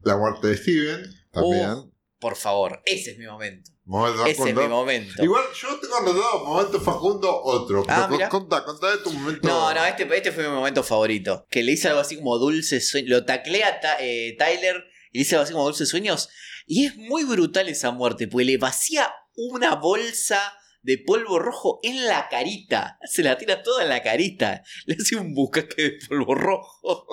[0.03, 1.22] la muerte de Steven.
[1.33, 1.69] También.
[1.71, 3.71] Uh, por favor, ese es mi momento.
[3.85, 5.21] Momento Ese es mi momento.
[5.21, 7.83] Igual yo tengo anotado momento Facundo otro.
[7.89, 8.29] Ah, pero mira.
[8.29, 9.45] contá, contá de tu momento.
[9.45, 11.45] No, no, este, este fue mi momento favorito.
[11.49, 13.09] Que le hice algo así como dulce sueños.
[13.09, 16.29] Lo taclea Ta- eh, Tyler y le hice algo así como dulces sueños.
[16.65, 20.53] Y es muy brutal esa muerte, porque le vacía una bolsa
[20.83, 22.99] de polvo rojo en la carita.
[23.05, 24.63] Se la tira toda en la carita.
[24.85, 27.07] Le hace un bucaque de polvo rojo.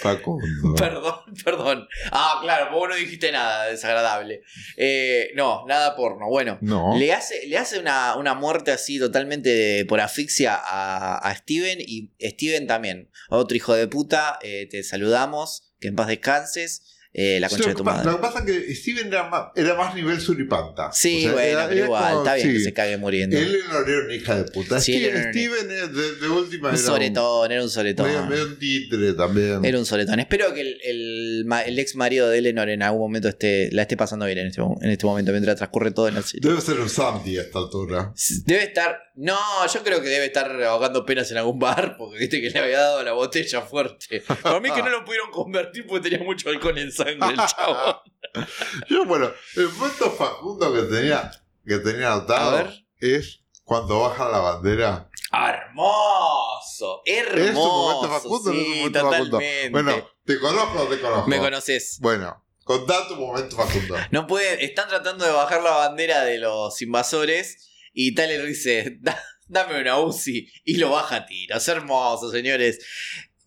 [0.00, 0.74] Facundo.
[0.76, 1.88] Perdón, perdón.
[2.10, 4.42] Ah, claro, vos no dijiste nada desagradable.
[4.76, 6.28] Eh, no, nada porno.
[6.28, 6.96] Bueno, No.
[6.96, 11.78] le hace, le hace una, una muerte así totalmente de- por asfixia a, a Steven
[11.80, 13.10] y Steven también.
[13.30, 16.93] Otro hijo de puta, eh, te saludamos, que en paz descanses.
[17.14, 18.04] Eh, la Sí, concha de lo, tu que madre.
[18.10, 20.92] lo que pasa es que Steven era más, era más nivel suripanta.
[20.92, 22.64] Sí, O sea, bueno, era- pero era igual, como- está bien que sí.
[22.64, 23.38] se cague muriendo.
[23.38, 24.80] Él no era una hija de puta.
[24.80, 27.64] Sí, Steven, él era un- Steven es de, de última un era soletón, era un
[27.64, 28.06] un, soletón.
[28.08, 29.64] medio, medio un títere también.
[29.64, 30.18] Era un soletón.
[30.20, 33.96] Espero que el, el, el ex marido de Eleanor en algún momento esté, la esté
[33.96, 36.40] pasando bien en este, en este momento, mientras transcurre todo en la serie.
[36.48, 38.12] Debe ser un Sandy a esta altura.
[38.44, 38.98] Debe estar.
[39.16, 39.38] No,
[39.72, 42.80] yo creo que debe estar ahogando penas en algún bar, porque viste que le había
[42.80, 44.20] dado la botella fuerte.
[44.42, 47.18] Para mí que no lo pudieron convertir porque tenía mucho alcohol en sangre el.
[48.88, 51.30] Yo, bueno, el momento Facundo que tenía,
[51.66, 52.68] que tenía anotado
[53.00, 55.08] es cuando baja la bandera.
[55.32, 57.68] Hermoso, ¿Es un hermoso.
[57.68, 59.24] momento Facundo no es un sí, momento Facundo?
[59.38, 59.70] totalmente.
[59.70, 61.28] Bueno, ¿te conozco o te conozco?
[61.28, 61.98] Me conoces.
[62.00, 63.96] Bueno, contá tu momento Facundo.
[64.10, 69.22] No puede, están tratando de bajar la bandera de los invasores y Tyler dice, "Da-
[69.46, 71.66] dame una UCI y lo baja a tiros.
[71.68, 72.78] Hermoso, señores.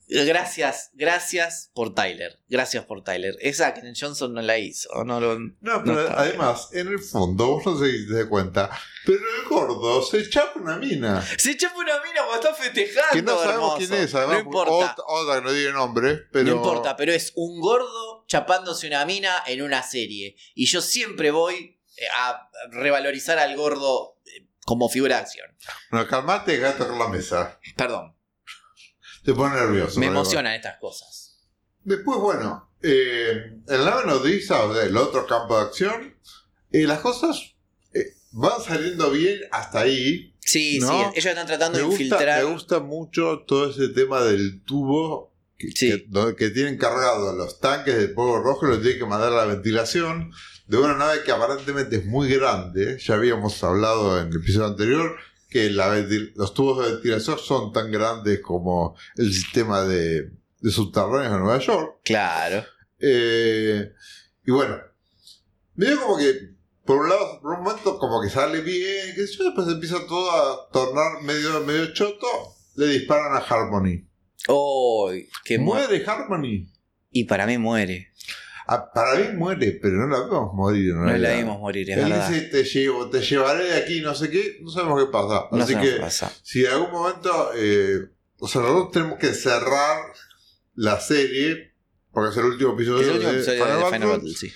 [0.09, 2.39] Gracias, gracias por Tyler.
[2.47, 3.35] Gracias por Tyler.
[3.41, 4.89] Esa que Johnson no la hizo.
[5.03, 8.69] No, lo, No, pero además, en el fondo, vos no sé si te das cuenta,
[9.05, 11.21] pero el gordo se chapa una mina.
[11.37, 13.11] Se chapa una mina cuando está festejando.
[13.11, 13.77] Que no sabemos hermoso.
[13.77, 14.95] quién es, además, No importa.
[15.07, 16.45] Otra, que no tiene nombre, pero.
[16.45, 20.37] No importa, pero es un gordo chapándose una mina en una serie.
[20.55, 25.47] Y yo siempre voy eh, a revalorizar al gordo eh, como figura de acción.
[25.91, 27.59] Bueno, calmate, gato con la mesa.
[27.75, 28.16] Perdón,
[29.27, 29.99] Te pone nervioso.
[29.99, 31.37] me emocionan estas cosas.
[31.83, 36.15] Después, bueno, eh, en la nodriza, o sea, el otro campo de acción,
[36.71, 37.55] eh, las cosas
[37.93, 40.33] eh, van saliendo bien hasta ahí.
[40.39, 40.87] Sí, ¿No?
[40.87, 42.43] sí, ellos están tratando Me de gusta, infiltrar.
[42.45, 46.07] me gusta mucho todo ese tema del tubo que, Sí.
[46.37, 49.45] que- tienen cargados los tanques de polvo rojo y los tienen que mandar a la
[49.45, 50.31] ventilación
[50.67, 52.97] de una nave que aparentemente es muy grande.
[52.99, 55.17] Ya habíamos hablado en el episodio anterior
[55.49, 55.95] que la
[56.35, 61.59] los tubos de ventilación son tan grandes como el sistema de, de subterráneos de Nueva
[61.59, 61.99] York.
[62.03, 62.65] Claro.
[62.99, 63.93] Eh,
[64.45, 64.77] y bueno,
[65.75, 66.55] medio como que,
[66.85, 70.31] por un lado, por un momento, como que sale bien, que yo, después empieza todo
[70.31, 72.27] a tornar medio, medio choto,
[72.75, 74.07] le disparan a Harmony.
[74.47, 75.11] Oh,
[75.43, 75.59] que.
[75.59, 76.67] ¿Muere Harmony?
[77.11, 78.13] Y para mí muere.
[78.69, 80.89] Ah, para mí muere, pero no la vemos morir.
[80.89, 82.29] en No la vimos morir, es Él verdad.
[82.29, 85.45] dice, te, llevo, te llevaré de aquí, no sé qué, no sabemos qué pasa.
[85.51, 86.31] No Así que, qué pasa.
[86.43, 90.01] si en algún momento, eh, o sea, nosotros tenemos que cerrar
[90.75, 91.73] la serie,
[92.11, 93.97] porque es el último episodio, el último de episodio Final de Battle.
[93.99, 94.53] Final Battle, sí.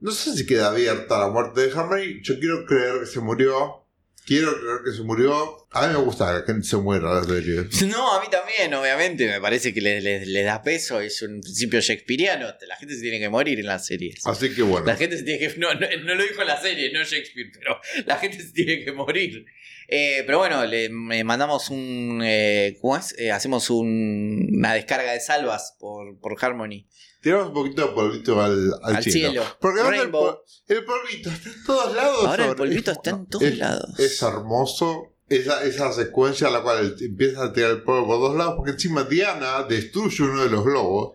[0.00, 2.20] No sé si queda abierta la muerte de Harmony.
[2.22, 3.84] Yo quiero creer que se murió.
[4.26, 5.66] Quiero creer que se murió.
[5.72, 7.64] A mí me gusta que la gente se muera en la serie.
[7.88, 9.26] No, a mí también, obviamente.
[9.26, 11.00] Me parece que le, le- le da peso.
[11.00, 12.46] Es un principio shakespeariano.
[12.68, 14.24] La gente se tiene que morir en las series.
[14.26, 14.86] Así que bueno.
[14.86, 15.58] La gente se tiene que.
[15.58, 18.84] No, no, no lo dijo en la serie, no Shakespeare, pero la gente se tiene
[18.84, 19.44] que morir.
[19.88, 20.88] Eh, pero bueno, le
[21.24, 22.20] mandamos un.
[22.24, 23.14] eh, ¿Cómo es?
[23.18, 26.86] Eh, hacemos un- una descarga de salvas por, por Harmony.
[27.20, 29.30] Tiramos un poquito de polvito al, al, Al cielo.
[29.30, 29.44] cielo.
[29.60, 30.24] Porque ahora el, Rainbow.
[30.24, 30.38] pol-
[30.68, 32.24] el polvito está en todos lados.
[32.24, 33.98] Ahora el polvito Es- está en todos es- lados.
[34.00, 35.06] Es hermoso.
[35.28, 38.54] Esa, esa secuencia en la cual empieza a tirar el polvo por dos lados.
[38.56, 41.12] Porque encima Diana destruye uno de los globos.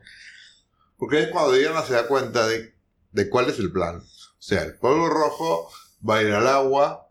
[0.97, 2.73] Porque es cuando Diana se da cuenta de,
[3.11, 3.97] de cuál es el plan.
[3.97, 5.69] O sea, el polvo rojo
[6.07, 7.01] va a ir al agua.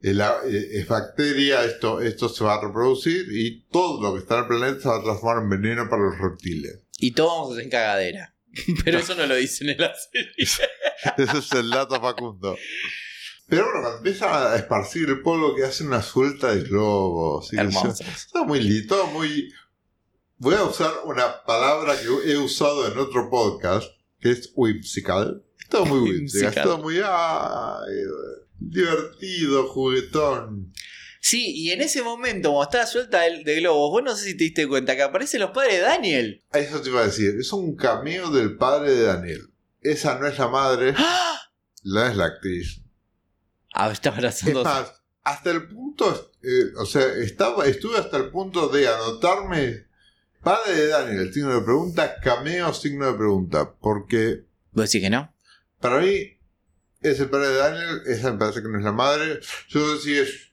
[0.00, 4.20] el a- eh, es bacteria, esto, esto se va a reproducir y todo lo que
[4.20, 6.80] está en el planeta se va a transformar en veneno para los reptiles.
[6.98, 8.34] Y todos vamos a hacer cagadera.
[8.84, 10.32] Pero eso no lo dicen en la serie.
[10.36, 12.56] Ese es el dato Facundo.
[13.48, 17.50] Pero bueno, cuando empieza a esparcir el polvo que hace una suelta de globos.
[18.32, 19.52] Todo muy lindo, todo muy...
[20.36, 23.88] Voy a usar una palabra que he usado en otro podcast,
[24.20, 25.42] que es whimsical.
[25.70, 27.94] Todo muy whimsical, todo muy ay,
[28.58, 30.72] divertido, juguetón.
[31.20, 34.36] Sí, y en ese momento, cuando estaba suelta de, de globos, vos no sé si
[34.36, 36.44] te diste cuenta que aparecen los padres de Daniel.
[36.52, 39.50] Eso te iba a decir, es un cameo del padre de Daniel.
[39.80, 41.38] Esa no es la madre, ¡Ah!
[41.82, 42.80] la es la actriz.
[43.72, 44.64] Ah, está Es abrazando.
[44.64, 44.92] más,
[45.22, 49.86] hasta el punto, eh, o sea, estaba, estuve hasta el punto de anotarme
[50.42, 55.34] padre de Daniel, signo de pregunta, cameo, signo de pregunta, porque ¿Vos decís que no?
[55.80, 56.38] para mí
[57.00, 60.47] es el padre de Daniel, esa me parece que no es la madre, yo es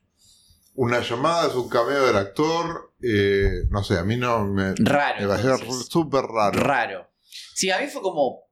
[0.76, 5.22] una llamada, es un cameo del actor, eh, no sé, a mí no me, Raro.
[5.22, 6.60] me pareció súper raro.
[6.60, 7.08] Raro.
[7.54, 8.44] Sí, a mí fue como.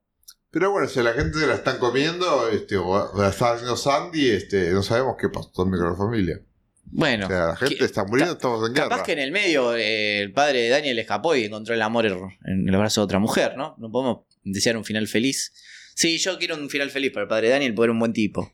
[0.51, 3.75] Pero bueno, si a la gente se la están comiendo, este, o la está haciendo
[3.75, 6.41] Sandy, este, no sabemos qué pasó también con la familia.
[6.85, 7.25] Bueno.
[7.25, 9.03] O sea, la gente que- está muriendo, estamos en Capaz guerra.
[9.03, 12.69] que en el medio eh, el padre de Daniel escapó y encontró el amor en
[12.69, 13.75] el brazo de otra mujer, ¿no?
[13.79, 15.53] No podemos desear un final feliz.
[15.95, 18.13] Sí, yo quiero un final feliz para el padre de Daniel porque era un buen
[18.13, 18.51] tipo.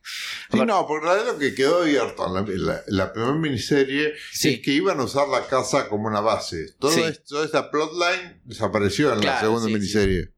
[0.51, 4.55] Sí, no, porque realidad lo que quedó abierto en la, primera miniserie Sí.
[4.55, 6.73] es que iban a usar la casa como una base.
[6.79, 7.01] Todo Sí.
[7.01, 10.33] esto- toda esta plotline desapareció en la segunda miniserie.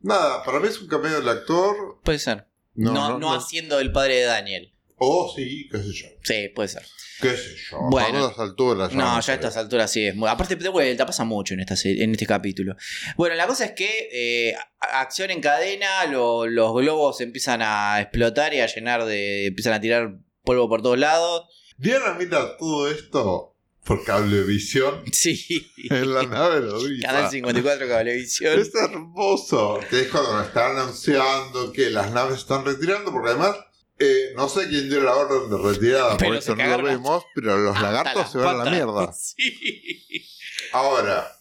[0.00, 2.00] Nada, para mí es un cameo del actor.
[2.04, 2.46] Puede ser.
[2.74, 3.34] No, No, no, no no.
[3.34, 4.72] haciendo el padre de Daniel.
[4.98, 6.06] O sí, qué sé yo.
[6.22, 6.82] Sí, puede ser.
[7.20, 7.78] Qué sé yo.
[7.90, 8.26] Bueno.
[8.26, 10.28] a estas alturas ya No, no ya a estas alturas sí es muy.
[10.28, 12.76] Aparte, de vuelta, pasa mucho en, esta en este capítulo.
[13.16, 18.54] Bueno, la cosa es que eh, acción en cadena, lo- los globos empiezan a explotar
[18.54, 19.46] y a llenar de.
[19.46, 21.44] empiezan a tirar polvo por todos lados.
[21.76, 23.52] Diana mira todo esto
[23.84, 25.70] por cablevisión Sí.
[25.90, 27.06] en la nave nodriza.
[27.06, 28.58] Canal 54 Cablevisión.
[28.58, 29.78] Es hermoso.
[29.90, 33.56] Que es cuando nos están anunciando que las naves están retirando, porque además,
[33.98, 37.24] eh, no sé quién dio la orden de retirada, Pero por eso no lo vemos,
[37.34, 39.12] pero los lagartos se van a la mierda.
[39.18, 40.26] Sí.
[40.72, 41.32] Ahora,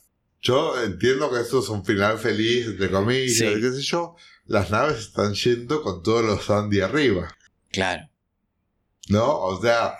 [0.41, 3.61] yo entiendo que esto es un final feliz, entre comillas, Sí.
[3.61, 4.15] qué sé yo.
[4.45, 7.35] Las naves están yendo con todos los Sandy arriba,
[7.71, 8.07] Claro.
[9.09, 9.39] ¿no?
[9.39, 9.97] O sea,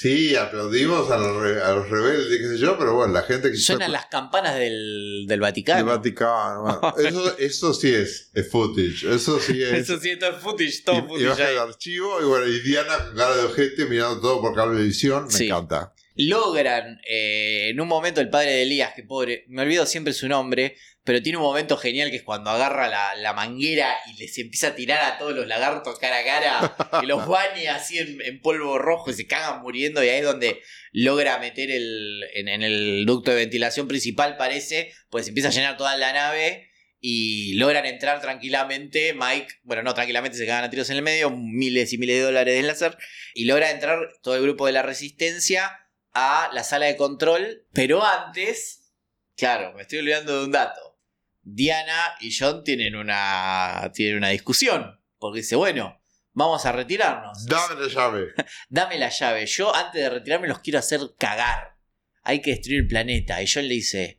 [0.00, 3.50] Sí, aplaudimos a los, re- a los rebeldes, qué sé yo, pero bueno, la gente
[3.50, 5.78] que Suenan las campanas del, del Vaticano.
[5.78, 6.62] del Vaticano.
[6.62, 6.94] bueno,
[7.24, 9.02] eso, eso sí es, es footage.
[9.12, 9.72] Eso sí es.
[9.72, 11.54] Eso sí, todo es footage, todo y, y footage baja ahí.
[11.54, 15.30] el archivo y bueno, y Diana con cara de ojete mirando todo por cablevisión, me
[15.32, 15.46] Sí.
[15.46, 15.92] encanta.
[16.18, 20.26] Logran eh, en un momento el padre de Elías, que pobre, me olvido siempre su
[20.28, 24.36] nombre, pero tiene un momento genial que es cuando agarra la, la manguera y les
[24.36, 28.20] empieza a tirar a todos los lagartos cara a cara, que los baña así en,
[28.20, 32.48] en polvo rojo y se cagan muriendo, y ahí es donde logra meter el, en,
[32.48, 36.64] en el ducto de ventilación principal, parece, pues empieza a llenar toda la nave.
[37.00, 39.14] Y logran entrar tranquilamente.
[39.14, 42.22] Mike, bueno, no tranquilamente, se cagan a tiros en el medio, miles y miles de
[42.22, 42.98] dólares de láser.
[43.34, 45.78] Y logra entrar todo el grupo de la resistencia
[46.18, 48.92] a la sala de control, pero antes,
[49.36, 50.98] claro, me estoy olvidando de un dato.
[51.42, 57.46] Diana y John tienen una, tienen una discusión, porque dice, bueno, vamos a retirarnos.
[57.46, 58.26] Dame la llave.
[58.68, 61.76] Dame la llave, yo antes de retirarme los quiero hacer cagar.
[62.24, 63.40] Hay que destruir el planeta.
[63.40, 64.18] Y John le dice,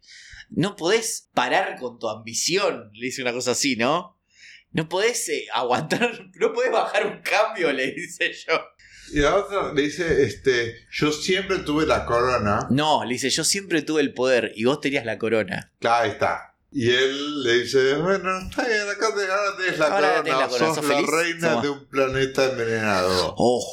[0.49, 4.17] no podés parar con tu ambición, le dice una cosa así, ¿no?
[4.71, 8.53] No podés eh, aguantar, no podés bajar un cambio, le dice yo.
[9.13, 12.67] Y la otra le dice, este, yo siempre tuve la corona.
[12.69, 15.71] No, le dice, yo siempre tuve el poder y vos tenías la corona.
[15.79, 16.55] Claro, ahí está.
[16.71, 20.39] Y él le dice, bueno, está bien, acá te, ahora tenés la Ahora corona, tenés
[20.39, 23.33] la corona, sos ¿sos la reina de un planeta envenenado.
[23.37, 23.65] Oh,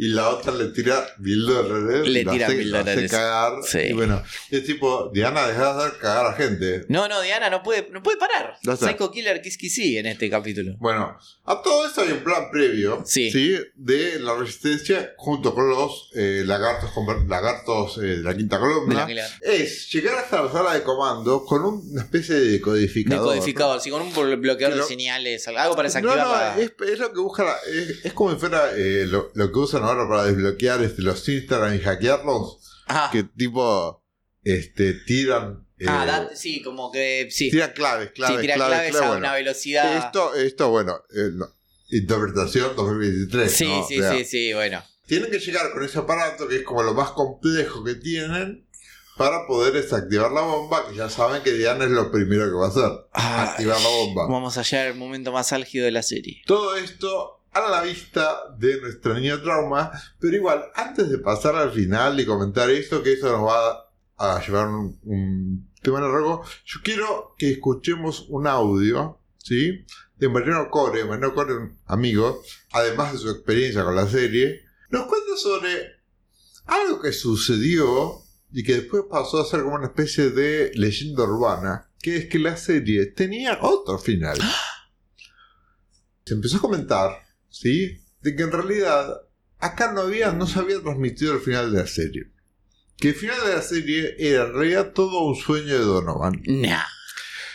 [0.00, 2.06] Y la otra le tira mil dólares.
[2.08, 3.10] Le tira hace- mil lo hace dólares.
[3.10, 3.52] cagar.
[3.64, 3.78] Sí.
[3.80, 6.84] Y bueno, es tipo, Diana, deja de hacer cagar a gente.
[6.88, 8.54] No, no, Diana no puede, no puede parar.
[8.62, 8.86] Ya está.
[8.88, 10.76] Psycho Killer Kiss sí en este capítulo.
[10.78, 13.30] Bueno, a todo esto hay un plan previo Sí.
[13.74, 16.90] de la resistencia junto con los eh, lagartos,
[17.26, 19.06] lagartos eh, de la quinta De columna.
[19.08, 19.26] la.
[19.42, 23.32] Es llegar hasta la sala de comando con una especie de decodificador.
[23.34, 26.58] Decodificador, sí, con un blo- bloqueador Pero- de señales, algo para No, desactivar no, la-
[26.58, 29.58] es, es lo que busca, la- es, es como si fuera eh, lo, lo que
[29.58, 32.58] usan ahora para desbloquear este, los Instagram y hackearlos,
[33.12, 34.02] que tipo
[34.44, 37.50] este, tiran, eh, ah, da- sí, como que sí.
[37.50, 39.26] tiran claves, claves, sí, tira claves, claves, claves, a bueno.
[39.26, 39.96] una velocidad.
[39.98, 41.46] Esto, esto, bueno, eh, no,
[41.90, 43.50] interpretación 2023.
[43.52, 43.86] sí, ¿no?
[43.86, 44.82] sí, O sea, sí, sí, bueno.
[45.06, 48.66] Tienen que llegar con ese aparato que es como lo más complejo que tienen
[49.16, 52.66] para poder desactivar la bomba, que ya saben que Diana es lo primero que va
[52.66, 54.26] a hacer, activar la bomba.
[54.28, 56.42] Vamos a llegar al momento más álgido de la serie.
[56.46, 61.72] Todo esto a la vista de nuestro niño trauma, pero igual, antes de pasar al
[61.72, 66.80] final y comentar esto, que eso nos va a llevar un, un tema largo, yo
[66.82, 69.84] quiero que escuchemos un audio, ¿sí?
[70.16, 72.42] De Mariano Core, Mariano Core, un amigo,
[72.72, 75.98] además de su experiencia con la serie, nos cuenta sobre
[76.66, 78.22] algo que sucedió
[78.52, 82.38] y que después pasó a ser como una especie de leyenda urbana, que es que
[82.38, 84.38] la serie tenía otro final.
[86.24, 87.27] Se empezó a comentar,
[87.60, 88.00] ¿sí?
[88.20, 89.20] De que en realidad
[89.58, 92.30] acá no había, no se había transmitido el final de la serie.
[92.96, 96.42] Que el final de la serie era en realidad todo un sueño de Donovan.
[96.46, 96.82] Nah.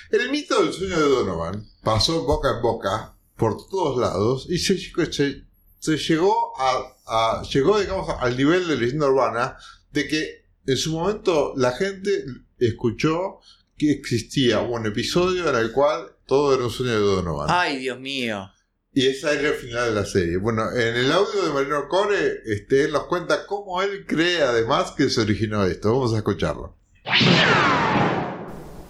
[0.09, 4.77] El mito del sueño de Donovan pasó boca en boca por todos lados y se,
[4.77, 5.43] se-
[5.79, 9.57] se llegó a, a- llegó digamos al nivel de leyenda urbana
[9.91, 12.23] de que en su momento la gente
[12.59, 13.39] escuchó
[13.77, 17.47] que existía un episodio en el cual todo era un sueño de Donovan.
[17.49, 18.49] Ay, Dios mío.
[18.95, 20.37] Y esa era el final de la serie.
[20.37, 24.91] Bueno, en el audio de Marino Core, este, él nos cuenta cómo él cree además
[24.91, 25.91] que se originó esto.
[25.91, 26.75] Vamos a escucharlo.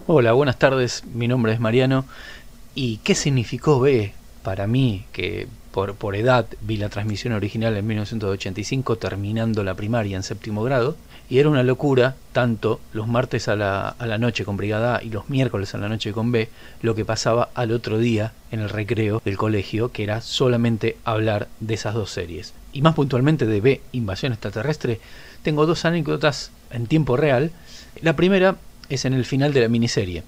[0.06, 2.04] Hola, buenas tardes, mi nombre es Mariano.
[2.74, 4.12] ¿Y qué significó B
[4.42, 10.18] para mí, que por, por edad vi la transmisión original en 1985 terminando la primaria
[10.18, 10.98] en séptimo grado?
[11.28, 15.02] Y era una locura, tanto los martes a la, a la noche con Brigada A
[15.02, 16.48] y los miércoles a la noche con B,
[16.82, 21.48] lo que pasaba al otro día en el recreo del colegio, que era solamente hablar
[21.60, 22.52] de esas dos series.
[22.72, 25.00] Y más puntualmente de B, Invasión Extraterrestre,
[25.42, 27.52] tengo dos anécdotas en tiempo real.
[28.00, 28.56] La primera
[28.88, 30.24] es en el final de la miniserie.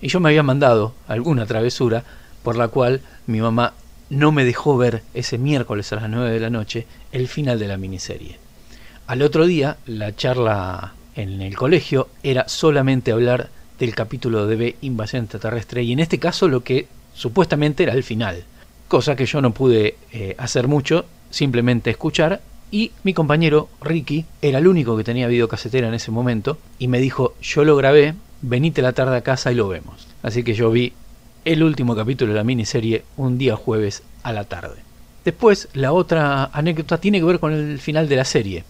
[0.00, 2.04] Y yo me había mandado alguna travesura
[2.42, 3.74] por la cual mi mamá
[4.10, 7.68] no me dejó ver ese miércoles a las 9 de la noche el final de
[7.68, 8.38] la miniserie.
[9.06, 14.76] Al otro día, la charla en el colegio era solamente hablar del capítulo de B
[14.80, 18.42] Invasión Extraterrestre y en este caso lo que supuestamente era el final.
[18.88, 22.40] Cosa que yo no pude eh, hacer mucho, simplemente escuchar
[22.72, 26.98] y mi compañero Ricky era el único que tenía videocasetera en ese momento y me
[26.98, 30.08] dijo, yo lo grabé, venite la tarde a casa y lo vemos.
[30.24, 30.94] Así que yo vi
[31.44, 34.82] el último capítulo de la miniserie un día jueves a la tarde.
[35.24, 38.64] Después, la otra anécdota tiene que ver con el final de la serie.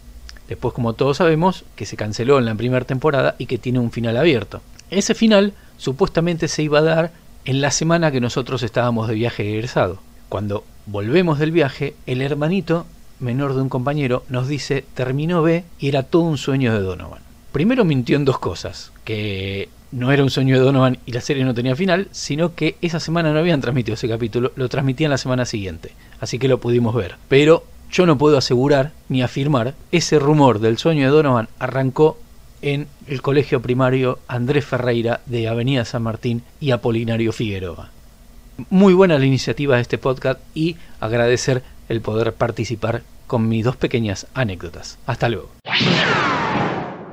[0.48, 3.90] Después, como todos sabemos, que se canceló en la primera temporada y que tiene un
[3.90, 4.60] final abierto.
[4.90, 7.12] Ese final supuestamente se iba a dar
[7.44, 9.98] en la semana que nosotros estábamos de viaje egresado.
[10.28, 12.86] Cuando volvemos del viaje, el hermanito
[13.18, 17.22] menor de un compañero, nos dice, terminó B y era todo un sueño de Donovan.
[17.52, 21.44] Primero mintió en dos cosas, que no era un sueño de Donovan y la serie
[21.44, 25.18] no tenía final, sino que esa semana no habían transmitido ese capítulo, lo transmitían la
[25.18, 27.16] semana siguiente, así que lo pudimos ver.
[27.28, 32.18] Pero yo no puedo asegurar ni afirmar, ese rumor del sueño de Donovan arrancó
[32.62, 37.90] en el colegio primario Andrés Ferreira de Avenida San Martín y Apolinario Figueroa.
[38.70, 43.76] Muy buena la iniciativa de este podcast y agradecer el poder participar con mis dos
[43.76, 44.98] pequeñas anécdotas.
[45.06, 45.50] Hasta luego.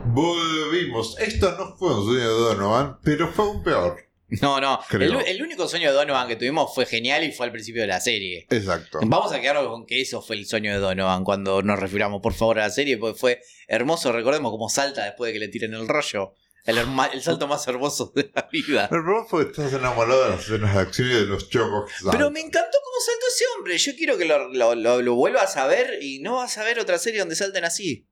[0.05, 1.17] Volvimos.
[1.19, 3.97] Esto no fue un sueño de Donovan, pero fue un peor.
[4.41, 4.80] No, no.
[4.91, 7.88] El, el único sueño de Donovan que tuvimos fue genial y fue al principio de
[7.88, 8.47] la serie.
[8.49, 8.99] Exacto.
[9.03, 12.34] Vamos a quedarnos con que eso fue el sueño de Donovan cuando nos refiramos por
[12.34, 14.11] favor a la serie, porque fue hermoso.
[14.11, 16.34] Recordemos cómo salta después de que le tiren el rollo.
[16.65, 16.77] El,
[17.22, 18.84] salto más hermoso de la vida.
[18.84, 21.91] El problema fue que estás enamorado de las escenas de acción y de los chocos.
[21.91, 23.77] que Pero me encantó cómo saltó ese hombre.
[23.77, 26.80] Yo quiero que lo, lo, lo- lo vuelvas a ver y no vas a ver
[26.80, 28.07] otra serie donde salten así.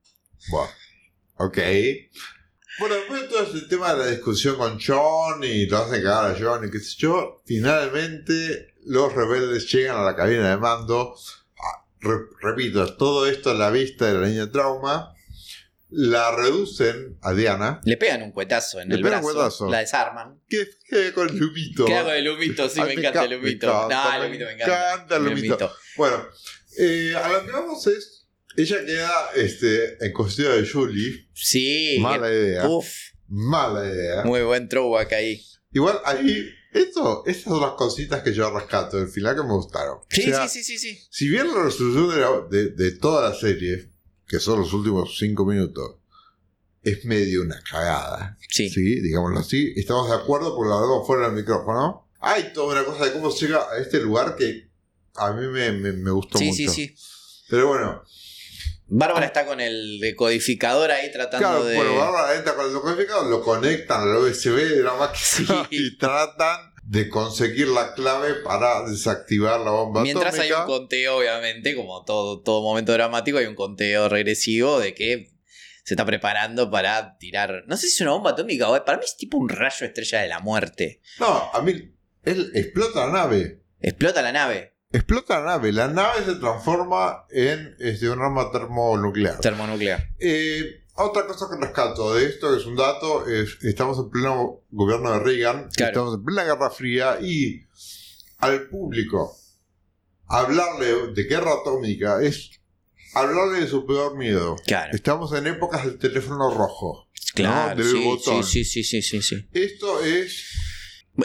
[0.50, 0.68] Buah.
[1.38, 1.58] Ok.
[2.82, 6.32] Bueno, después de todo ese tema de la discusión con John y lo hacen cagar
[6.32, 11.16] a John y qué sé yo, finalmente los rebeldes llegan a la cabina de mando.
[11.60, 15.14] Ah, re- repito, todo esto a la vista de la niña trauma.
[15.94, 19.36] La reducen a Diana, Le pegan un cuetazo en Le el pegan un brazo.
[19.40, 19.70] cuetazo.
[19.70, 20.40] La desarman.
[20.48, 21.84] que queda con el lumito.
[21.86, 23.68] Queda con el humito, sí, me me encanta el humito.
[23.68, 24.94] me encanta, No, el me humito me encanta.
[24.94, 25.72] encanta el humito.
[25.98, 26.26] Bueno,
[26.80, 28.21] eh, a lo que vamos es,
[28.58, 31.28] ella queda este, en cuestión de Julie.
[31.34, 31.98] Sí.
[32.00, 32.68] Mala que- idea.
[32.70, 32.88] Uf,
[33.28, 34.24] Mala idea.
[34.24, 35.42] muy buen throwback ahí.
[35.74, 40.00] Igual ahí, eso, esas son las cositas que yo rescato del final que me gustaron.
[40.10, 41.00] Sí, O sea, sí, sí, sí, sí.
[41.10, 43.90] Si bien la resolución de, la- de- de toda la serie,
[44.28, 45.96] que son los últimos cinco minutos,
[46.84, 48.38] es medio una cagada.
[48.50, 48.70] Sí.
[49.02, 49.72] digámoslo así.
[49.76, 52.10] Estamos de acuerdo porque la vemos fuera del micrófono.
[52.20, 54.70] Hay toda una cosa de cómo llega a este lugar que
[55.16, 56.58] a mí me, me- me gustó Sí, mucho.
[56.58, 56.96] sí, sí.
[57.50, 58.04] Pero bueno,
[58.94, 61.76] Bárbara está con el decodificador ahí tratando claro, de.
[61.78, 65.46] bueno, Bárbara entra con el decodificador, lo conectan al USB de la máquina Sí.
[65.70, 70.60] y tratan de conseguir la clave para desactivar la bomba Mientras hay atómica.
[70.62, 75.32] un conteo, obviamente, como todo, todo momento dramático, hay un conteo regresivo de que
[75.86, 77.64] se está preparando para tirar.
[77.68, 80.20] No sé si es una bomba atómica o para mí es tipo un rayo estrella
[80.20, 81.02] de la muerte.
[81.18, 81.94] No, a mí,
[82.24, 83.62] él explota la nave.
[83.80, 85.72] Explota la nave Explota la nave.
[85.72, 89.40] La nave se transforma en este, un arma termonuclear.
[89.40, 90.10] termonuclear.
[90.20, 94.62] Eh, otra cosa que rescato de esto, que es un dato, es estamos en pleno
[94.70, 95.92] gobierno de Reagan, Claro.
[95.92, 97.62] estamos en plena Guerra Fría y
[98.40, 99.36] al público
[100.28, 102.52] hablarle de guerra atómica es
[103.14, 104.56] hablarle de su peor miedo.
[104.66, 107.08] Claro, Estamos en épocas del teléfono rojo.
[107.34, 107.76] claro.
[107.82, 108.44] del sí, botón.
[108.44, 109.48] sí, sí, sí, sí, sí.
[109.54, 110.46] Esto es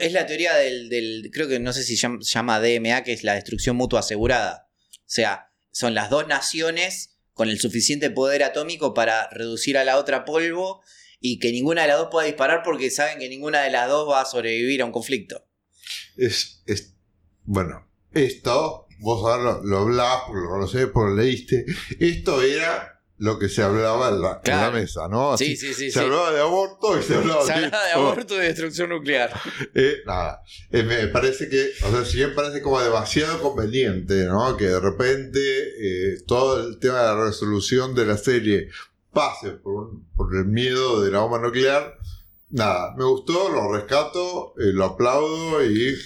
[0.01, 3.35] Es la teoría del, creo que no sé si se llama DMA, que es la
[3.35, 4.69] destrucción mutua asegurada.
[4.95, 9.99] O sea, son las dos naciones con el suficiente poder atómico para reducir a la
[9.99, 10.83] otra polvo
[11.21, 14.09] y que ninguna de las dos pueda disparar porque saben que ninguna de las dos
[14.11, 15.47] va a sobrevivir a un conflicto.
[16.17, 16.95] es, es-
[17.45, 21.65] bueno, esto, vos ahora lo, lo hablás, lo conocés, lo leíste,
[22.01, 24.73] esto era lo que se hablaba en la, en la Claro.
[24.73, 25.33] mesa, ¿no?
[25.33, 25.91] Así, Sí, sí, sí.
[25.91, 26.05] se sí.
[26.05, 29.31] hablaba de aborto y se hablaba Se de, habla de aborto y destrucción nuclear.
[29.75, 34.57] Eh, nada, Eh, me parece que, o sea, si bien parece como demasiado conveniente, ¿no?
[34.57, 38.69] Que de repente eh, todo el tema de la resolución de la serie
[39.13, 41.95] pase por, un- por el miedo de la bomba nuclear,
[42.51, 45.97] nada, me gustó, lo rescato, eh, lo aplaudo y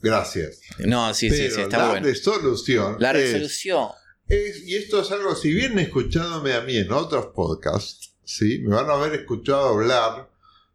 [0.00, 0.60] gracias.
[0.78, 2.06] No, sí, sí, Pero sí, está la bueno.
[2.06, 3.88] resolución La es- resolución.
[4.28, 8.60] Es- y esto es algo, si bien escuchándome a mí en otros podcasts, ¿sí?
[8.60, 10.30] me van a haber escuchado hablar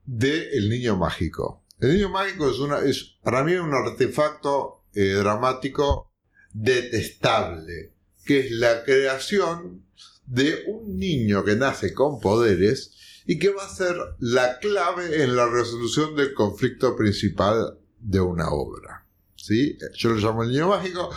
[0.06, 1.64] de El Niño Mágico.
[1.80, 6.12] El Niño Mágico es, una, es para mí un artefacto eh, dramático
[6.52, 7.94] detestable,
[8.26, 9.86] que es la creación
[10.26, 12.92] de un niño que nace con poderes
[13.26, 18.50] y que va a ser la clave en la resolución del conflicto principal de una
[18.50, 19.06] obra.
[19.36, 19.78] ¿sí?
[19.96, 21.10] Yo lo llamo el niño mágico,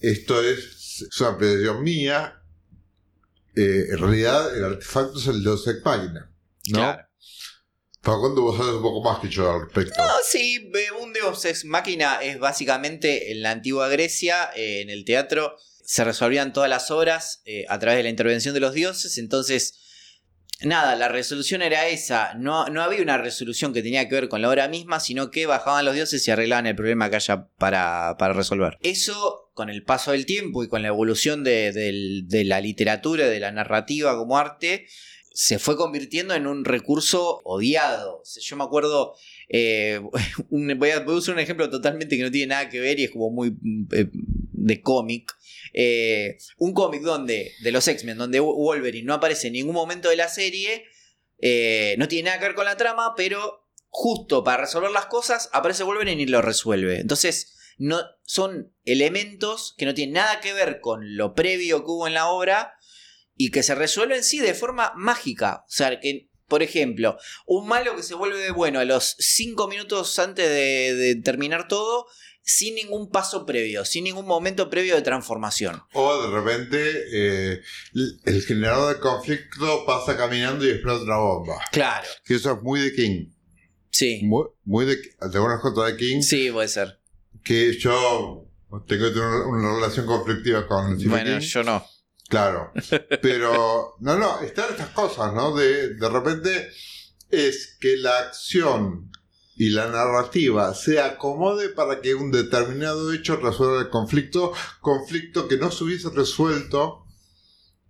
[0.00, 2.42] esto es, es una apreciación mía.
[3.54, 6.30] Eh, en realidad, el artefacto es el Deus Ex Machina.
[6.70, 6.78] ¿no?
[6.78, 7.08] Claro.
[8.00, 10.00] Facundo, vos sabés un poco más que yo al respecto.
[10.00, 10.70] No, sí,
[11.00, 16.04] un Deus Ex Máquina es básicamente en la antigua Grecia, eh, en el teatro, se
[16.04, 19.80] resolvían todas las obras eh, a través de la intervención de los dioses, entonces,
[20.60, 24.42] nada, la resolución era esa, no, no había una resolución que tenía que ver con
[24.42, 28.16] la obra misma, sino que bajaban los dioses y arreglaban el problema que haya para,
[28.18, 28.78] para resolver.
[28.80, 33.50] Eso, con el paso del tiempo y con la evolución de, la literatura, de la
[33.50, 34.86] narrativa como arte,
[35.32, 38.22] se fue convirtiendo en un recurso odiado.
[38.40, 39.16] Yo me acuerdo,
[39.48, 40.00] eh,
[40.50, 43.30] voy, a, usar un ejemplo totalmente que no tiene nada que ver y es como
[43.30, 43.56] muy
[43.90, 45.36] eh, de cómic.
[45.74, 50.14] eh, un cómic donde, de los X-Men, donde Wolverine no aparece en ningún momento de
[50.14, 50.84] la serie,
[51.98, 55.82] no tiene nada que ver con la trama, pero justo para resolver las cosas aparece
[55.82, 57.00] Wolverine y lo resuelve.
[57.00, 62.06] Entonces, no, son elementos que no tienen nada que ver con lo previo que hubo
[62.06, 62.74] en la obra
[63.36, 65.64] y que se resuelven sí de forma mágica.
[65.66, 70.18] O sea, que, por ejemplo, un malo que se vuelve bueno a los 5 minutos
[70.18, 72.06] antes de, de terminar todo
[72.48, 75.82] sin ningún paso previo, sin ningún momento previo de transformación.
[75.92, 76.78] O de repente
[77.12, 77.60] eh,
[78.24, 81.58] el generador de conflicto pasa caminando y explota una bomba.
[81.70, 82.08] Claro.
[82.24, 83.26] Que eso es muy de King.
[83.90, 84.20] Sí.
[84.24, 84.96] Muy, muy de.
[84.96, 85.60] ¿Te acuerdas
[85.92, 86.22] de King?
[86.22, 86.98] Sí, puede ser.
[87.42, 88.44] Que yo
[88.86, 91.46] tengo una, una relación conflictiva con Stephen Bueno, King.
[91.46, 91.86] yo no.
[92.28, 92.72] Claro.
[93.22, 95.54] Pero, no, no, están estas cosas, ¿no?
[95.56, 96.68] De, de repente
[97.30, 99.10] es que la acción
[99.56, 105.56] y la narrativa se acomode para que un determinado hecho resuelva el conflicto, conflicto que
[105.56, 107.04] no se hubiese resuelto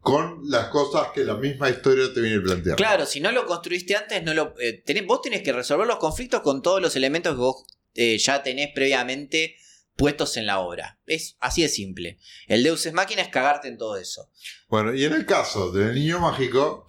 [0.01, 2.77] con las cosas que la misma historia te viene planteando.
[2.77, 5.99] Claro, si no lo construiste antes, no lo, eh, tenés- vos tenés que resolver los
[5.99, 7.65] conflictos con todos los elementos que vos
[7.99, 9.57] eh, ya tenés previamente
[9.97, 11.01] puestos en la obra.
[11.05, 12.19] Es así de simple.
[12.47, 14.31] El Deus Ex Máquina es cagarte en todo eso.
[14.69, 16.87] Bueno, y en el caso del niño mágico,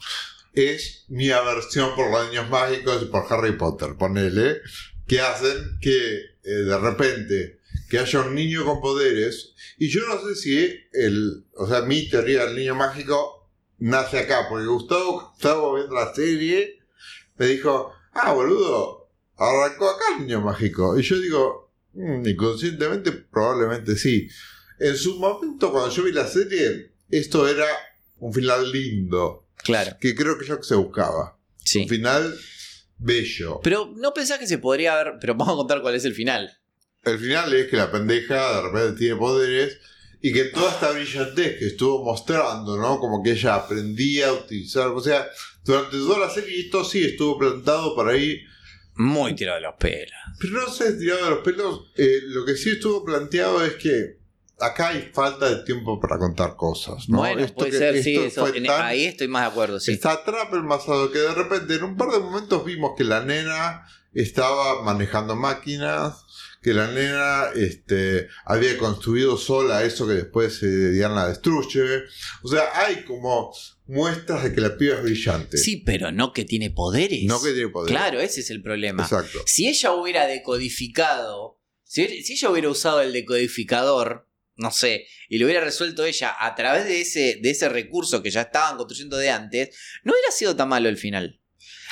[0.53, 4.57] es mi aversión por los niños mágicos y por Harry Potter, ponele,
[5.07, 7.59] que hacen que eh, de repente
[7.89, 12.07] que haya un niño con poderes, y yo no sé si el, o sea, mi
[12.07, 13.49] teoría del niño mágico
[13.79, 16.77] nace acá, porque Gustavo estaba viendo la serie,
[17.37, 18.98] me dijo, ah, boludo,
[19.39, 24.27] arrancó acá el niño mágico, y yo digo, "Mm, inconscientemente probablemente sí.
[24.79, 27.65] En su momento, cuando yo vi la serie, esto era
[28.19, 29.97] un final lindo, Claro.
[29.99, 31.37] que creo que es lo que se buscaba.
[31.63, 31.79] Sí.
[31.83, 32.35] Un final
[32.97, 33.59] bello.
[33.63, 35.15] Pero no pensás que se podría haber.
[35.19, 36.51] Pero vamos a contar cuál es el final.
[37.03, 39.77] El final es que la pendeja de repente tiene poderes
[40.21, 42.99] y que toda esta brillantez que estuvo mostrando, ¿no?
[42.99, 44.87] Como que ella aprendía a utilizar.
[44.89, 45.27] O sea,
[45.63, 48.39] durante toda la serie esto sí estuvo plantado por ahí.
[48.99, 50.11] Muy tirado de los pelos.
[50.39, 51.91] Pero no sé, tirado de los pelos.
[51.97, 54.19] eh, lo que sí estuvo planteado es que
[54.59, 57.19] acá hay falta de tiempo para contar cosas, ¿no?
[57.19, 58.15] bueno, Esto puede que- ser, sí.
[58.15, 59.93] esto eso- fue en- tan- ahí estoy más de acuerdo, sí.
[59.93, 63.23] Está atrapa el masado que de repente en un par de momentos vimos que la
[63.23, 66.25] nena estaba manejando máquinas,
[66.61, 72.03] que la nena este, había construido sola eso que después eh, Diana destruye.
[72.43, 73.53] O sea, hay como
[73.89, 75.57] muestras de que la piba es brillante.
[75.57, 77.23] Sí, pero no que tiene poderes.
[77.23, 77.89] No que tiene poder.
[77.89, 79.03] Claro, ese es el problema.
[79.03, 79.39] Exacto.
[79.45, 85.45] Si ella hubiera decodificado, si, si ella hubiera usado el decodificador, no sé, y lo
[85.45, 89.29] hubiera resuelto ella a través de ese, de ese recurso que ya estaban construyendo de
[89.29, 91.38] antes, no hubiera sido tan malo el final.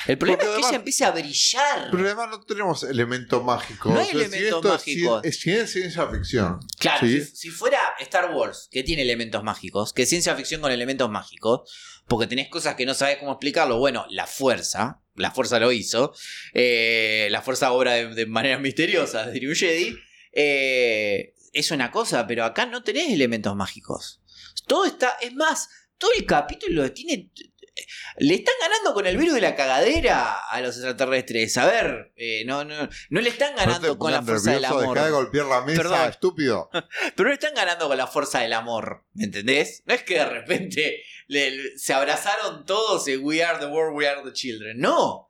[0.08, 1.88] El problema es que además- ella empiece a brillar.
[1.92, 3.92] Pero además no tenemos elementos mágicos.
[3.92, 5.22] No hay O sea, si es mágicos.
[5.22, 6.60] cien- es, si es ciencia ficción.
[6.78, 7.20] Claro, ¿sí?
[7.20, 11.08] si, si fuera Star Wars, que tiene elementos mágicos, que es ciencia ficción con elementos
[11.10, 11.70] mágicos,
[12.08, 13.78] porque tenés cosas que no sabes cómo explicarlo.
[13.78, 16.14] Bueno, la fuerza, la fuerza lo hizo,
[16.54, 19.94] eh, la fuerza obra de, de maneras misteriosas, diría Jedi,
[20.32, 24.22] eh, es una cosa, pero acá no tenés elementos mágicos.
[24.66, 25.68] Todo está, es más,
[25.98, 27.30] todo el capítulo tiene...
[28.18, 31.56] Le están ganando con el virus de la cagadera a los extraterrestres.
[31.58, 34.94] A ver, eh, no, no, no le están No ganando con la fuerza del amor.
[34.94, 36.10] Dejá de golpear la mesa, Perdón.
[36.10, 36.70] estúpido.
[37.16, 39.82] Pero no están ganando con la fuerza del amor, ¿me entendés?
[39.86, 43.96] No es que de repente le- le- se abrazaron todos y We are the world,
[43.96, 44.78] we are the children.
[44.78, 45.26] No.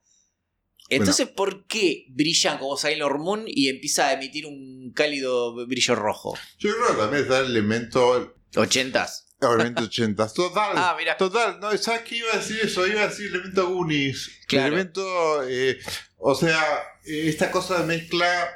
[0.90, 6.34] Entonces, ¿por qué brillan como Sailor Moon y empieza a emitir un cálido brillo rojo?
[6.58, 9.27] Yo creo que también está el elemento ¿Ochentas?
[9.40, 10.28] Elemento 80.
[10.32, 10.72] Total.
[10.76, 11.16] Ah, mira.
[11.16, 11.58] Total.
[11.60, 12.86] No, ¿sabes qué iba a decir eso?
[12.86, 14.30] Iba a decir elemento Goonies.
[14.48, 14.68] Claro.
[14.68, 15.48] Elemento.
[15.48, 15.78] eh,
[16.16, 16.60] o sea,
[17.04, 18.48] eh, esta cosa de mezcla.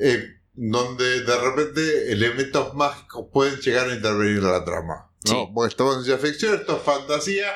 [0.00, 5.08] eh, donde de repente elementos mágicos pueden llegar a intervenir en la trama.
[5.26, 5.30] ¿no?
[5.30, 5.48] Sí.
[5.54, 7.46] Porque estamos en ciencia ficción, esto es fantasía.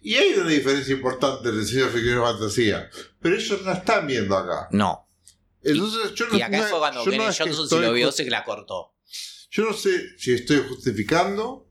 [0.00, 2.90] Y hay una diferencia importante entre ciencia ficción y fantasía.
[3.20, 4.68] Pero ellos la están viendo acá.
[4.70, 5.08] No.
[5.62, 8.24] Entonces, yo no, Y acá no- fue cuando no es que si lo vio, se
[8.30, 8.94] la cortó.
[9.50, 11.67] Yo no sé si estoy justificando.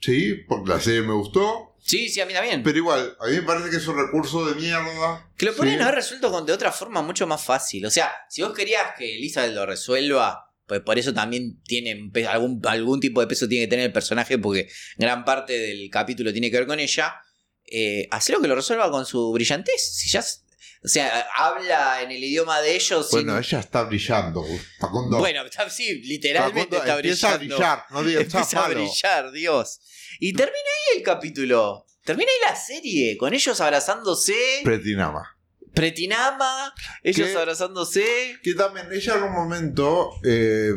[0.00, 1.74] Sí, porque la serie me gustó.
[1.82, 2.62] Sí, sí, a mí también.
[2.62, 5.30] Pero igual, a mí me parece que es un recurso de mierda.
[5.36, 5.58] Que lo Sí.
[5.58, 7.86] podrían haber resuelto con, de otra forma mucho más fácil.
[7.86, 12.60] O sea, si vos querías que Elizabeth lo resuelva, pues por eso también tiene algún,
[12.66, 16.50] algún tipo de peso tiene que tener el personaje, porque gran parte del capítulo tiene
[16.50, 17.14] que ver con ella.
[17.70, 19.80] Eh, hacelo que lo resuelva con su brillantez.
[19.96, 20.24] Si ya,
[20.84, 23.08] o sea, habla en el idioma de ellos.
[23.08, 24.44] sin- Bueno, ella está brillando,
[24.78, 25.18] Facundo.
[25.18, 27.56] Bueno, está, sí, literalmente Facundo, está empieza brillando.
[27.56, 29.80] a brillar, no digas está Empieza a brillar, Dios.
[30.20, 31.86] Y termina ahí el capítulo.
[32.04, 34.34] Termina ahí la serie, con ellos abrazándose.
[34.62, 35.36] Pretinama.
[35.74, 36.72] Pretinama,
[37.02, 38.38] ellos abrazándose.
[38.42, 40.72] Que también, ella en un momento, eh,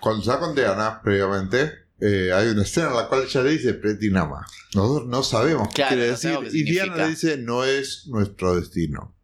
[0.00, 3.74] cuando está con Diana, previamente, eh, hay una escena en la cual ella le dice
[3.74, 4.44] Pretinama.
[4.74, 6.38] Nosotros no sabemos qué quiere no decir.
[6.52, 9.14] y Diana le dice, no es nuestro destino.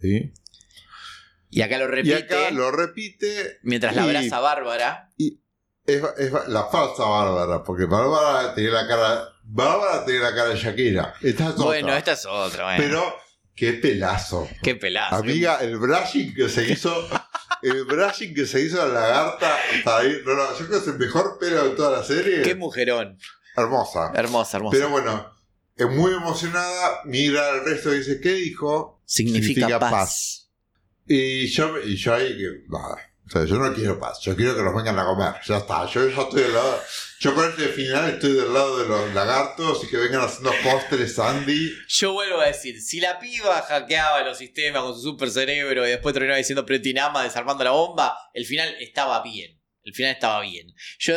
[0.00, 0.32] ¿Sí?
[1.50, 3.58] Y acá lo Y repite acá lo repite.
[3.62, 5.10] mientras la y abraza Bárbara.
[5.86, 9.28] Es, es la falsa Bárbara, porque Bárbara tenía la cara.
[9.44, 11.14] Bárbara tenía la cara de Shakira.
[11.22, 11.64] Esta es otra.
[11.64, 12.82] Bueno, esta es otra, bueno.
[12.82, 13.16] Pero,
[13.54, 14.46] qué pelazo.
[14.62, 15.16] Qué pelazo.
[15.16, 17.08] Amiga, el brushing que se hizo.
[17.60, 20.20] El brushing que se hizo a la lagarta hasta ahí.
[20.24, 22.42] No, no, yo creo que es el mejor pelo de toda la serie.
[22.42, 23.18] Qué mujerón.
[23.56, 24.12] Hermosa.
[24.14, 24.76] Hermosa, hermosa.
[24.76, 25.34] Pero bueno,
[25.74, 27.00] es muy emocionada.
[27.04, 28.97] Mira al resto y dice: ¿Qué dijo?
[29.08, 29.90] Significa, significa paz.
[29.90, 30.50] paz.
[31.06, 32.48] Y yo, y yo ahí que.
[32.68, 32.98] nada.
[33.26, 34.20] O sea, yo no quiero paz.
[34.22, 35.34] Yo quiero que nos vengan a comer.
[35.46, 35.84] Ya está.
[35.86, 36.82] Yo ya estoy del lado.
[37.20, 41.18] Yo con este final estoy del lado de los lagartos y que vengan haciendo postres
[41.18, 41.74] Andy.
[41.88, 45.90] Yo vuelvo a decir, si la piba hackeaba los sistemas con su super cerebro y
[45.90, 49.60] después terminaba diciendo Pretinama desarmando la bomba, el final estaba bien.
[49.84, 50.74] El final estaba bien.
[50.98, 51.14] Yo,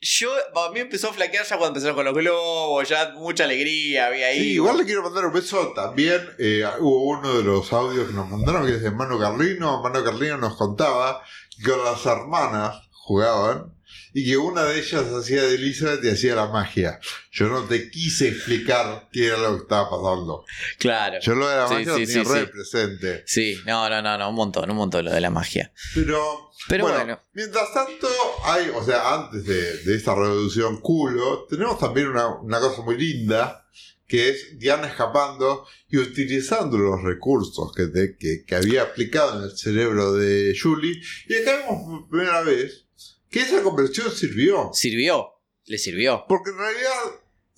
[0.00, 4.06] yo, a mí empezó a flaquear ya cuando empezaron con los globos, ya mucha alegría
[4.06, 4.40] había ahí.
[4.40, 6.20] Sí, igual le quiero mandar un beso también.
[6.38, 9.82] eh, hubo uno de los audios que nos mandaron que es de Mano Carlino.
[9.82, 11.22] Mano Carlino nos contaba
[11.62, 13.74] que con las hermanas jugaban
[14.12, 16.98] y que una de ellas hacía de Elizabeth y hacía la magia.
[17.32, 20.44] Yo no te quise explicar qué era lo que estaba pasando.
[20.78, 21.18] Claro.
[21.20, 23.22] Yo lo de la Sí, magia sí, lo tenía sí, re presente.
[23.26, 25.72] Sí, no, no, no, no, un montón, un montón lo de la magia.
[25.94, 27.20] Pero, Pero bueno, bueno.
[27.34, 28.08] mientras tanto,
[28.44, 32.96] hay, o sea, antes de, de esta revolución culo, tenemos también una, una cosa muy
[32.98, 33.66] linda,
[34.08, 39.44] que es Diana escapando y utilizando los recursos que, te- que, que había aplicado en
[39.50, 41.00] el cerebro de Julie.
[41.28, 42.86] Y acá vemos por primera vez
[43.30, 44.70] que esa conversión sirvió.
[44.72, 46.24] Sirvió, le sirvió.
[46.28, 47.00] Porque en realidad...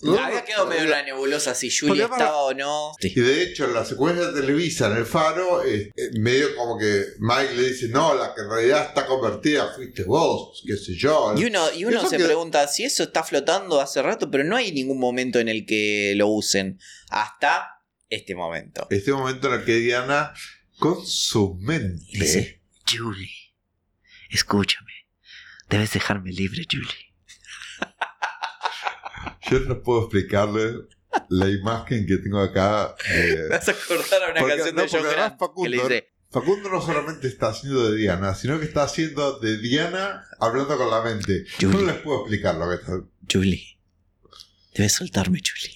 [0.05, 2.91] Había quedado medio la nebulosa si Julia estaba o no.
[3.01, 7.05] Y de hecho, en la secuencia de Televisa, en el faro, eh, medio como que
[7.21, 11.35] Mike le dice, no, la que en realidad está convertida fuiste vos, qué sé yo.
[11.37, 14.57] Y uno, y uno se que- pregunta si eso está flotando hace rato, pero no
[14.57, 16.81] hay ningún momento en el que lo usen.
[17.11, 17.69] Hasta
[18.11, 18.89] este momento.
[18.91, 20.35] Este momento en el que Diana,
[20.81, 23.31] con su mente, Dice, Julie,
[24.31, 24.91] escúchame.
[25.73, 27.15] Debes dejarme libre, Julie.
[29.51, 30.75] yo no puedo explicarle
[31.29, 32.95] la imagen que tengo acá.
[33.09, 35.71] eh, Me vas a acordar a una Porque- canción no, de John que le Facundo-
[35.89, 40.77] dice, Facundo no solamente está haciendo de Diana, sino que está haciendo de Diana hablando
[40.79, 41.45] con la mente.
[41.59, 41.93] Yo no Julie.
[41.93, 42.93] les puedo explicar lo que está.
[43.31, 43.79] Julie,
[44.75, 45.75] debes soltarme, Julie.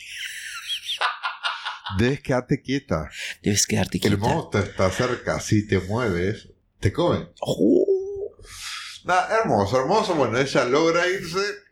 [1.98, 3.08] Debes quedarte quieta.
[3.42, 4.16] Debes quedarte El quieta.
[4.16, 6.48] monstruo está cerca, si te mueves,
[6.80, 7.28] te come.
[7.40, 7.85] Oh,
[9.06, 10.14] Nada, hermoso, hermoso.
[10.16, 11.64] Bueno, ella logra irse.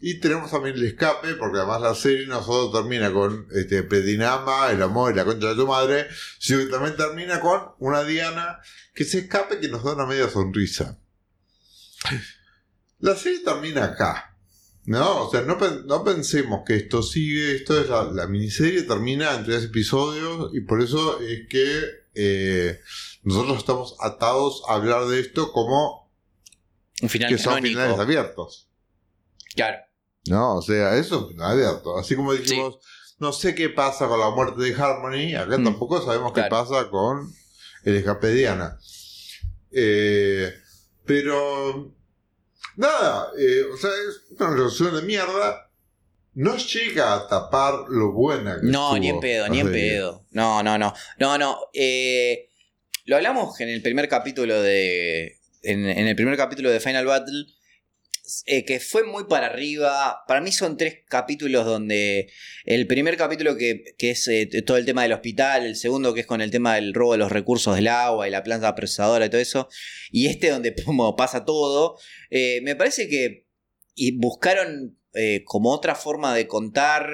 [0.00, 4.68] Y tenemos también el escape, porque además la serie no solo termina con este Pedinama,
[4.72, 6.08] el amor y la concha de tu madre,
[6.40, 8.58] sino que también termina con una Diana
[8.94, 10.98] que se escape que nos da una media sonrisa.
[12.98, 14.36] La serie termina acá.
[14.84, 19.32] No, o sea, no, no pensemos que esto sigue, esto es la, la miniserie, termina
[19.36, 21.80] en tres episodios y por eso es que
[22.14, 22.80] eh,
[23.22, 26.01] nosotros estamos atados a hablar de esto como
[27.02, 27.78] un final que son canónico.
[27.80, 28.68] finales abiertos.
[29.54, 29.78] Claro.
[30.28, 31.98] No, o sea, eso es un final abierto.
[31.98, 32.78] Así como dijimos,
[33.18, 36.88] no sé qué pasa con la muerte de Harmony, acá Mm, tampoco sabemos qué pasa
[36.90, 37.30] con
[37.84, 38.78] el escape de Diana.
[39.72, 40.52] Eh,
[41.04, 41.92] pero,
[42.76, 45.68] nada, eh, o sea, es una resolución de mierda.
[46.34, 50.24] No llega a tapar lo buena que No, ni en pedo, ni en pedo.
[50.30, 50.94] No, no, no.
[51.18, 51.58] No, no.
[51.74, 52.48] eh,
[53.04, 55.38] lo hablamos en el primer capítulo de.
[55.62, 57.46] En, el primer capítulo de Final Battle.
[58.46, 60.22] eh, que fue muy para arriba.
[60.26, 62.30] Para mí son tres capítulos donde.
[62.64, 65.66] El primer capítulo que, es eh, todo el tema del hospital.
[65.66, 68.30] El segundo que es con el tema del robo de los recursos del agua y
[68.30, 69.68] la planta procesadora y todo eso.
[70.10, 71.98] Y este donde como pasa todo.
[72.30, 73.46] eh, me parece que.
[73.94, 74.98] Y buscaron
[75.44, 77.06] como otra forma de contar.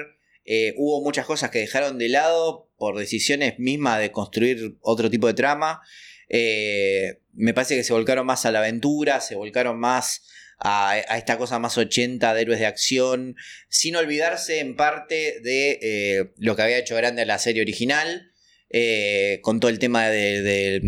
[0.77, 5.33] Hubo muchas cosas que dejaron de lado por decisiones mismas de construir otro tipo de
[5.33, 5.81] trama.
[6.29, 10.23] Eh, me parece que se volcaron más a la aventura, se volcaron más
[10.59, 13.35] a, esta cosa más 80 de héroes de acción,
[13.69, 18.31] sin olvidarse en parte de eh, lo que había hecho grande la serie original,
[18.69, 20.81] eh, con todo el tema de- de-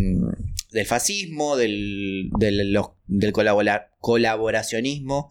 [0.72, 2.30] del fascismo, del,
[4.00, 5.30] colaboracionismo.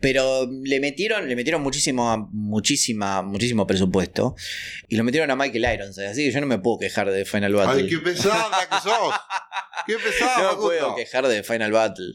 [0.00, 4.34] Pero le metieron, le metieron muchísimo, muchísima, muchísimo presupuesto.
[4.88, 5.98] Y lo metieron a Michael Irons.
[5.98, 7.82] Así que yo no me puedo quejar de Final Battle.
[7.82, 9.14] Ay, qué pesada que sos.
[9.86, 12.06] Qué pesada, no me puedo quejar de Final Battle.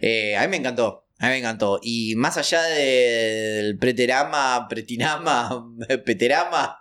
[0.00, 1.02] Eh, a mí me encantó.
[1.18, 1.80] A mí me encantó.
[1.82, 5.66] Y más allá del preterama, pretinama,
[6.04, 6.78] peterama,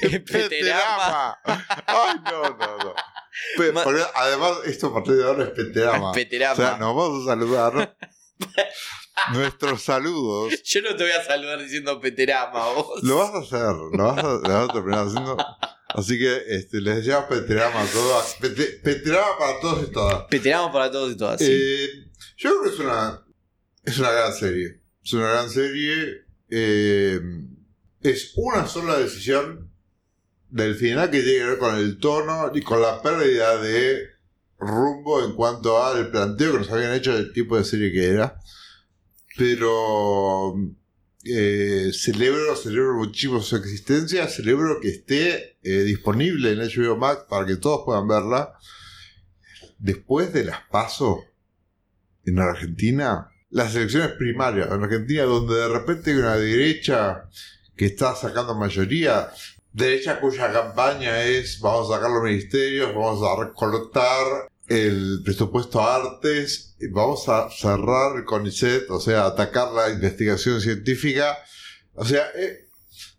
[0.00, 1.38] peterama.
[1.86, 2.94] Ay, no, no, no.
[3.58, 6.12] Pe- Ma- porque además, esto a partir de ahora es Peterama.
[6.12, 6.52] Peterama.
[6.52, 7.96] O sea, nos vamos a saludar.
[9.32, 10.52] Nuestros saludos.
[10.64, 13.02] Yo no te voy a saludar diciendo Peterama, vos.
[13.02, 15.36] Lo vas a hacer, lo vas a, lo vas a terminar haciendo.
[15.88, 17.86] Así que este, les deseamos Peterama a.
[18.40, 20.22] Pete- Peterama para todos y todas.
[20.24, 21.38] Peterama para todos y todas.
[21.40, 21.46] sí.
[21.50, 21.88] Eh,
[22.36, 23.22] yo creo que es una,
[23.84, 24.80] es una gran serie.
[25.04, 26.24] Es una gran serie.
[26.50, 27.20] eh,
[28.02, 29.70] es una sola decisión
[30.50, 34.10] del final que tiene que ver con el tono y con la pérdida de
[34.58, 38.38] rumbo en cuanto al planteo que nos habían hecho del tipo de serie que era.
[39.36, 40.54] Pero
[41.24, 47.46] eh, celebro, celebro muchísimo su existencia, celebro que esté eh, disponible en HBO Max para
[47.46, 48.54] que todos puedan verla.
[49.78, 51.18] Después de las pasos
[52.24, 57.28] en Argentina, las elecciones primarias en Argentina, donde de repente hay una derecha
[57.76, 59.30] que está sacando mayoría,
[59.72, 65.96] derecha cuya campaña es vamos a sacar los ministerios, vamos a recortar el presupuesto a
[65.96, 71.38] artes, vamos a cerrar el CONICET, o sea, atacar la investigación científica.
[71.94, 72.68] O sea, eh,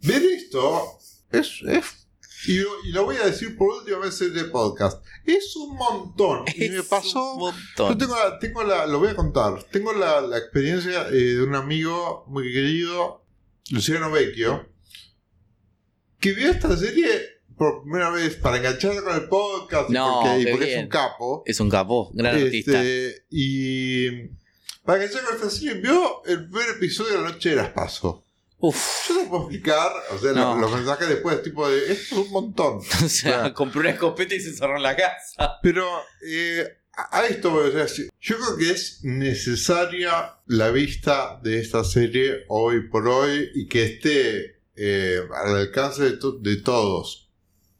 [0.02, 0.99] ver esto
[1.32, 1.61] es...
[1.68, 2.03] es-
[2.45, 5.03] y, lo, y lo voy a decir por última vez en el podcast.
[5.26, 6.45] Es un montón.
[6.56, 7.34] Y me Es pasó...
[7.34, 7.90] un montón.
[7.94, 9.64] Yo tengo la, tengo la, lo voy a contar.
[9.72, 13.26] Tengo la, la experiencia eh, de un amigo muy querido,
[13.72, 14.69] Luciano Vecchio,
[16.19, 20.21] que vio esta serie por primera vez para engancharse con el podcast No,
[20.51, 21.43] porque, es un capo.
[21.45, 22.84] Es un capo, gran artista.
[22.84, 24.09] Este, y
[24.85, 28.23] para engancharse con esta serie, vio el primer episodio de la noche de las paso.
[28.59, 29.07] Uf.
[29.09, 30.53] Yo te puedo explicar, o sea, No.
[30.53, 32.79] los, los mensajes después, tipo de, esto es un montón.
[33.05, 35.59] O sea, compró una escopeta y se cerró en la casa.
[35.61, 35.85] Pero
[36.27, 41.59] eh, a a esto voy a decir, yo creo que es necesaria la vista de
[41.59, 47.27] esta serie hoy por hoy y que esté eh, al alcance de, to- de todos,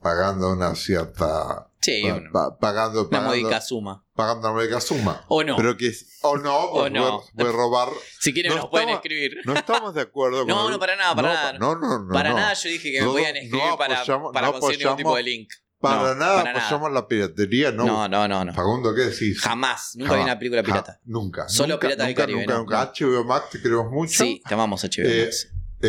[0.02, 1.64] pagando una cierta...
[1.80, 4.04] Sí, pa- una, pa- pagando, una pagando, módica suma.
[4.16, 5.24] pagando una módica suma.
[5.28, 5.56] O no.
[5.56, 5.92] Pero que
[6.24, 7.20] o no, O porque no.
[7.20, 7.90] puede- puede robar.
[8.20, 9.38] si quieren no nos pueden escribir.
[9.46, 11.54] No estamos de acuerdo con No, el- no, para nada, para nada.
[11.60, 12.14] No, no, no.
[12.14, 12.36] para no.
[12.38, 14.98] nada yo dije que me No, podían no escribir para, apoyamos- para no conseguir ningún
[14.98, 15.50] tipo de link.
[15.80, 17.86] Para No, nada para apoyamos la piratería, no.
[17.86, 18.54] No, no, no, no.
[18.54, 19.40] Facundo, ¿qué decís?
[19.40, 19.92] Jamás.
[19.94, 20.26] Nunca vi Jamás.
[20.26, 21.00] una película Ja- pirata.
[21.06, 21.48] nunca.
[21.48, 22.92] Solo nunca, Piratas del Caribe, Nunca, no, nunca.
[22.98, 24.24] HBO Max, te queremos mucho.
[24.24, 25.48] Sí, te amamos HBO Eh, Max.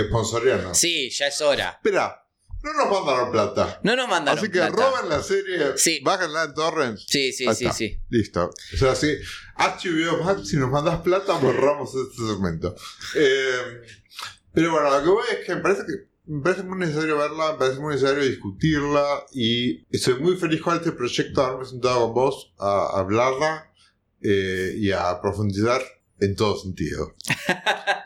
[0.09, 0.75] Sponsoriano.
[0.75, 1.71] Sí, ya es hora.
[1.83, 2.23] Espera,
[2.73, 3.81] no nos mandaron plata.
[3.82, 4.77] No nos mandaron Así que plata.
[4.77, 6.01] roben la serie, Sí.
[6.03, 7.05] bájenla en torrents.
[7.09, 7.77] Sí, sí, Ahí sí, está.
[7.77, 8.01] sí.
[8.11, 8.51] Listo.
[8.74, 9.16] O sea, si
[9.57, 12.74] HBO Max, si nos mandas plata, borramos este segmento.
[13.15, 13.82] Eh,
[14.53, 17.53] pero bueno, lo que voy es que me parece que me parece muy necesario verla,
[17.53, 22.01] me parece muy necesario discutirla y estoy muy feliz con este proyecto de haberme sentado
[22.05, 22.66] con vos a,
[22.97, 23.73] a hablarla
[24.20, 25.81] eh, y a profundizar
[26.20, 27.15] en todo sentido.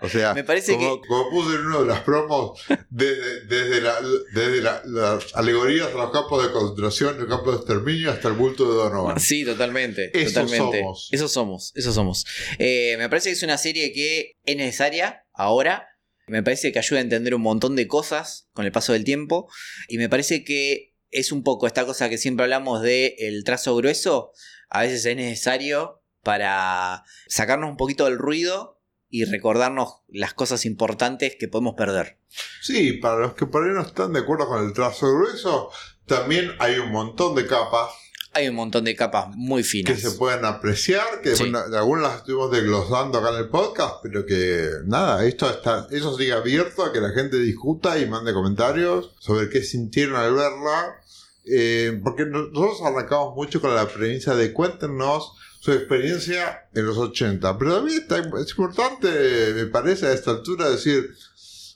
[0.01, 2.61] O sea, Me parece como, que- como puse en uno de las promos,
[2.91, 4.01] desde, desde, la-
[4.35, 8.35] desde la- las alegorías a los campos de concentración, el campo de exterminio, hasta el
[8.35, 9.19] bulto de Donovan.
[9.21, 10.09] Sí, totalmente.
[10.09, 10.57] Totalmente.
[10.81, 11.09] somos.
[11.13, 12.25] Eso somos, eso somos.
[12.59, 15.89] Eh, me parece que es una serie que es necesaria ahora.
[16.29, 19.49] Me parece que ayuda a entender un montón de cosas con el paso del tiempo.
[19.89, 23.75] Y me parece que es un poco esta cosa que siempre hablamos de el trazo
[23.77, 24.33] grueso.
[24.71, 28.79] A veces es necesario para sacarnos un poquito del ruido
[29.09, 32.19] y recordarnos las cosas importantes que podemos perder.
[32.63, 35.71] Sí, para los que por ahí no están de acuerdo con el trazo grueso,
[36.07, 37.91] también hay un montón de capas
[38.35, 40.01] Hay un montón de capas muy que finas.
[40.01, 41.43] se pueden apreciar, que Sí.
[41.51, 46.17] bueno, algunas las estuvimos desglosando acá en el podcast, pero que nada, esto está, eso
[46.17, 50.97] sigue abierto a que la gente discuta y mande comentarios sobre qué sintieron al verla.
[51.45, 55.33] Eh, porque nosotros arrancamos mucho con la premisa de cuéntenos
[55.63, 59.09] su experiencia en los 80, pero también está- es importante,
[59.55, 61.09] me parece, a esta altura decir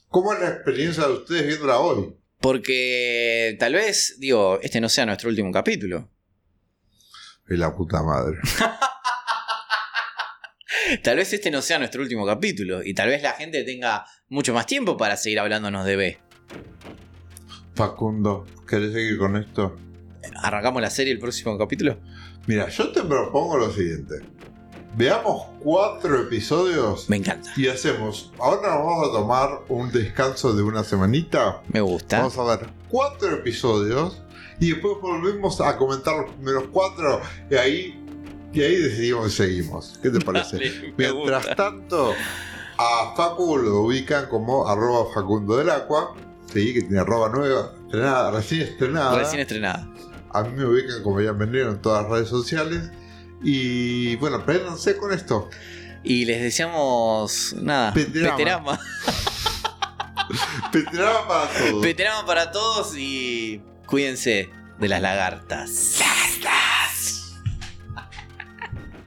[0.09, 2.13] cómo es la experiencia de ustedes viéndola hoy.
[2.41, 6.09] Porque tal vez, digo, este no sea nuestro último capítulo.
[7.49, 8.37] Y la puta madre.
[11.03, 12.83] Tal vez este no sea nuestro último capítulo.
[12.83, 16.19] Y tal vez la gente tenga mucho más tiempo para seguir hablándonos de B.
[17.75, 19.77] Facundo, ¿querés seguir con esto?
[20.35, 21.99] ¿Arrancamos la serie el próximo capítulo?
[22.47, 24.15] Mira, yo te propongo lo siguiente.
[24.95, 27.51] Veamos cuatro episodios Me encanta.
[27.55, 28.31] y hacemos.
[28.39, 31.61] Ahora nos vamos a tomar un descanso de una semanita.
[31.67, 32.17] Me gusta.
[32.19, 34.23] Vamos a ver cuatro episodios
[34.59, 37.21] y después volvemos a comentar los primeros cuatro
[37.51, 38.03] y ahí,
[38.51, 39.99] y ahí decidimos si seguimos.
[40.01, 40.57] ¿Qué te parece?
[40.57, 41.55] Dale, Mientras gusta.
[41.55, 42.13] tanto,
[42.79, 46.15] a Facu lo ubican como arroba Facundo del Aqua.
[46.51, 49.15] Sí, que tiene arroba nueva, estrenada, recién estrenada.
[49.19, 49.87] Recién estrenada.
[50.37, 52.91] A mí me ubican como ya vendido en todas las redes sociales.
[53.41, 55.49] Y bueno, préndanse con esto.
[56.03, 57.55] Y les deseamos.
[57.59, 57.93] Nada.
[57.93, 58.79] Peterama.
[60.71, 61.27] Peterama.
[61.27, 61.83] Para todos.
[61.83, 63.61] Peterama para todos y.
[63.85, 64.49] Cuídense
[64.79, 65.99] de las lagartas.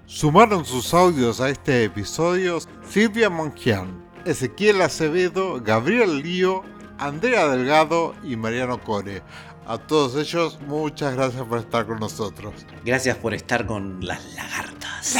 [0.06, 6.62] Sumaron sus audios a este episodio Silvia Mongian, Ezequiel Acevedo, Gabriel Lío,
[6.98, 9.22] Andrea Delgado y Mariano Core.
[9.66, 12.54] A todos ellos, muchas gracias por estar con nosotros.
[12.84, 15.16] Gracias por estar con las lagartas.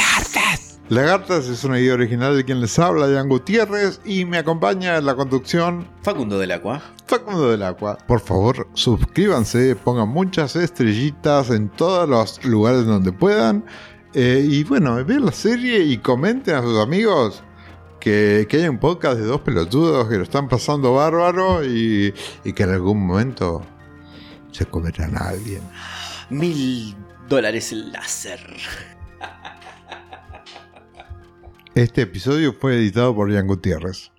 [0.89, 5.05] Lagartas es una idea original de quien les habla, Jan Gutiérrez, y me acompaña en
[5.05, 6.81] la conducción Facundo del Agua.
[7.07, 7.97] Facundo del Agua.
[8.05, 13.63] Por favor, suscríbanse, pongan muchas estrellitas en todos los lugares donde puedan.
[14.13, 17.41] Eh, y bueno, vean la serie y comenten a sus amigos
[18.01, 22.13] que, que hay un podcast de dos pelotudos que lo están pasando bárbaro y,
[22.43, 23.61] y que en algún momento
[24.51, 25.61] se comerán a alguien.
[26.29, 26.95] Mil
[27.27, 28.39] dólares láser.
[31.73, 34.11] Este episodio fue editado por Jan Gutiérrez.